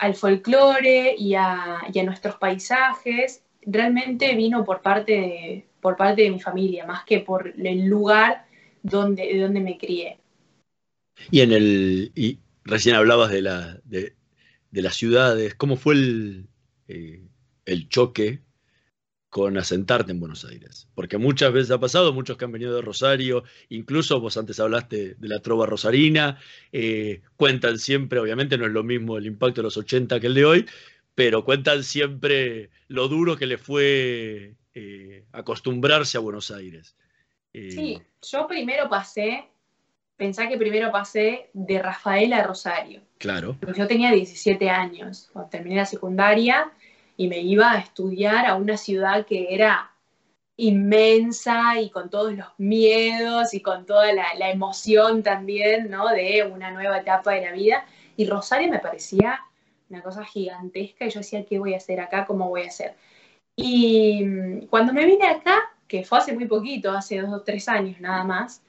al 0.00 0.14
folclore 0.14 1.14
y 1.16 1.34
a, 1.34 1.82
y 1.92 2.02
nuestros 2.02 2.36
paisajes 2.36 3.44
realmente 3.60 4.34
vino 4.34 4.64
por 4.64 4.80
parte, 4.80 5.12
de, 5.12 5.66
por 5.80 5.96
parte 5.96 6.22
de 6.22 6.30
mi 6.30 6.40
familia, 6.40 6.86
más 6.86 7.04
que 7.04 7.20
por 7.20 7.48
el 7.48 7.84
lugar 7.84 8.46
donde, 8.82 9.26
de 9.26 9.40
donde 9.40 9.60
me 9.60 9.78
crié. 9.78 10.18
Y 11.30 11.40
en 11.40 11.52
el, 11.52 12.12
y, 12.14 12.38
recién 12.64 12.96
hablabas 12.96 13.30
de, 13.30 13.42
de, 13.84 14.82
las 14.82 14.96
ciudades, 14.96 15.54
¿cómo 15.54 15.76
fue 15.76 15.94
el, 15.94 16.48
eh, 16.88 17.22
el, 17.64 17.88
choque 17.88 18.40
con 19.28 19.56
asentarte 19.56 20.12
en 20.12 20.20
Buenos 20.20 20.44
Aires? 20.44 20.88
Porque 20.94 21.18
muchas 21.18 21.52
veces 21.52 21.70
ha 21.70 21.80
pasado, 21.80 22.12
muchos 22.12 22.36
que 22.36 22.44
han 22.44 22.52
venido 22.52 22.74
de 22.74 22.82
Rosario, 22.82 23.44
incluso 23.68 24.20
vos 24.20 24.36
antes 24.36 24.60
hablaste 24.60 25.14
de 25.14 25.28
la 25.28 25.40
trova 25.40 25.66
rosarina, 25.66 26.38
eh, 26.72 27.22
cuentan 27.36 27.78
siempre, 27.78 28.18
obviamente 28.18 28.58
no 28.58 28.66
es 28.66 28.72
lo 28.72 28.82
mismo 28.82 29.18
el 29.18 29.26
impacto 29.26 29.60
de 29.60 29.64
los 29.64 29.76
80 29.76 30.20
que 30.20 30.26
el 30.26 30.34
de 30.34 30.44
hoy, 30.44 30.66
pero 31.14 31.44
cuentan 31.44 31.84
siempre 31.84 32.70
lo 32.88 33.08
duro 33.08 33.36
que 33.36 33.46
le 33.46 33.58
fue 33.58 34.54
eh, 34.74 35.24
acostumbrarse 35.32 36.16
a 36.16 36.20
Buenos 36.20 36.50
Aires. 36.50 36.96
Sí, 37.52 38.00
yo 38.22 38.46
primero 38.46 38.88
pasé 38.88 39.51
pensá 40.16 40.48
que 40.48 40.56
primero 40.56 40.90
pasé 40.90 41.50
de 41.52 41.80
Rafael 41.80 42.32
a 42.32 42.42
Rosario. 42.42 43.00
Claro. 43.18 43.56
Porque 43.60 43.80
yo 43.80 43.86
tenía 43.86 44.10
17 44.10 44.70
años 44.70 45.28
cuando 45.32 45.50
terminé 45.50 45.76
la 45.76 45.86
secundaria 45.86 46.70
y 47.16 47.28
me 47.28 47.38
iba 47.38 47.72
a 47.72 47.78
estudiar 47.78 48.46
a 48.46 48.56
una 48.56 48.76
ciudad 48.76 49.26
que 49.26 49.54
era 49.54 49.90
inmensa 50.56 51.80
y 51.80 51.90
con 51.90 52.10
todos 52.10 52.34
los 52.34 52.46
miedos 52.58 53.54
y 53.54 53.60
con 53.60 53.86
toda 53.86 54.12
la, 54.12 54.26
la 54.38 54.50
emoción 54.50 55.22
también, 55.22 55.90
¿no? 55.90 56.08
De 56.08 56.44
una 56.44 56.70
nueva 56.70 56.98
etapa 56.98 57.32
de 57.32 57.42
la 57.42 57.52
vida. 57.52 57.84
Y 58.16 58.26
Rosario 58.26 58.70
me 58.70 58.78
parecía 58.78 59.40
una 59.88 60.02
cosa 60.02 60.24
gigantesca 60.24 61.06
y 61.06 61.10
yo 61.10 61.20
decía, 61.20 61.44
¿qué 61.44 61.58
voy 61.58 61.74
a 61.74 61.78
hacer 61.78 62.00
acá? 62.00 62.24
¿Cómo 62.26 62.48
voy 62.48 62.62
a 62.62 62.68
hacer? 62.68 62.94
Y 63.56 64.24
mm, 64.24 64.66
cuando 64.66 64.92
me 64.92 65.04
vine 65.04 65.26
acá, 65.26 65.58
que 65.86 66.04
fue 66.04 66.18
hace 66.18 66.32
muy 66.32 66.46
poquito, 66.46 66.90
hace 66.90 67.20
dos 67.20 67.32
o 67.32 67.42
tres 67.42 67.68
años 67.68 68.00
nada 68.00 68.24
más, 68.24 68.62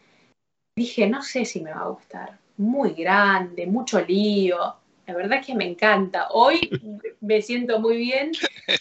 dije, 0.76 1.08
no 1.08 1.22
sé 1.22 1.46
si 1.46 1.62
me 1.62 1.72
va 1.72 1.82
a 1.82 1.90
gustar. 1.90 2.38
Muy 2.58 2.94
grande, 2.94 3.66
mucho 3.68 4.02
lío. 4.02 4.76
La 5.06 5.14
verdad 5.14 5.40
es 5.40 5.46
que 5.46 5.56
me 5.56 5.66
encanta. 5.66 6.28
Hoy 6.32 6.70
me 7.22 7.42
siento 7.42 7.80
muy 7.80 7.98
bien, 7.98 8.32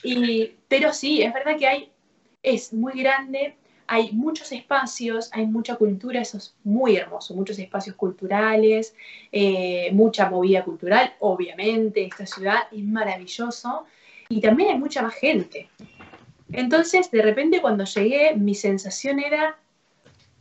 y, 0.02 0.52
pero 0.68 0.92
sí, 0.92 1.22
es 1.22 1.32
verdad 1.32 1.56
que 1.58 1.66
hay, 1.66 1.92
es 2.42 2.72
muy 2.72 2.92
grande, 2.94 3.56
hay 3.86 4.12
muchos 4.12 4.52
espacios, 4.52 5.28
hay 5.32 5.46
mucha 5.46 5.76
cultura, 5.76 6.20
eso 6.20 6.38
es 6.38 6.54
muy 6.64 6.96
hermoso, 6.96 7.34
muchos 7.34 7.58
espacios 7.58 7.96
culturales, 7.96 8.94
eh, 9.30 9.90
mucha 9.92 10.30
movida 10.30 10.64
cultural, 10.64 11.14
obviamente, 11.20 12.04
esta 12.04 12.24
ciudad 12.24 12.60
es 12.70 12.84
maravilloso, 12.84 13.84
y 14.28 14.40
también 14.40 14.70
hay 14.70 14.78
mucha 14.78 15.02
más 15.02 15.14
gente. 15.14 15.68
Entonces, 16.52 17.10
de 17.10 17.22
repente 17.22 17.60
cuando 17.60 17.84
llegué, 17.84 18.34
mi 18.34 18.54
sensación 18.54 19.20
era, 19.20 19.58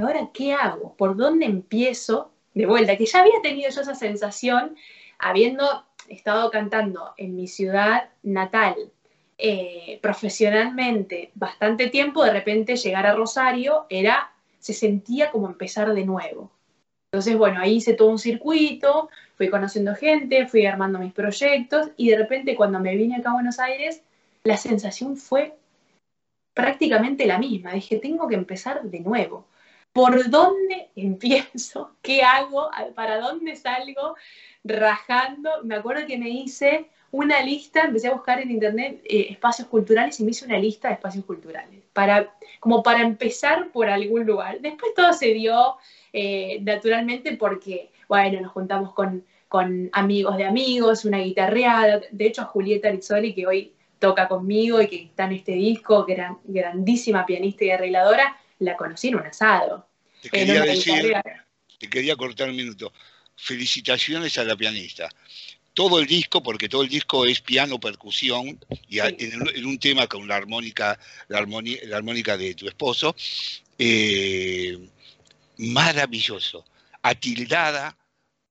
ahora 0.01 0.29
qué 0.33 0.53
hago? 0.53 0.95
¿Por 0.95 1.15
dónde 1.15 1.45
empiezo? 1.45 2.31
De 2.53 2.65
vuelta, 2.65 2.97
que 2.97 3.05
ya 3.05 3.21
había 3.21 3.41
tenido 3.41 3.69
yo 3.69 3.81
esa 3.81 3.95
sensación 3.95 4.75
habiendo 5.19 5.85
estado 6.09 6.51
cantando 6.51 7.13
en 7.17 7.35
mi 7.35 7.47
ciudad 7.47 8.09
natal 8.23 8.75
eh, 9.37 9.97
profesionalmente 10.03 11.31
bastante 11.33 11.87
tiempo, 11.89 12.23
de 12.23 12.31
repente 12.31 12.75
llegar 12.75 13.07
a 13.07 13.15
Rosario 13.15 13.87
era, 13.89 14.31
se 14.59 14.73
sentía 14.73 15.31
como 15.31 15.47
empezar 15.47 15.93
de 15.93 16.05
nuevo. 16.05 16.51
Entonces, 17.11 17.35
bueno, 17.37 17.59
ahí 17.59 17.77
hice 17.77 17.93
todo 17.93 18.09
un 18.09 18.19
circuito, 18.19 19.09
fui 19.35 19.49
conociendo 19.49 19.95
gente, 19.95 20.45
fui 20.47 20.65
armando 20.67 20.99
mis 20.99 21.11
proyectos 21.11 21.89
y 21.97 22.09
de 22.09 22.17
repente 22.17 22.55
cuando 22.55 22.79
me 22.79 22.95
vine 22.95 23.15
acá 23.15 23.31
a 23.31 23.33
Buenos 23.33 23.59
Aires, 23.59 24.03
la 24.43 24.57
sensación 24.57 25.17
fue 25.17 25.55
prácticamente 26.53 27.25
la 27.25 27.39
misma. 27.39 27.73
Dije, 27.73 27.97
tengo 27.97 28.27
que 28.27 28.35
empezar 28.35 28.83
de 28.83 28.99
nuevo. 28.99 29.47
¿Por 29.93 30.29
dónde 30.29 30.89
empiezo? 30.95 31.95
¿Qué 32.01 32.23
hago? 32.23 32.69
¿Para 32.95 33.19
dónde 33.19 33.55
salgo? 33.55 34.15
Rajando. 34.63 35.49
Me 35.63 35.75
acuerdo 35.75 36.05
que 36.07 36.17
me 36.17 36.29
hice 36.29 36.89
una 37.11 37.41
lista, 37.41 37.81
empecé 37.81 38.07
a 38.07 38.13
buscar 38.13 38.39
en 38.39 38.51
internet 38.51 39.01
eh, 39.03 39.27
espacios 39.29 39.67
culturales 39.67 40.19
y 40.19 40.23
me 40.23 40.31
hice 40.31 40.45
una 40.45 40.57
lista 40.57 40.87
de 40.87 40.93
espacios 40.93 41.25
culturales, 41.25 41.83
para, 41.91 42.33
como 42.61 42.81
para 42.81 43.01
empezar 43.01 43.69
por 43.71 43.89
algún 43.89 44.25
lugar. 44.25 44.61
Después 44.61 44.93
todo 44.95 45.11
se 45.11 45.33
dio 45.33 45.75
eh, 46.13 46.59
naturalmente 46.61 47.35
porque, 47.35 47.91
bueno, 48.07 48.39
nos 48.39 48.51
juntamos 48.53 48.93
con, 48.93 49.25
con 49.49 49.89
amigos 49.91 50.37
de 50.37 50.45
amigos, 50.45 51.03
una 51.03 51.17
guitarreada. 51.17 52.01
De 52.11 52.27
hecho, 52.27 52.45
Julieta 52.45 52.89
Rizzoli, 52.89 53.33
que 53.33 53.45
hoy 53.45 53.73
toca 53.99 54.29
conmigo 54.29 54.81
y 54.81 54.87
que 54.87 55.03
está 55.03 55.25
en 55.25 55.33
este 55.33 55.51
disco, 55.51 56.05
era 56.07 56.37
grandísima 56.45 57.25
pianista 57.25 57.65
y 57.65 57.71
arregladora, 57.71 58.37
la 58.61 58.77
conocí 58.77 59.09
en 59.09 59.15
un 59.15 59.25
asado. 59.25 59.87
Te 60.21 60.29
quería 60.29 60.61
decir, 60.61 61.13
te 61.79 61.89
quería 61.89 62.15
cortar 62.15 62.49
un 62.49 62.55
minuto. 62.55 62.93
Felicitaciones 63.35 64.37
a 64.37 64.43
la 64.43 64.55
pianista. 64.55 65.09
Todo 65.73 65.99
el 65.99 66.05
disco, 66.05 66.43
porque 66.43 66.69
todo 66.69 66.83
el 66.83 66.89
disco 66.89 67.25
es 67.25 67.41
piano 67.41 67.79
percusión, 67.79 68.59
y 68.87 68.99
en, 68.99 69.65
un 69.65 69.79
tema 69.79 70.05
con 70.07 70.27
la 70.27 70.35
armónica, 70.35 70.99
la 71.27 71.39
armónica, 71.39 71.81
la 71.87 71.97
armónica 71.97 72.37
de 72.37 72.53
tu 72.53 72.67
esposo, 72.67 73.15
eh, 73.79 74.77
maravilloso, 75.57 76.65
atildada, 77.01 77.97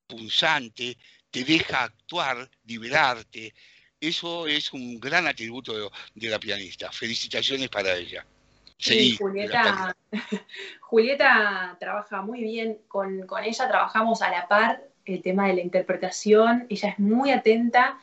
punzante, 0.06 0.96
te 1.30 1.44
deja 1.44 1.84
actuar, 1.84 2.50
liberarte. 2.64 3.54
Eso 4.00 4.46
es 4.46 4.72
un 4.72 4.98
gran 4.98 5.26
atributo 5.28 5.92
de 6.14 6.28
la 6.28 6.40
pianista. 6.40 6.90
Felicitaciones 6.90 7.68
para 7.68 7.94
ella. 7.94 8.26
Sí, 8.80 9.16
Julieta, 9.16 9.94
Julieta 10.80 11.76
trabaja 11.78 12.22
muy 12.22 12.40
bien, 12.40 12.78
con, 12.88 13.26
ella 13.44 13.68
trabajamos 13.68 14.22
a 14.22 14.30
la 14.30 14.48
par 14.48 14.82
el 15.04 15.22
tema 15.22 15.48
de 15.48 15.54
la 15.54 15.60
interpretación, 15.60 16.66
ella 16.70 16.88
es 16.88 16.98
muy 16.98 17.30
atenta 17.30 17.98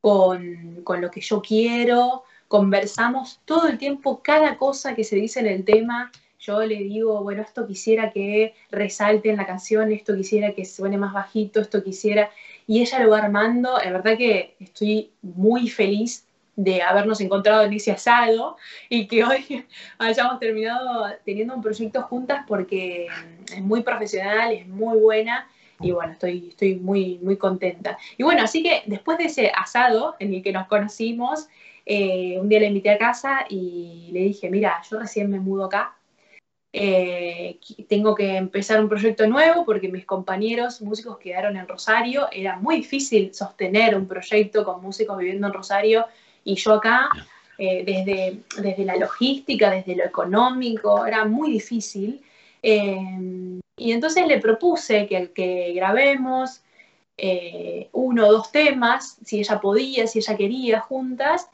con, 0.00 0.84
lo 0.86 1.10
que 1.10 1.20
yo 1.20 1.42
quiero, 1.42 2.22
conversamos 2.46 3.40
todo 3.44 3.66
el 3.66 3.78
tiempo 3.78 4.22
cada 4.22 4.58
cosa 4.58 4.94
que 4.94 5.02
se 5.02 5.16
dice 5.16 5.40
en 5.40 5.46
el 5.46 5.64
tema, 5.64 6.12
yo 6.38 6.60
le 6.60 6.76
digo, 6.76 7.22
bueno, 7.22 7.42
esto 7.42 7.66
quisiera 7.66 8.12
que 8.12 8.54
resalte 8.70 9.30
en 9.30 9.36
la 9.36 9.46
canción, 9.46 9.90
esto 9.90 10.14
quisiera 10.14 10.54
que 10.54 10.64
suene 10.64 10.98
más 10.98 11.12
bajito, 11.12 11.60
esto 11.60 11.82
quisiera, 11.82 12.30
y 12.68 12.80
ella 12.80 13.00
lo 13.00 13.10
va 13.10 13.18
armando, 13.18 13.76
la 13.78 13.90
verdad 13.90 14.16
que 14.16 14.54
estoy 14.60 15.10
muy 15.22 15.68
feliz 15.68 16.26
de 16.56 16.82
habernos 16.82 17.20
encontrado 17.20 17.62
en 17.64 17.72
ese 17.72 17.92
asado 17.92 18.56
y 18.88 19.06
que 19.06 19.24
hoy 19.24 19.66
hayamos 19.98 20.38
terminado 20.38 21.06
teniendo 21.24 21.54
un 21.54 21.62
proyecto 21.62 22.02
juntas 22.02 22.44
porque 22.46 23.06
es 23.52 23.60
muy 23.60 23.82
profesional, 23.82 24.52
es 24.52 24.66
muy 24.66 24.98
buena 24.98 25.48
y 25.80 25.90
bueno, 25.90 26.12
estoy, 26.12 26.50
estoy 26.50 26.76
muy, 26.76 27.18
muy 27.22 27.36
contenta. 27.36 27.98
Y 28.16 28.22
bueno, 28.22 28.42
así 28.42 28.62
que 28.62 28.82
después 28.86 29.18
de 29.18 29.24
ese 29.24 29.52
asado 29.54 30.14
en 30.20 30.32
el 30.32 30.42
que 30.42 30.52
nos 30.52 30.68
conocimos, 30.68 31.48
eh, 31.84 32.38
un 32.38 32.48
día 32.48 32.60
le 32.60 32.66
invité 32.66 32.90
a 32.90 32.98
casa 32.98 33.44
y 33.48 34.10
le 34.12 34.20
dije, 34.20 34.48
mira, 34.48 34.80
yo 34.88 35.00
recién 35.00 35.28
me 35.28 35.40
mudo 35.40 35.64
acá, 35.64 35.96
eh, 36.74 37.58
tengo 37.86 38.14
que 38.14 38.36
empezar 38.36 38.80
un 38.80 38.88
proyecto 38.88 39.26
nuevo 39.26 39.66
porque 39.66 39.88
mis 39.88 40.06
compañeros 40.06 40.80
músicos 40.80 41.18
quedaron 41.18 41.56
en 41.56 41.68
Rosario, 41.68 42.28
era 42.32 42.56
muy 42.56 42.76
difícil 42.76 43.34
sostener 43.34 43.94
un 43.94 44.08
proyecto 44.08 44.64
con 44.64 44.80
músicos 44.80 45.18
viviendo 45.18 45.48
en 45.48 45.52
Rosario 45.52 46.06
y 46.44 46.54
yo 46.56 46.74
acá, 46.74 47.08
eh, 47.58 47.84
desde, 47.84 48.42
desde 48.62 48.84
la 48.84 48.96
logística, 48.96 49.70
desde 49.70 49.96
lo 49.96 50.04
económico, 50.04 51.06
era 51.06 51.24
muy 51.24 51.52
difícil. 51.52 52.22
Eh, 52.62 53.60
y 53.76 53.92
entonces 53.92 54.26
le 54.26 54.40
propuse 54.40 55.06
que, 55.06 55.32
que 55.32 55.72
grabemos 55.72 56.62
eh, 57.16 57.88
uno 57.92 58.26
o 58.26 58.32
dos 58.32 58.52
temas, 58.52 59.18
si 59.24 59.40
ella 59.40 59.60
podía, 59.60 60.06
si 60.06 60.18
ella 60.18 60.36
quería, 60.36 60.80
juntas, 60.80 61.48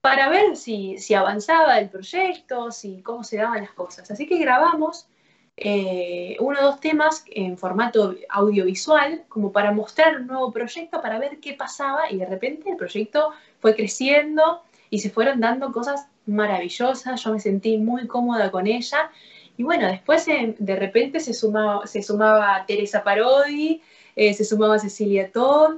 para 0.00 0.28
ver 0.28 0.56
si, 0.56 0.98
si 0.98 1.14
avanzaba 1.14 1.78
el 1.78 1.88
proyecto, 1.88 2.70
si 2.70 3.02
cómo 3.02 3.24
se 3.24 3.38
daban 3.38 3.62
las 3.62 3.72
cosas. 3.72 4.10
Así 4.10 4.26
que 4.26 4.38
grabamos 4.38 5.06
eh, 5.56 6.36
uno 6.40 6.58
o 6.60 6.64
dos 6.64 6.80
temas 6.80 7.24
en 7.30 7.56
formato 7.56 8.16
audiovisual, 8.28 9.22
como 9.28 9.52
para 9.52 9.70
mostrar 9.70 10.16
un 10.16 10.26
nuevo 10.26 10.50
proyecto, 10.50 11.00
para 11.00 11.18
ver 11.18 11.38
qué 11.38 11.52
pasaba, 11.52 12.10
y 12.10 12.16
de 12.16 12.26
repente 12.26 12.70
el 12.70 12.76
proyecto 12.76 13.30
fue 13.60 13.76
creciendo 13.76 14.62
y 14.90 14.98
se 14.98 15.10
fueron 15.10 15.40
dando 15.40 15.70
cosas 15.70 16.08
maravillosas, 16.26 17.22
yo 17.22 17.32
me 17.32 17.38
sentí 17.38 17.78
muy 17.78 18.08
cómoda 18.08 18.50
con 18.50 18.66
ella, 18.66 19.10
y 19.56 19.62
bueno, 19.62 19.86
después 19.86 20.26
eh, 20.26 20.56
de 20.58 20.76
repente 20.76 21.20
se 21.20 21.32
sumaba, 21.32 21.86
se 21.86 22.02
sumaba 22.02 22.64
Teresa 22.66 23.04
Parodi, 23.04 23.80
eh, 24.16 24.34
se 24.34 24.44
sumaba 24.44 24.78
Cecilia 24.80 25.30
Todd, 25.30 25.76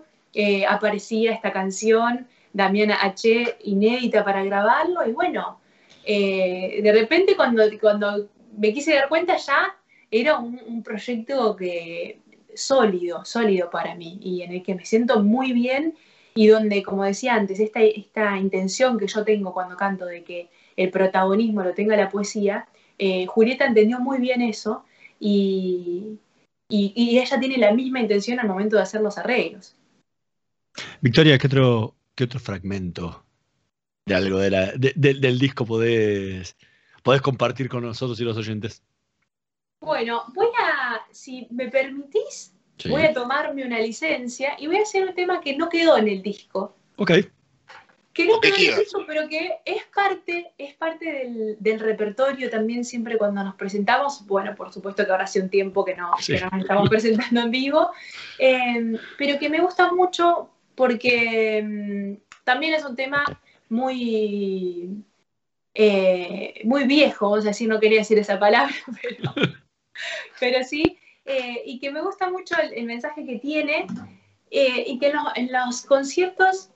aparecía 0.68 1.32
esta 1.32 1.50
canción 1.50 2.26
Damiana 2.52 2.98
H 3.02 3.56
inédita 3.64 4.24
para 4.24 4.44
grabarlo, 4.44 5.06
y 5.06 5.12
bueno, 5.12 5.60
de 6.06 6.92
repente 6.94 7.36
cuando, 7.36 7.62
cuando 7.80 8.28
me 8.56 8.72
quise 8.72 8.94
dar 8.94 9.08
cuenta 9.08 9.36
ya, 9.36 9.76
era 10.10 10.38
un, 10.38 10.82
proyecto 10.82 11.56
que 11.56 12.20
sólido, 12.54 13.24
sólido 13.24 13.70
para 13.70 13.94
mí 13.94 14.18
y 14.22 14.42
en 14.42 14.52
el 14.52 14.62
que 14.62 14.74
me 14.74 14.84
siento 14.84 15.22
muy 15.22 15.52
bien 15.52 15.94
y 16.34 16.46
donde, 16.48 16.82
como 16.82 17.04
decía 17.04 17.34
antes, 17.34 17.60
esta, 17.60 17.80
esta 17.82 18.38
intención 18.38 18.98
que 18.98 19.06
yo 19.06 19.24
tengo 19.24 19.52
cuando 19.52 19.76
canto 19.76 20.06
de 20.06 20.22
que 20.22 20.48
el 20.76 20.90
protagonismo 20.90 21.62
lo 21.62 21.74
tenga 21.74 21.96
la 21.96 22.10
poesía, 22.10 22.68
eh, 22.98 23.26
Julieta 23.26 23.66
entendió 23.66 24.00
muy 24.00 24.18
bien 24.18 24.42
eso 24.42 24.84
y, 25.18 26.18
y, 26.68 27.18
ella 27.18 27.40
tiene 27.40 27.56
la 27.56 27.72
misma 27.72 28.00
intención 28.00 28.38
al 28.38 28.48
momento 28.48 28.76
de 28.76 28.82
hacer 28.82 29.00
los 29.00 29.16
arreglos. 29.18 29.74
Victoria, 31.00 31.38
¿qué 31.38 31.46
otro, 31.46 31.94
qué 32.14 32.24
otro 32.24 32.38
fragmento 32.38 33.24
de 34.04 34.14
algo 34.14 34.38
de 34.38 34.50
la, 34.50 34.72
del 34.74 35.38
disco 35.38 35.64
podés, 35.64 36.54
podés 37.06 37.22
compartir 37.22 37.68
con 37.68 37.84
nosotros 37.84 38.18
y 38.18 38.24
los 38.24 38.36
oyentes? 38.36 38.82
Bueno, 39.80 40.24
voy 40.34 40.48
a, 40.60 41.00
si 41.12 41.46
me 41.50 41.68
permitís, 41.68 42.52
voy 42.90 43.02
a 43.02 43.12
tomarme 43.12 43.64
una 43.64 43.78
licencia 43.78 44.56
y 44.58 44.66
voy 44.66 44.78
a 44.78 44.82
hacer 44.82 45.06
un 45.06 45.14
tema 45.14 45.40
que 45.40 45.56
no 45.56 45.68
quedó 45.68 45.96
en 45.96 46.08
el 46.08 46.20
disco. 46.20 46.74
Ok. 46.96 47.12
Que 48.12 48.26
no 48.26 48.40
quedó 48.40 48.56
en 48.56 48.72
el 48.72 48.78
disco, 48.80 49.04
pero 49.06 49.28
que 49.28 49.52
es 49.64 49.84
parte, 49.94 50.52
es 50.58 50.74
parte 50.74 51.56
del, 51.60 51.78
repertorio 51.78 52.50
también 52.50 52.84
siempre 52.84 53.16
cuando 53.16 53.44
nos 53.44 53.54
presentamos. 53.54 54.26
Bueno, 54.26 54.56
por 54.56 54.72
supuesto 54.72 55.06
que 55.06 55.12
ahora 55.12 55.24
hace 55.24 55.40
un 55.40 55.48
tiempo 55.48 55.84
que 55.84 55.94
no, 55.94 56.10
nos 56.10 56.28
estamos 56.28 56.88
presentando 56.88 57.40
en 57.42 57.50
vivo, 57.52 57.92
em, 58.40 58.98
pero 59.16 59.38
que 59.38 59.48
me 59.48 59.60
gusta 59.60 59.92
mucho 59.92 60.50
porque 60.74 61.58
em, 61.58 62.18
también 62.42 62.74
es 62.74 62.84
un 62.84 62.96
tema 62.96 63.22
muy 63.68 65.04
eh, 65.78 66.62
muy 66.64 66.84
viejo, 66.84 67.28
o 67.28 67.42
sea, 67.42 67.52
sí 67.52 67.66
no 67.66 67.78
quería 67.78 67.98
decir 67.98 68.18
esa 68.18 68.38
palabra, 68.38 68.74
pero, 70.40 70.64
sí, 70.64 70.98
eh, 71.26 71.62
y 71.66 71.78
que 71.80 71.90
me 71.90 72.00
gusta 72.00 72.30
mucho 72.30 72.54
el, 72.58 72.86
mensaje 72.86 73.26
que 73.26 73.38
tiene, 73.38 73.86
eh, 74.50 74.84
y 74.86 74.98
que 74.98 75.12
en 75.34 75.52
los, 75.52 75.82
conciertos 75.82 76.70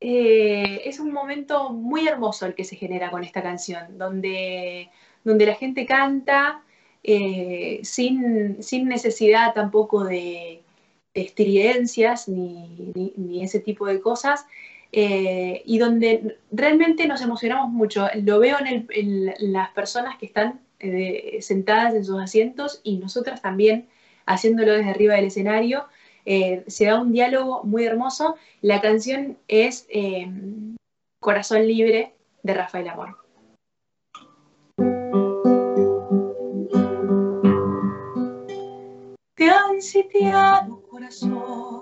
es 0.00 0.98
un 0.98 1.12
momento 1.12 1.70
muy 1.70 2.08
hermoso 2.08 2.44
el 2.46 2.56
que 2.56 2.64
se 2.64 2.74
genera 2.74 3.12
con 3.12 3.22
esta 3.22 3.44
canción, 3.44 3.96
donde, 3.96 4.90
donde 5.22 5.46
la 5.46 5.54
gente 5.54 5.86
canta 5.86 6.64
sin, 7.04 8.60
sin, 8.60 8.88
necesidad 8.88 9.54
tampoco 9.54 10.02
de, 10.02 10.62
estridencias 11.14 12.26
ni, 12.26 12.92
ni 13.16 13.44
ese 13.44 13.60
tipo 13.60 13.86
de 13.86 14.00
cosas, 14.00 14.46
eh, 14.94 15.62
y 15.64 15.78
donde 15.78 16.36
realmente 16.50 17.06
nos 17.06 17.22
emocionamos 17.22 17.70
mucho. 17.70 18.08
Lo 18.22 18.38
veo 18.38 18.58
en, 18.60 19.32
las 19.38 19.70
personas 19.70 20.18
que 20.18 20.26
están 20.26 20.60
eh, 20.80 21.38
sentadas 21.40 21.94
en 21.94 22.04
sus 22.04 22.20
asientos 22.20 22.80
y 22.84 22.98
nosotras 22.98 23.40
también 23.40 23.88
haciéndolo 24.26 24.72
desde 24.74 24.90
arriba 24.90 25.14
del 25.14 25.26
escenario. 25.26 25.86
Eh, 26.26 26.62
se 26.66 26.84
da 26.84 27.00
un 27.00 27.10
diálogo 27.10 27.64
muy 27.64 27.84
hermoso. 27.84 28.36
La 28.60 28.82
canción 28.82 29.38
es 29.48 29.88
Corazón 31.20 31.66
Libre 31.66 32.12
de 32.42 32.54
Rafael 32.54 32.88
Amor. 32.88 33.16
Te 39.34 39.48
han 39.48 39.80
sitiado 39.80 40.82
corazón 40.82 41.81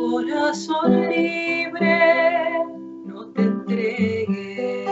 corazón 0.00 1.08
libre, 1.10 2.64
no 3.04 3.26
te 3.32 3.42
entregues. 3.42 4.86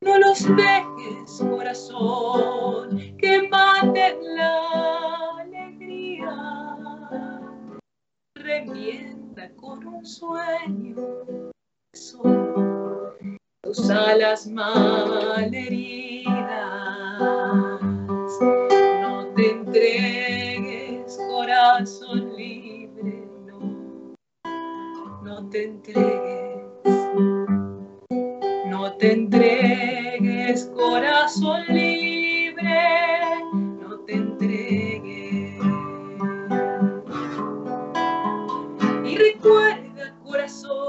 No 0.00 0.18
los 0.18 0.40
dejes, 0.56 1.42
corazón, 1.50 3.00
que 3.18 3.48
maten 3.48 4.36
la 4.36 5.40
alegría. 5.40 6.36
Remienda 8.36 9.50
con 9.56 9.84
un 9.86 10.06
sueño 10.06 11.50
tus 13.62 13.88
alas 13.90 14.46
malheridas. 14.46 15.50
No 18.40 19.26
te 19.36 19.50
entregues, 19.50 20.09
corazón 21.80 22.36
libre, 22.36 23.26
no, 23.46 24.14
no 25.24 25.48
te 25.48 25.64
entregues. 25.64 26.60
No 28.66 28.92
te 28.98 29.12
entregues, 29.12 30.70
corazón 30.74 31.62
libre, 31.68 33.44
no 33.80 33.98
te 34.00 34.12
entregues. 34.12 35.58
Y 39.06 39.16
recuerda, 39.16 40.14
corazón, 40.22 40.79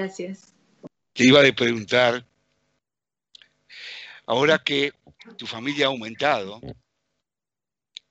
gracias. 0.00 0.54
Te 1.12 1.26
iba 1.26 1.40
a 1.40 1.52
preguntar, 1.52 2.24
ahora 4.26 4.58
que 4.58 4.92
tu 5.36 5.46
familia 5.46 5.86
ha 5.86 5.88
aumentado, 5.88 6.60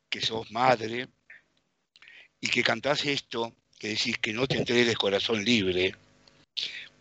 que 0.10 0.22
sos 0.22 0.52
madre 0.52 1.08
y 2.40 2.48
que 2.48 2.64
cantás 2.64 3.06
esto, 3.06 3.56
que 3.80 3.90
decís 3.90 4.18
que 4.18 4.34
no 4.34 4.48
te 4.48 4.58
entregues 4.58 4.96
corazón 4.98 5.44
libre, 5.44 5.96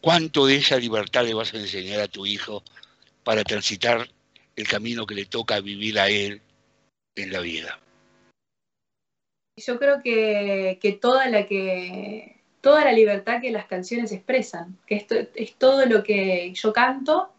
¿cuánto 0.01 0.47
de 0.47 0.57
esa 0.57 0.79
libertad 0.79 1.25
le 1.25 1.35
vas 1.35 1.53
a 1.53 1.59
enseñar 1.59 2.01
a 2.01 2.09
tu 2.09 2.25
hijo 2.25 2.63
para 3.25 3.45
transitar 3.45 4.09
el 4.57 4.67
camino 4.67 5.07
que 5.07 5.15
le 5.15 5.27
toca 5.27 5.61
vivir 5.61 5.99
a 5.99 6.09
él 6.09 6.41
en 7.15 7.33
la 7.33 7.41
vida? 7.41 7.79
Yo 9.57 9.79
creo 9.79 10.01
que, 10.03 10.79
que 10.81 10.93
toda 10.93 11.29
la 11.29 11.47
que 11.47 12.38
toda 12.61 12.85
la 12.85 12.93
libertad 12.93 13.41
que 13.41 13.51
las 13.51 13.67
canciones 13.67 14.13
expresan, 14.13 14.77
que 14.87 14.97
esto 14.97 15.15
es 15.35 15.55
todo 15.55 15.87
lo 15.87 16.03
que 16.03 16.53
yo 16.55 16.73
canto, 16.73 17.31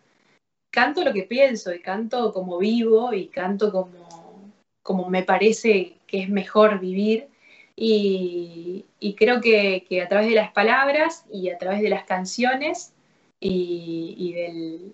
canto 0.71 1.03
lo 1.03 1.13
que 1.13 1.23
pienso 1.23 1.73
y 1.73 1.81
canto 1.81 2.33
como 2.33 2.57
vivo 2.57 3.13
y 3.13 3.27
canto 3.27 3.71
como, 3.71 4.53
como 4.83 5.09
me 5.09 5.23
parece 5.23 5.97
que 6.07 6.21
es 6.23 6.29
mejor 6.29 6.79
vivir. 6.79 7.27
Y, 7.75 8.85
creo 9.17 9.39
que, 9.41 9.85
que, 9.87 10.01
a 10.01 10.07
través 10.09 10.27
de 10.29 10.35
las 10.35 10.51
palabras 10.51 11.25
y 11.31 11.49
a 11.49 11.57
través 11.57 11.81
de 11.81 11.89
las 11.89 12.03
canciones 12.03 12.93
y, 13.39 14.15
y, 14.17 14.33
del, 14.33 14.93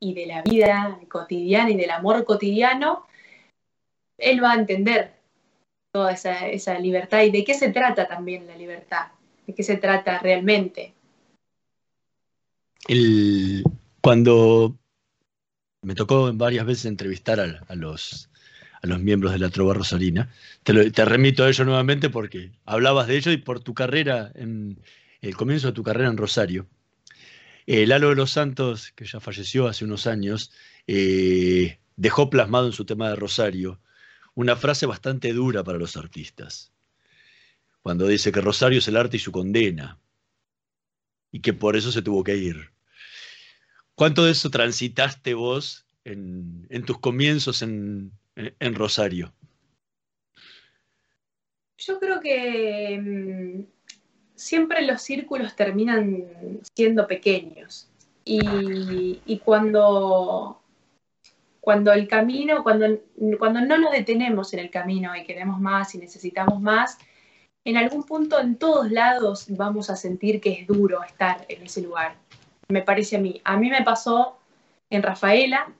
y 0.00 0.14
de 0.14 0.26
la 0.26 0.42
vida 0.42 0.98
cotidiana 1.08 1.70
y 1.70 1.76
del 1.76 1.90
amor 1.90 2.24
cotidiano, 2.24 3.06
él 4.18 4.42
va 4.42 4.52
a 4.52 4.56
entender 4.56 5.12
toda 5.92 6.12
esa, 6.12 6.48
esa 6.48 6.78
libertad 6.78 7.22
y 7.22 7.30
de 7.30 7.44
qué 7.44 7.54
se 7.54 7.70
trata 7.70 8.08
también 8.08 8.46
la 8.46 8.56
libertad 8.56 9.08
de 9.52 9.56
qué 9.56 9.62
se 9.62 9.76
trata 9.76 10.18
realmente. 10.18 10.94
Cuando 14.00 14.76
me 15.82 15.94
tocó 15.94 16.32
varias 16.32 16.66
veces 16.66 16.86
entrevistar 16.86 17.38
a, 17.40 17.74
los, 17.74 18.30
miembros 18.82 19.32
de 19.32 19.38
la 19.38 19.50
Trova 19.50 19.74
Rosarina, 19.74 20.32
te, 20.64 21.04
remito 21.04 21.44
a 21.44 21.48
ello 21.48 21.64
nuevamente 21.64 22.08
porque 22.10 22.50
hablabas 22.64 23.06
de 23.06 23.16
ello 23.16 23.30
y 23.30 23.36
por 23.36 23.60
tu 23.60 23.74
carrera, 23.74 24.32
en 24.34 24.80
el 25.20 25.36
comienzo 25.36 25.68
de 25.68 25.72
tu 25.74 25.82
carrera 25.82 26.08
en 26.08 26.16
Rosario. 26.16 26.66
Eh, 27.66 27.86
Lalo 27.86 28.08
de 28.08 28.16
los 28.16 28.32
Santos, 28.32 28.90
que 28.92 29.04
ya 29.04 29.20
falleció 29.20 29.68
hace 29.68 29.84
unos 29.84 30.08
años, 30.08 30.50
eh, 30.88 31.78
dejó 31.94 32.28
plasmado 32.28 32.66
en 32.66 32.72
su 32.72 32.84
tema 32.84 33.08
de 33.10 33.16
Rosario 33.16 33.80
una 34.34 34.56
frase 34.56 34.86
bastante 34.86 35.32
dura 35.32 35.62
para 35.62 35.78
los 35.78 35.96
artistas 35.96 36.71
cuando 37.82 38.06
dice 38.06 38.32
que 38.32 38.40
Rosario 38.40 38.78
es 38.78 38.88
el 38.88 38.96
arte 38.96 39.16
y 39.16 39.20
su 39.20 39.32
condena, 39.32 39.98
y 41.32 41.40
que 41.40 41.52
por 41.52 41.76
eso 41.76 41.90
se 41.90 42.02
tuvo 42.02 42.22
que 42.22 42.36
ir. 42.36 42.70
¿Cuánto 43.94 44.24
de 44.24 44.32
eso 44.32 44.50
transitaste 44.50 45.34
vos 45.34 45.86
en, 46.04 46.66
tus 46.86 46.98
comienzos 46.98 47.62
en, 47.62 48.12
en, 48.36 48.74
Rosario? 48.74 49.32
Yo 51.78 51.98
creo 51.98 52.20
que 52.20 53.00
mmm, 53.00 53.64
siempre 54.34 54.86
los 54.86 55.02
círculos 55.02 55.56
terminan 55.56 56.60
siendo 56.74 57.06
pequeños. 57.06 57.88
Y, 58.24 59.20
y 59.26 59.38
cuando, 59.38 60.62
cuando 61.60 61.92
el 61.92 62.06
camino, 62.06 62.62
cuando, 62.62 63.00
cuando 63.38 63.60
no 63.60 63.78
nos 63.78 63.90
detenemos 63.90 64.52
en 64.52 64.60
el 64.60 64.70
camino 64.70 65.14
y 65.16 65.24
queremos 65.24 65.60
más 65.60 65.94
y 65.96 65.98
necesitamos 65.98 66.60
más, 66.60 66.98
en 67.64 67.76
algún 67.76 68.02
punto 68.04 68.40
en 68.40 68.56
todos 68.56 68.90
lados 68.90 69.46
vamos 69.48 69.90
a 69.90 69.96
sentir 69.96 70.40
que 70.40 70.52
es 70.52 70.66
duro 70.66 71.02
estar 71.02 71.44
en 71.48 71.62
ese 71.62 71.82
lugar. 71.82 72.16
Me 72.68 72.82
parece 72.82 73.16
a 73.16 73.20
mí. 73.20 73.40
A 73.44 73.56
mí 73.56 73.70
me 73.70 73.82
pasó 73.82 74.38
en 74.90 75.02
Rafaela 75.02 75.72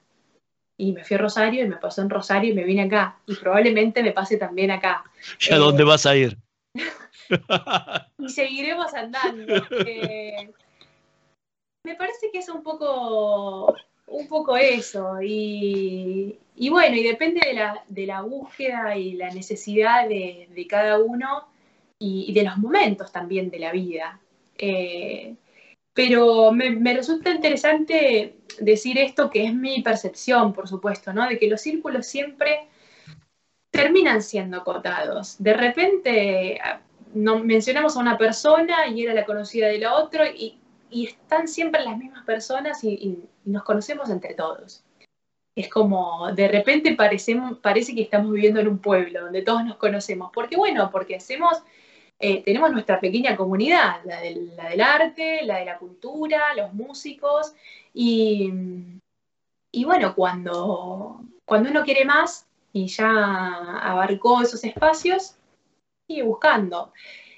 y 0.77 0.93
me 0.93 1.05
fui 1.05 1.17
a 1.17 1.21
Rosario 1.21 1.65
y 1.65 1.69
me 1.69 1.77
pasó 1.77 2.03
en 2.03 2.11
Rosario 2.11 2.51
y 2.51 2.55
me 2.55 2.65
vine 2.65 2.83
acá. 2.83 3.19
Y 3.27 3.35
probablemente 3.35 4.03
me 4.03 4.13
pase 4.13 4.37
también 4.37 4.71
acá. 4.71 5.05
¿Y 5.41 5.53
a 5.53 5.57
eh, 5.57 5.59
dónde 5.59 5.85
vas 5.85 6.07
a 6.07 6.17
ir? 6.17 6.39
y 8.19 8.29
seguiremos 8.29 8.95
andando. 8.95 9.67
Eh, 9.87 10.51
me 11.85 11.97
parece 11.97 12.31
que 12.31 12.39
es 12.39 12.49
un 12.49 12.63
poco, 12.63 13.75
un 14.07 14.29
poco 14.29 14.57
eso. 14.57 15.21
Y, 15.21 16.39
y 16.55 16.69
bueno, 16.69 16.97
y 16.97 17.03
depende 17.03 17.41
de 17.45 17.55
la, 17.55 17.85
de 17.89 18.07
la, 18.07 18.23
búsqueda 18.23 18.97
y 18.97 19.15
la 19.15 19.31
necesidad 19.31 20.09
de, 20.09 20.49
de 20.55 20.67
cada 20.69 20.99
uno 20.99 21.52
y, 22.03 22.27
y, 22.29 22.33
de 22.35 22.43
los 22.43 22.59
momentos 22.59 23.13
también 23.13 23.51
de 23.51 23.59
la 23.59 23.73
vida. 23.73 24.21
Eh, 24.59 25.35
Pero 25.95 26.53
me, 26.53 26.95
resulta 26.95 27.31
interesante 27.31 28.37
decir 28.61 28.99
esto 28.99 29.31
que 29.31 29.45
es 29.47 29.55
mi 29.55 29.83
percepción, 29.83 30.53
por 30.53 30.69
supuesto, 30.69 31.13
¿no? 31.13 31.29
De 31.29 31.39
que 31.39 31.49
los 31.49 31.61
círculos 31.61 32.07
siempre 32.07 32.69
terminan 33.71 34.23
siendo 34.23 34.59
acotados. 34.59 35.37
De 35.43 35.55
repente 35.55 36.61
no, 37.15 37.39
mencionamos 37.41 37.97
a 37.97 38.01
una 38.01 38.19
persona 38.19 38.87
y 38.89 39.03
era 39.05 39.15
la 39.15 39.25
conocida 39.25 39.69
de 39.69 39.79
la 39.79 39.95
otra 39.95 40.31
y, 40.31 40.59
y 40.91 41.07
están 41.07 41.49
siempre 41.49 41.85
las 41.85 41.99
mismas 41.99 42.25
personas 42.25 42.85
y, 42.85 42.91
y, 42.95 43.29
nos 43.45 43.65
conocemos 43.65 44.09
entre 44.11 44.35
todos. 44.35 44.85
Es 45.55 45.69
como, 45.69 46.33
de 46.33 46.49
repente 46.49 46.95
parecemos, 46.95 47.59
parece 47.59 47.95
que 47.95 48.03
estamos 48.03 48.33
viviendo 48.33 48.61
en 48.61 48.69
un 48.69 48.79
pueblo 48.79 49.23
donde 49.23 49.43
todos 49.43 49.65
nos 49.65 49.77
conocemos. 49.77 50.31
Porque 50.33 50.57
bueno, 50.57 50.91
porque 50.91 51.17
hacemos, 51.17 51.63
eh, 52.25 52.41
tenemos 52.45 52.71
nuestra 52.71 53.01
pequeña 53.01 53.37
comunidad, 53.37 53.97
la 54.05 54.21
del, 54.21 54.81
arte, 54.81 55.41
la 55.43 55.59
de 55.59 55.65
la 55.65 55.77
cultura, 55.77 56.55
los 56.55 56.73
músicos. 56.73 57.53
Y, 57.93 58.53
bueno, 59.85 60.15
cuando, 60.15 61.21
cuando 61.45 61.71
uno 61.71 61.83
quiere 61.83 62.05
más 62.05 62.47
y 62.73 62.87
ya 62.87 63.81
abarcó 63.83 64.41
esos 64.41 64.63
espacios, 64.63 65.35
sigue 66.07 66.23
buscando. 66.23 66.93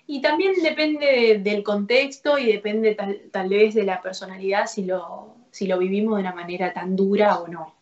Y 0.07 0.21
también 0.21 0.53
depende 0.63 1.07
de, 1.07 1.39
del 1.39 1.63
contexto 1.63 2.37
y 2.39 2.45
depende 2.53 2.95
tal, 2.95 3.23
tal, 3.33 3.49
vez 3.49 3.75
de 3.75 3.85
la 3.85 4.03
personalidad 4.03 4.67
si 4.67 4.85
lo, 4.85 5.35
si 5.51 5.67
lo 5.67 5.79
vivimos 5.79 6.17
de 6.17 6.25
una 6.25 6.35
manera 6.35 6.75
tan 6.75 6.95
dura 6.95 7.39
o 7.39 7.49
no. 7.49 7.75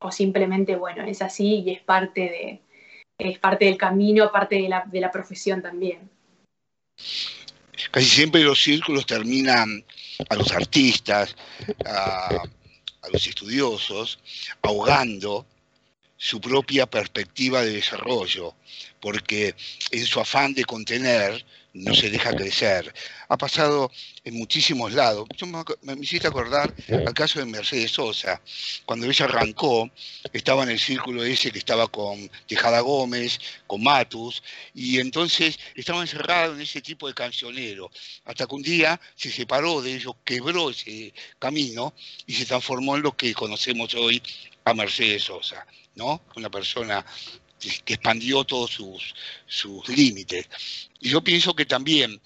O 0.00 0.12
simplemente, 0.12 0.76
bueno, 0.76 1.02
es 1.02 1.22
así 1.22 1.64
y 1.66 1.70
es 1.72 1.82
parte, 1.82 2.20
de, 2.20 2.62
es 3.18 3.40
parte 3.40 3.64
del 3.64 3.76
camino, 3.76 4.30
parte 4.30 4.54
de 4.62 4.68
la, 4.68 4.84
de 4.86 5.00
la 5.00 5.10
profesión 5.10 5.60
también. 5.60 6.08
Casi 7.90 8.06
siempre 8.08 8.42
los 8.42 8.62
círculos 8.62 9.06
terminan 9.06 9.84
a 10.28 10.34
los 10.34 10.50
artistas, 10.52 11.34
a, 11.84 12.42
los 13.12 13.26
estudiosos, 13.26 14.18
ahogando 14.62 15.46
su 16.16 16.40
propia 16.40 16.86
perspectiva 16.86 17.62
de 17.62 17.72
desarrollo, 17.72 18.54
porque 19.00 19.54
en 19.90 20.04
su 20.04 20.18
afán 20.20 20.54
de 20.54 20.64
contener 20.64 21.44
no 21.76 21.94
se 21.94 22.10
deja 22.10 22.34
crecer. 22.34 22.92
Ha 23.28 23.36
pasado 23.36 23.90
en 24.24 24.34
muchísimos 24.34 24.92
lados. 24.92 25.28
Yo 25.36 25.46
me, 25.46 25.62
me 25.82 25.94
hiciste 26.00 26.26
acordar 26.26 26.74
al 26.88 27.14
caso 27.14 27.38
de 27.38 27.46
Mercedes 27.46 27.92
Sosa. 27.92 28.40
Cuando 28.84 29.06
ella 29.06 29.26
arrancó, 29.26 29.90
estaba 30.32 30.62
en 30.62 30.70
el 30.70 30.80
círculo 30.80 31.22
ese 31.24 31.50
que 31.50 31.58
estaba 31.58 31.86
con 31.88 32.30
Tejada 32.46 32.80
Gómez, 32.80 33.38
con 33.66 33.82
Matus, 33.82 34.42
y 34.74 34.98
entonces 34.98 35.58
estaba 35.74 36.00
encerrado 36.00 36.54
en 36.54 36.62
ese 36.62 36.80
tipo 36.80 37.08
de 37.08 37.14
cancionero. 37.14 37.90
Hasta 38.24 38.46
que 38.46 38.54
un 38.54 38.62
día 38.62 39.00
se 39.14 39.30
separó 39.30 39.82
de 39.82 39.94
ellos, 39.94 40.14
quebró 40.24 40.70
ese 40.70 41.12
camino 41.38 41.94
y 42.26 42.34
se 42.34 42.46
transformó 42.46 42.96
en 42.96 43.02
lo 43.02 43.16
que 43.16 43.34
conocemos 43.34 43.94
hoy 43.94 44.22
a 44.64 44.72
Mercedes 44.72 45.24
Sosa. 45.24 45.66
¿no? 45.96 46.22
Una 46.36 46.50
persona 46.50 47.04
que 47.84 47.94
expandió 47.94 48.44
todos 48.44 48.70
sus, 48.70 49.14
sus 49.46 49.88
límites. 49.88 50.48
Y 51.00 51.10
yo 51.10 51.22
pienso 51.22 51.54
que 51.54 51.66
también 51.66 52.20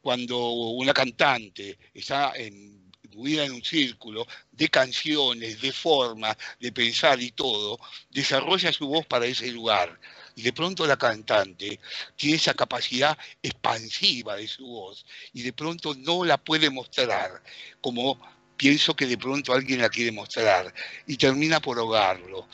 cuando 0.00 0.50
una 0.50 0.94
cantante 0.94 1.78
está 1.94 2.32
imbuida 2.38 3.44
en 3.44 3.52
un 3.52 3.64
círculo 3.64 4.26
de 4.50 4.68
canciones, 4.68 5.60
de 5.60 5.72
formas, 5.72 6.36
de 6.58 6.72
pensar 6.72 7.20
y 7.20 7.32
todo, 7.32 7.78
desarrolla 8.10 8.72
su 8.72 8.86
voz 8.86 9.06
para 9.06 9.26
ese 9.26 9.50
lugar. 9.50 9.98
Y 10.36 10.42
de 10.42 10.52
pronto 10.52 10.86
la 10.86 10.96
cantante 10.96 11.80
tiene 12.16 12.36
esa 12.36 12.54
capacidad 12.54 13.18
expansiva 13.42 14.36
de 14.36 14.48
su 14.48 14.66
voz 14.66 15.04
y 15.34 15.42
de 15.42 15.52
pronto 15.52 15.94
no 15.94 16.24
la 16.24 16.38
puede 16.38 16.70
mostrar 16.70 17.42
como 17.80 18.18
pienso 18.56 18.94
que 18.94 19.06
de 19.06 19.18
pronto 19.18 19.52
alguien 19.52 19.80
la 19.80 19.88
quiere 19.88 20.12
mostrar 20.12 20.72
y 21.06 21.16
termina 21.16 21.60
por 21.60 21.78
ahogarlo 21.78 22.46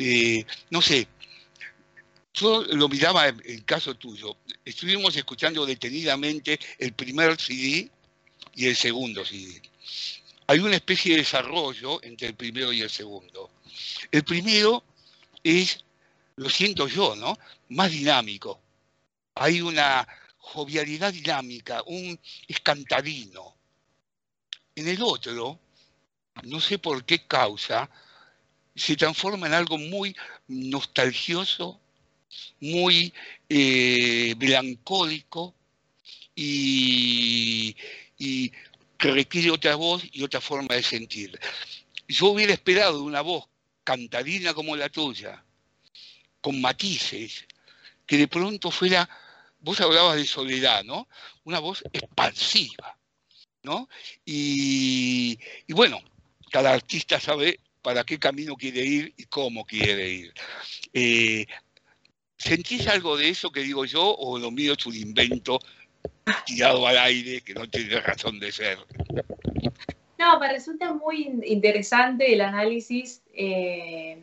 eh, 0.00 0.44
no 0.70 0.80
sé, 0.80 1.08
yo 2.34 2.62
lo 2.64 2.88
miraba 2.88 3.28
en 3.28 3.42
el 3.44 3.64
caso 3.64 3.94
tuyo. 3.94 4.36
Estuvimos 4.64 5.16
escuchando 5.16 5.66
detenidamente 5.66 6.58
el 6.78 6.92
primer 6.92 7.40
CD 7.40 7.90
y 8.54 8.66
el 8.66 8.76
segundo 8.76 9.24
CD. 9.24 9.60
Hay 10.46 10.60
una 10.60 10.76
especie 10.76 11.12
de 11.12 11.18
desarrollo 11.18 12.02
entre 12.02 12.28
el 12.28 12.34
primero 12.34 12.72
y 12.72 12.80
el 12.80 12.90
segundo. 12.90 13.50
El 14.10 14.24
primero 14.24 14.82
es, 15.42 15.84
lo 16.36 16.48
siento 16.48 16.88
yo, 16.88 17.14
¿no? 17.16 17.38
Más 17.68 17.90
dinámico. 17.90 18.60
Hay 19.34 19.60
una 19.60 20.06
jovialidad 20.38 21.12
dinámica, 21.12 21.82
un 21.86 22.18
escantadino. 22.46 23.54
En 24.74 24.88
el 24.88 25.02
otro, 25.02 25.60
no 26.44 26.60
sé 26.60 26.78
por 26.78 27.04
qué 27.04 27.26
causa, 27.26 27.90
se 28.74 28.96
transforma 28.96 29.46
en 29.48 29.54
algo 29.54 29.76
muy 29.76 30.16
nostalgioso, 30.46 31.80
muy 32.60 33.12
eh, 33.48 34.34
melancólico 34.38 35.54
y, 36.34 37.74
que 38.96 39.12
requiere 39.12 39.50
otra 39.50 39.76
voz 39.76 40.02
y 40.10 40.22
otra 40.22 40.40
forma 40.40 40.74
de 40.74 40.82
sentir. 40.82 41.38
Yo 42.08 42.28
hubiera 42.28 42.52
esperado 42.52 43.02
una 43.02 43.20
voz 43.20 43.44
cantadina 43.84 44.54
como 44.54 44.74
la 44.76 44.88
tuya, 44.88 45.44
con 46.40 46.60
matices, 46.60 47.46
que 48.06 48.16
de 48.16 48.28
pronto 48.28 48.70
fuera, 48.70 49.08
vos 49.60 49.80
hablabas 49.80 50.16
de 50.16 50.26
soledad, 50.26 50.82
¿no? 50.84 51.08
Una 51.44 51.60
voz 51.60 51.84
expansiva, 51.92 52.98
¿no? 53.62 53.88
Y, 54.24 55.38
y 55.66 55.72
bueno, 55.72 56.02
cada 56.50 56.72
artista 56.72 57.20
sabe 57.20 57.60
para 57.82 58.04
qué 58.04 58.18
camino 58.18 58.56
quiere 58.56 58.84
ir 58.84 59.14
y 59.16 59.24
cómo 59.24 59.64
quiere 59.64 60.10
ir. 60.10 60.34
Eh, 60.92 61.46
¿Sentís 62.38 62.86
algo 62.86 63.16
de 63.16 63.28
eso 63.28 63.50
que 63.50 63.60
digo 63.60 63.84
yo 63.84 64.14
o 64.16 64.38
lo 64.38 64.50
mío 64.52 64.74
es 64.78 64.86
un 64.86 64.94
invento 64.94 65.58
tirado 66.46 66.86
al 66.86 66.96
aire 66.96 67.40
que 67.40 67.52
no 67.52 67.68
tiene 67.68 68.00
razón 68.00 68.38
de 68.38 68.52
ser? 68.52 68.78
No, 70.18 70.38
me 70.38 70.50
resulta 70.50 70.92
muy 70.94 71.40
interesante 71.44 72.32
el 72.32 72.40
análisis 72.40 73.22
eh, 73.34 74.18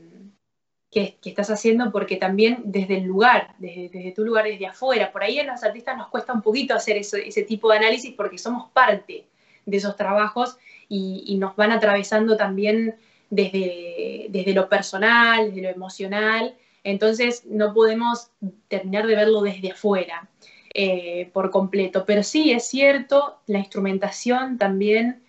que, 0.89 1.17
estás 1.23 1.49
haciendo 1.49 1.91
porque 1.91 2.15
también 2.15 2.61
desde 2.63 2.97
el 2.97 3.03
lugar, 3.03 3.53
desde, 3.57 4.13
tu 4.15 4.23
lugar, 4.23 4.45
desde 4.45 4.67
afuera, 4.67 5.11
por 5.11 5.23
ahí 5.23 5.39
a 5.39 5.43
los 5.43 5.61
artistas 5.63 5.97
nos 5.97 6.07
cuesta 6.07 6.31
un 6.31 6.41
poquito 6.41 6.73
hacer 6.73 6.95
ese 6.97 7.43
tipo 7.43 7.69
de 7.69 7.77
análisis 7.79 8.13
porque 8.15 8.37
somos 8.37 8.71
parte 8.71 9.25
de 9.65 9.77
esos 9.77 9.97
trabajos 9.97 10.57
y, 10.87 11.25
y 11.27 11.37
nos 11.37 11.55
van 11.57 11.73
atravesando 11.73 12.37
también 12.37 12.95
desde, 13.29 14.27
desde 14.29 14.53
lo 14.53 14.69
personal, 14.69 15.47
desde 15.47 15.63
lo 15.63 15.69
emocional, 15.69 16.55
entonces 16.85 17.45
no 17.47 17.73
podemos 17.73 18.29
terminar 18.67 19.07
de 19.07 19.15
verlo 19.15 19.41
desde 19.41 19.71
afuera 19.71 20.29
eh, 20.73 21.29
por 21.33 21.49
completo. 21.49 22.05
Pero 22.05 22.21
sí, 22.21 22.51
es 22.51 22.67
cierto, 22.67 23.39
la 23.47 23.57
instrumentación 23.59 24.57
también 24.57 25.23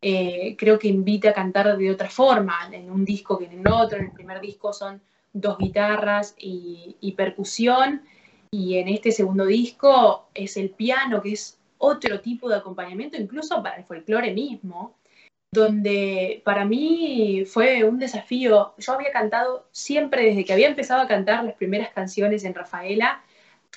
eh, 0.00 0.56
creo 0.58 0.78
que 0.78 0.88
invita 0.88 1.30
a 1.30 1.34
cantar 1.34 1.76
de 1.76 1.90
otra 1.90 2.08
forma, 2.08 2.70
en 2.72 2.90
un 2.90 3.04
disco 3.04 3.38
que 3.38 3.44
en 3.44 3.60
el 3.60 3.68
otro, 3.68 3.98
en 3.98 4.06
el 4.06 4.12
primer 4.12 4.40
disco 4.40 4.72
son 4.72 5.02
dos 5.32 5.58
guitarras 5.58 6.34
y, 6.38 6.96
y 7.00 7.12
percusión, 7.12 8.02
y 8.50 8.78
en 8.78 8.88
este 8.88 9.12
segundo 9.12 9.44
disco 9.44 10.28
es 10.32 10.56
el 10.56 10.70
piano, 10.70 11.20
que 11.20 11.32
es 11.32 11.58
otro 11.76 12.20
tipo 12.20 12.48
de 12.48 12.56
acompañamiento, 12.56 13.18
incluso 13.18 13.62
para 13.62 13.76
el 13.76 13.84
folclore 13.84 14.32
mismo, 14.32 14.94
donde 15.54 16.42
para 16.44 16.66
mí 16.66 17.44
fue 17.46 17.84
un 17.84 17.98
desafío. 17.98 18.74
Yo 18.76 18.92
había 18.92 19.12
cantado 19.12 19.68
siempre, 19.72 20.24
desde 20.26 20.44
que 20.44 20.52
había 20.52 20.68
empezado 20.68 21.00
a 21.00 21.08
cantar 21.08 21.44
las 21.44 21.54
primeras 21.54 21.90
canciones 21.90 22.44
en 22.44 22.54
Rafaela, 22.54 23.22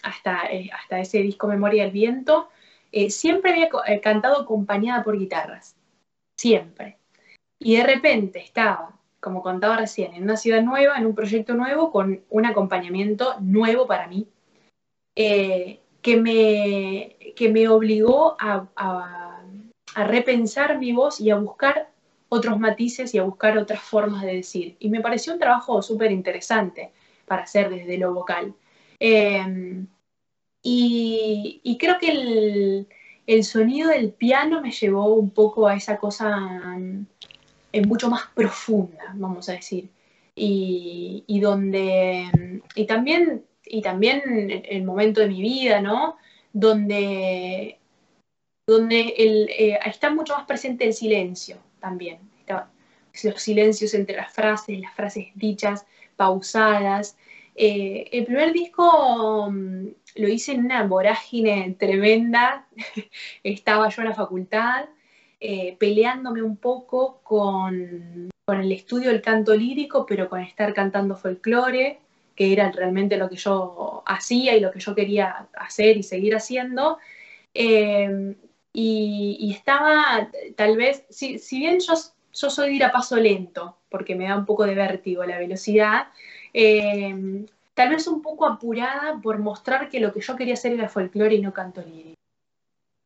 hasta, 0.04 0.48
eh, 0.52 0.70
hasta 0.74 1.00
ese 1.00 1.20
disco 1.20 1.48
Memoria 1.48 1.84
del 1.84 1.94
Viento, 1.94 2.50
eh, 2.92 3.10
siempre 3.10 3.52
había 3.52 3.70
eh, 3.88 4.02
cantado 4.02 4.42
acompañada 4.42 5.04
por 5.04 5.18
guitarras, 5.18 5.76
siempre. 6.36 6.98
Y 7.60 7.78
de 7.78 7.84
repente 7.84 8.40
estaba, 8.40 9.00
como 9.20 9.42
contaba 9.42 9.78
recién, 9.78 10.14
en 10.14 10.24
una 10.24 10.38
ciudad 10.38 10.62
nueva, 10.62 10.98
en 10.98 11.06
un 11.06 11.16
proyecto 11.16 11.54
nuevo, 11.54 11.92
con 11.92 12.22
un 12.30 12.46
acompañamiento 12.46 13.36
nuevo 13.40 13.88
para 13.88 14.08
mí, 14.08 14.28
eh, 15.16 15.80
que, 16.02 16.18
me, 16.18 17.34
que 17.36 17.50
me 17.50 17.68
obligó 17.68 18.36
a, 18.40 18.68
a 18.76 19.27
a 19.98 20.04
repensar 20.04 20.78
mi 20.78 20.92
voz 20.92 21.20
y 21.20 21.32
a 21.32 21.38
buscar 21.38 21.90
otros 22.30 22.60
matices 22.60 23.16
y 23.16 23.18
a 23.18 23.24
buscar 23.24 23.58
otras 23.58 23.82
formas 23.82 24.22
de 24.22 24.36
decir. 24.36 24.76
Y 24.78 24.90
me 24.90 25.02
pareció 25.02 25.34
un 25.34 25.40
trabajo 25.40 25.82
súper 25.82 26.12
interesante 26.12 26.92
para 27.26 27.42
hacer 27.42 27.72
desde 27.72 27.98
lo 27.98 28.14
vocal. 28.14 28.54
Eh, 29.00 29.84
y, 30.62 31.78
creo 31.80 31.98
que 31.98 32.12
el, 32.12 32.88
el, 33.26 33.44
sonido 33.44 33.90
del 33.90 34.12
piano 34.12 34.62
me 34.62 34.70
llevó 34.70 35.16
un 35.16 35.32
poco 35.32 35.68
a 35.68 35.76
esa 35.76 35.98
cosa 35.98 36.78
eh, 37.74 37.82
mucho 37.84 38.08
más 38.08 38.28
profunda, 38.36 39.16
vamos 39.16 39.50
a 39.50 39.54
decir. 39.54 39.90
Y, 40.36 41.24
y, 41.26 41.40
donde, 41.40 42.62
y 42.76 42.86
también, 42.86 43.46
y 43.66 43.82
también 43.82 44.22
el 44.64 44.84
momento 44.84 45.22
de 45.22 45.30
mi 45.30 45.42
vida, 45.42 45.82
¿no? 45.82 46.18
Donde 46.54 47.80
donde 48.68 49.14
el, 49.18 49.50
eh, 49.50 49.80
está 49.86 50.10
mucho 50.10 50.36
más 50.36 50.46
presente 50.46 50.86
el 50.86 50.94
silencio 50.94 51.58
también. 51.80 52.20
Los 53.24 53.42
silencios 53.42 53.96
entre 53.96 54.16
las 54.16 54.32
frases, 54.32 54.80
las 54.80 54.94
frases 54.94 55.30
dichas, 55.34 55.88
pausadas. 56.18 57.18
Eh, 57.56 58.08
el 58.12 58.26
primer 58.26 58.54
disco 58.54 59.50
mm, 59.50 59.88
lo 60.18 60.28
hice 60.28 60.52
en 60.52 60.66
una 60.66 60.84
vorágine 60.84 61.76
tremenda. 61.80 62.68
Estaba 63.44 63.90
yo 63.90 64.04
en 64.04 64.10
la 64.10 64.14
facultad 64.14 64.86
eh, 65.40 65.76
peleándome 65.80 66.44
un 66.44 66.58
poco 66.58 67.22
con, 67.24 68.30
con, 68.46 68.60
el 68.60 68.72
estudio 68.72 69.10
del 69.10 69.22
canto 69.22 69.56
lírico, 69.56 70.06
pero 70.06 70.30
con 70.30 70.42
estar 70.42 70.74
cantando 70.74 71.16
folclore, 71.16 72.00
que 72.36 72.54
era 72.54 72.72
realmente 72.72 73.18
lo 73.18 73.30
que 73.30 73.38
yo 73.38 74.04
hacía 74.06 74.56
y 74.56 74.60
lo 74.60 74.72
que 74.72 74.80
yo 74.80 74.94
quería 74.94 75.48
hacer 75.54 75.98
y 75.98 76.04
seguir 76.04 76.36
haciendo. 76.36 77.00
Y, 78.80 79.52
estaba, 79.52 80.30
tal 80.56 80.78
vez, 80.78 81.04
si, 81.10 81.40
bien 81.58 81.80
yo, 81.80 81.96
yo, 82.32 82.50
soy 82.52 82.70
de 82.70 82.76
ir 82.76 82.84
a 82.84 82.92
paso 82.92 83.16
lento, 83.16 83.80
porque 83.90 84.14
me 84.14 84.28
da 84.28 84.38
un 84.38 84.46
poco 84.46 84.68
de 84.68 84.76
vértigo 84.76 85.24
la 85.26 85.40
velocidad, 85.40 86.10
eh, 86.54 87.44
tal 87.74 87.90
vez 87.90 88.08
un 88.08 88.22
poco 88.22 88.46
apurada 88.46 89.20
por 89.20 89.40
mostrar 89.40 89.90
que 89.90 90.00
lo 90.00 90.14
que 90.14 90.22
yo 90.22 90.36
quería 90.36 90.54
hacer 90.54 90.74
era 90.74 90.90
folclore 90.90 91.34
y 91.34 91.42
no 91.42 91.54
canto. 91.54 91.84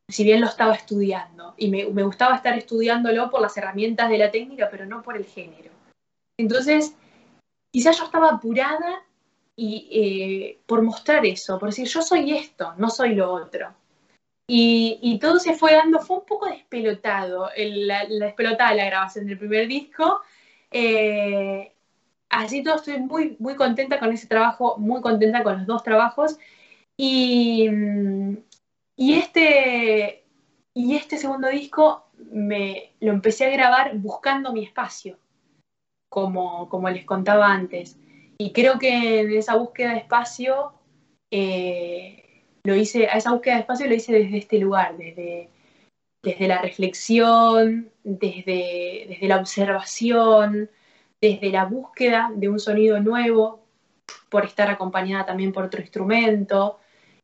Si 0.10 0.26
bien 0.26 0.42
lo 0.42 0.48
estaba 0.48 0.74
estudiando, 0.76 1.54
y 1.56 1.70
me, 1.70 1.86
me 1.86 2.04
gustaba 2.04 2.36
estar 2.36 2.58
estudiándolo 2.58 3.30
por 3.30 3.40
las 3.40 3.56
herramientas 3.56 4.10
de 4.10 4.18
la 4.18 4.30
técnica, 4.30 4.68
pero 4.70 4.86
no 4.86 5.02
por 5.02 5.16
el 5.16 5.24
género. 5.24 5.72
Entonces, 6.38 6.94
quizás 7.72 7.98
yo 7.98 8.04
estaba 8.04 8.32
apurada 8.32 9.06
y 9.56 9.88
eh, 9.90 10.60
por 10.66 10.82
mostrar 10.82 11.26
eso, 11.26 11.58
por 11.58 11.70
decir 11.70 11.88
yo 11.88 12.02
soy 12.02 12.34
esto, 12.34 12.74
no 12.76 12.90
soy 12.90 13.16
lo 13.16 13.32
otro. 13.32 13.74
Y, 14.54 15.18
todo 15.20 15.40
se 15.40 15.54
fue 15.54 15.72
dando, 15.72 16.00
fue 16.00 16.18
un 16.18 16.26
poco 16.26 16.46
despelotado, 16.46 17.50
la, 17.56 18.06
despelotada 18.06 18.74
la 18.74 18.86
grabación 18.86 19.26
del 19.26 19.38
primer 19.38 19.66
disco. 19.66 20.20
Eh, 20.70 21.72
así 22.30 22.62
todo 22.62 22.76
estoy 22.76 23.00
muy, 23.00 23.38
muy 23.40 23.56
contenta 23.56 23.98
con 23.98 24.12
ese 24.12 24.28
trabajo, 24.28 24.78
muy 24.78 25.00
contenta 25.00 25.42
con 25.44 25.60
los 25.60 25.68
dos 25.68 25.84
trabajos. 25.84 26.38
Y, 26.98 27.70
y, 28.98 29.14
este, 29.14 30.26
y 30.74 30.96
este 30.98 31.18
segundo 31.18 31.48
disco 31.48 32.08
me, 32.18 32.92
lo 33.00 33.14
empecé 33.14 33.46
a 33.46 33.52
grabar 33.52 33.98
buscando 34.00 34.52
mi 34.52 34.66
espacio, 34.66 35.18
como, 36.10 36.68
como 36.68 36.90
les 36.90 37.06
contaba 37.06 37.54
antes. 37.54 37.98
Y 38.38 38.52
creo 38.52 38.80
que 38.80 39.22
en 39.22 39.32
esa 39.32 39.56
búsqueda 39.56 39.92
de 39.94 40.00
espacio 40.00 40.74
eh, 41.32 42.21
lo 42.64 42.76
hice, 42.76 43.08
a 43.08 43.18
esa 43.18 43.32
búsqueda 43.32 43.56
de 43.56 43.62
espacio 43.62 43.88
lo 43.88 43.96
hice 43.96 44.14
desde 44.14 44.38
este 44.38 44.60
lugar, 44.60 44.98
desde, 44.98 45.50
desde 46.24 46.48
la 46.48 46.62
reflexión, 46.62 47.92
desde, 48.04 49.06
desde 49.10 49.28
la 49.28 49.38
observación, 49.38 50.70
desde 51.22 51.50
la 51.50 51.66
búsqueda 51.66 52.32
de 52.36 52.50
un 52.50 52.60
sonido 52.60 53.00
nuevo, 53.00 53.62
por 54.30 54.46
estar 54.46 54.70
acompañada 54.70 55.26
también 55.26 55.52
por 55.52 55.66
otro 55.66 55.82
instrumento. 55.82 56.80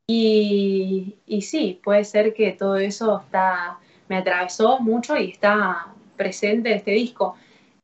Y, 0.09 1.17
y 1.25 1.41
sí, 1.41 1.79
puede 1.83 2.03
ser 2.03 2.33
que 2.33 2.51
todo 2.51 2.77
eso 2.77 3.21
está, 3.25 3.79
me 4.07 4.17
atravesó 4.17 4.79
mucho 4.79 5.17
y 5.17 5.31
está 5.31 5.93
presente 6.15 6.71
en 6.71 6.77
este 6.77 6.91
disco. 6.91 7.35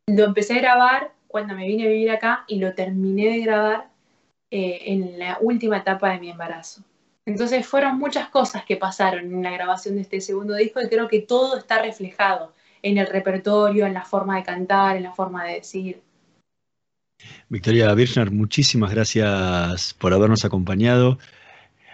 Lo 0.08 0.26
empecé 0.26 0.54
a 0.56 0.62
grabar 0.62 1.12
cuando 1.28 1.56
me 1.56 1.68
vine 1.68 1.86
a 1.86 1.90
vivir 1.90 2.12
acá 2.12 2.46
y 2.48 2.60
lo 2.60 2.74
terminé 2.74 3.30
de 3.30 3.40
grabar 3.40 3.90
eh, 4.52 4.82
en 4.86 5.18
la 5.20 5.38
última 5.42 5.78
etapa 5.78 6.12
de 6.12 6.20
mi 6.20 6.30
embarazo. 6.30 6.84
Entonces 7.26 7.66
fueron 7.66 8.00
muchas 8.00 8.30
cosas 8.30 8.66
que 8.66 8.76
pasaron 8.76 9.26
en 9.26 9.44
la 9.44 9.52
grabación 9.52 9.96
de 9.96 10.02
este 10.02 10.20
segundo 10.20 10.56
disco 10.56 10.82
y 10.82 10.90
creo 10.90 11.08
que 11.08 11.22
todo 11.22 11.58
está 11.58 11.82
reflejado 11.82 12.54
en 12.82 12.98
el 12.98 13.08
repertorio, 13.08 13.86
en 13.86 13.94
la 13.94 14.04
forma 14.04 14.36
de 14.38 14.44
cantar, 14.44 14.98
en 14.98 15.04
la 15.04 15.14
forma 15.14 15.46
de 15.46 15.54
decir. 15.54 16.02
Victoria 17.48 17.94
Birchner, 17.94 18.32
muchísimas 18.32 18.92
gracias 18.92 19.94
por 19.94 20.14
habernos 20.14 20.44
acompañado. 20.44 21.18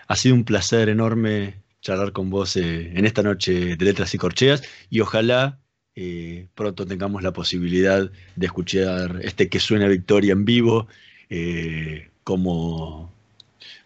Ha 0.07 0.15
sido 0.15 0.33
un 0.33 0.43
placer 0.43 0.89
enorme 0.89 1.61
charlar 1.81 2.11
con 2.11 2.31
vos 2.31 2.57
eh, 2.57 2.91
en 2.95 3.05
esta 3.05 3.21
noche 3.21 3.75
de 3.77 3.85
Letras 3.85 4.13
y 4.15 4.17
Corcheas 4.17 4.63
y 4.89 4.99
ojalá 4.99 5.59
eh, 5.95 6.47
pronto 6.55 6.85
tengamos 6.85 7.21
la 7.23 7.33
posibilidad 7.33 8.11
de 8.35 8.45
escuchar 8.45 9.19
este 9.21 9.49
que 9.49 9.59
suena 9.59 9.87
Victoria 9.87 10.33
en 10.33 10.45
vivo, 10.45 10.87
eh, 11.29 12.09
como 12.23 13.13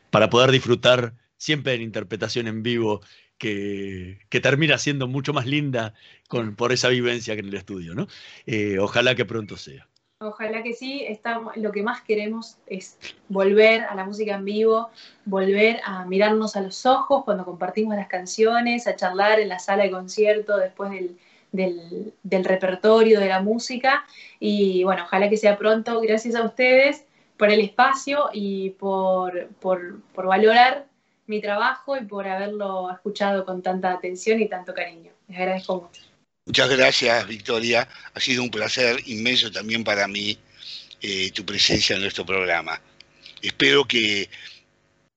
para 0.09 0.29
poder 0.29 0.51
disfrutar 0.51 1.13
siempre 1.43 1.73
en 1.73 1.81
interpretación 1.81 2.47
en 2.47 2.63
vivo 2.63 3.01
que, 3.37 4.19
termina 4.41 4.77
siendo 4.77 5.07
mucho 5.07 5.33
más 5.33 5.45
linda 5.45 5.93
con, 6.29 6.55
por 6.55 6.71
esa 6.71 6.87
vivencia 6.87 7.33
que 7.33 7.41
en 7.41 7.47
el 7.47 7.55
estudio, 7.55 7.93
¿no? 7.95 8.07
Eh, 8.45 8.79
ojalá 8.79 9.13
que 9.13 9.25
pronto 9.25 9.57
sea. 9.57 9.89
Ojalá 10.19 10.63
que 10.63 10.71
sí, 10.71 11.05
lo 11.57 11.73
que 11.73 11.83
más 11.83 12.01
queremos 12.01 12.55
es 12.65 12.97
volver 13.27 13.81
a 13.81 13.93
la 13.93 14.05
música 14.05 14.35
en 14.35 14.45
vivo, 14.45 14.89
volver 15.25 15.81
a 15.83 16.05
mirarnos 16.05 16.55
a 16.55 16.61
los 16.61 16.85
ojos 16.85 17.25
cuando 17.25 17.43
compartimos 17.43 17.97
las 17.97 18.07
canciones, 18.07 18.87
a 18.87 18.95
charlar 18.95 19.41
en 19.41 19.49
la 19.49 19.59
sala 19.59 19.83
de 19.83 19.91
concierto 19.91 20.55
después 20.55 20.91
del, 20.91 21.17
del 22.23 22.45
repertorio 22.45 23.19
de 23.19 23.27
la 23.27 23.41
música. 23.41 24.05
Y 24.39 24.85
bueno, 24.85 25.03
ojalá 25.03 25.29
que 25.29 25.35
sea 25.35 25.57
pronto. 25.57 25.99
Gracias 25.99 26.35
a 26.35 26.43
ustedes 26.43 27.03
por 27.35 27.49
el 27.49 27.59
espacio 27.59 28.29
y 28.31 28.69
por, 28.69 29.49
por, 29.59 29.99
por 30.13 30.27
valorar 30.27 30.87
mi 31.27 31.41
trabajo 31.41 31.97
y 31.97 32.05
por 32.05 32.27
haberlo 32.27 32.91
escuchado 32.91 33.45
con 33.45 33.61
tanta 33.61 33.91
atención 33.91 34.41
y 34.41 34.49
tanto 34.49 34.73
cariño. 34.73 35.11
Les 35.27 35.37
agradezco 35.37 35.81
mucho. 35.81 36.01
Muchas 36.45 36.69
gracias, 36.69 37.27
Victoria. 37.27 37.87
Ha 38.13 38.19
sido 38.19 38.43
un 38.43 38.49
placer 38.49 38.97
inmenso 39.05 39.51
también 39.51 39.83
para 39.83 40.07
mí 40.07 40.37
eh, 41.01 41.31
tu 41.31 41.45
presencia 41.45 41.95
en 41.95 42.01
nuestro 42.01 42.25
programa. 42.25 42.81
Espero 43.41 43.85
que 43.85 44.29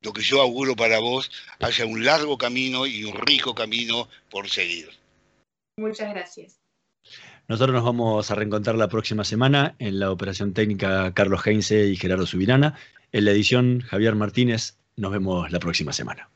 lo 0.03 0.13
que 0.13 0.23
yo 0.23 0.41
auguro 0.41 0.77
para 0.77 1.01
vos 1.01 1.31
haya 1.61 1.85
un 1.85 2.05
largo 2.05 2.39
camino 2.39 2.87
y 2.87 3.05
un 3.05 3.17
rico 3.17 3.55
camino 3.55 4.09
por 4.31 4.49
seguir. 4.49 4.89
Muchas 5.77 6.11
gracias. 6.11 6.61
Nosotros 7.49 7.75
nos 7.75 7.85
vamos 7.85 8.31
a 8.31 8.35
reencontrar 8.35 8.77
la 8.77 8.89
próxima 8.89 9.25
semana 9.25 9.77
en 9.79 10.01
la 10.01 10.11
operación 10.11 10.53
técnica 10.53 11.13
Carlos 11.15 11.47
Heinze 11.47 11.87
y 11.87 11.97
Gerardo 11.97 12.27
Subirana. 12.27 12.79
En 13.13 13.25
la 13.25 13.31
edición 13.31 13.81
Javier 13.81 14.15
Martínez, 14.17 14.77
nos 14.97 15.13
vemos 15.13 15.51
la 15.51 15.61
próxima 15.61 15.93
semana. 15.93 16.31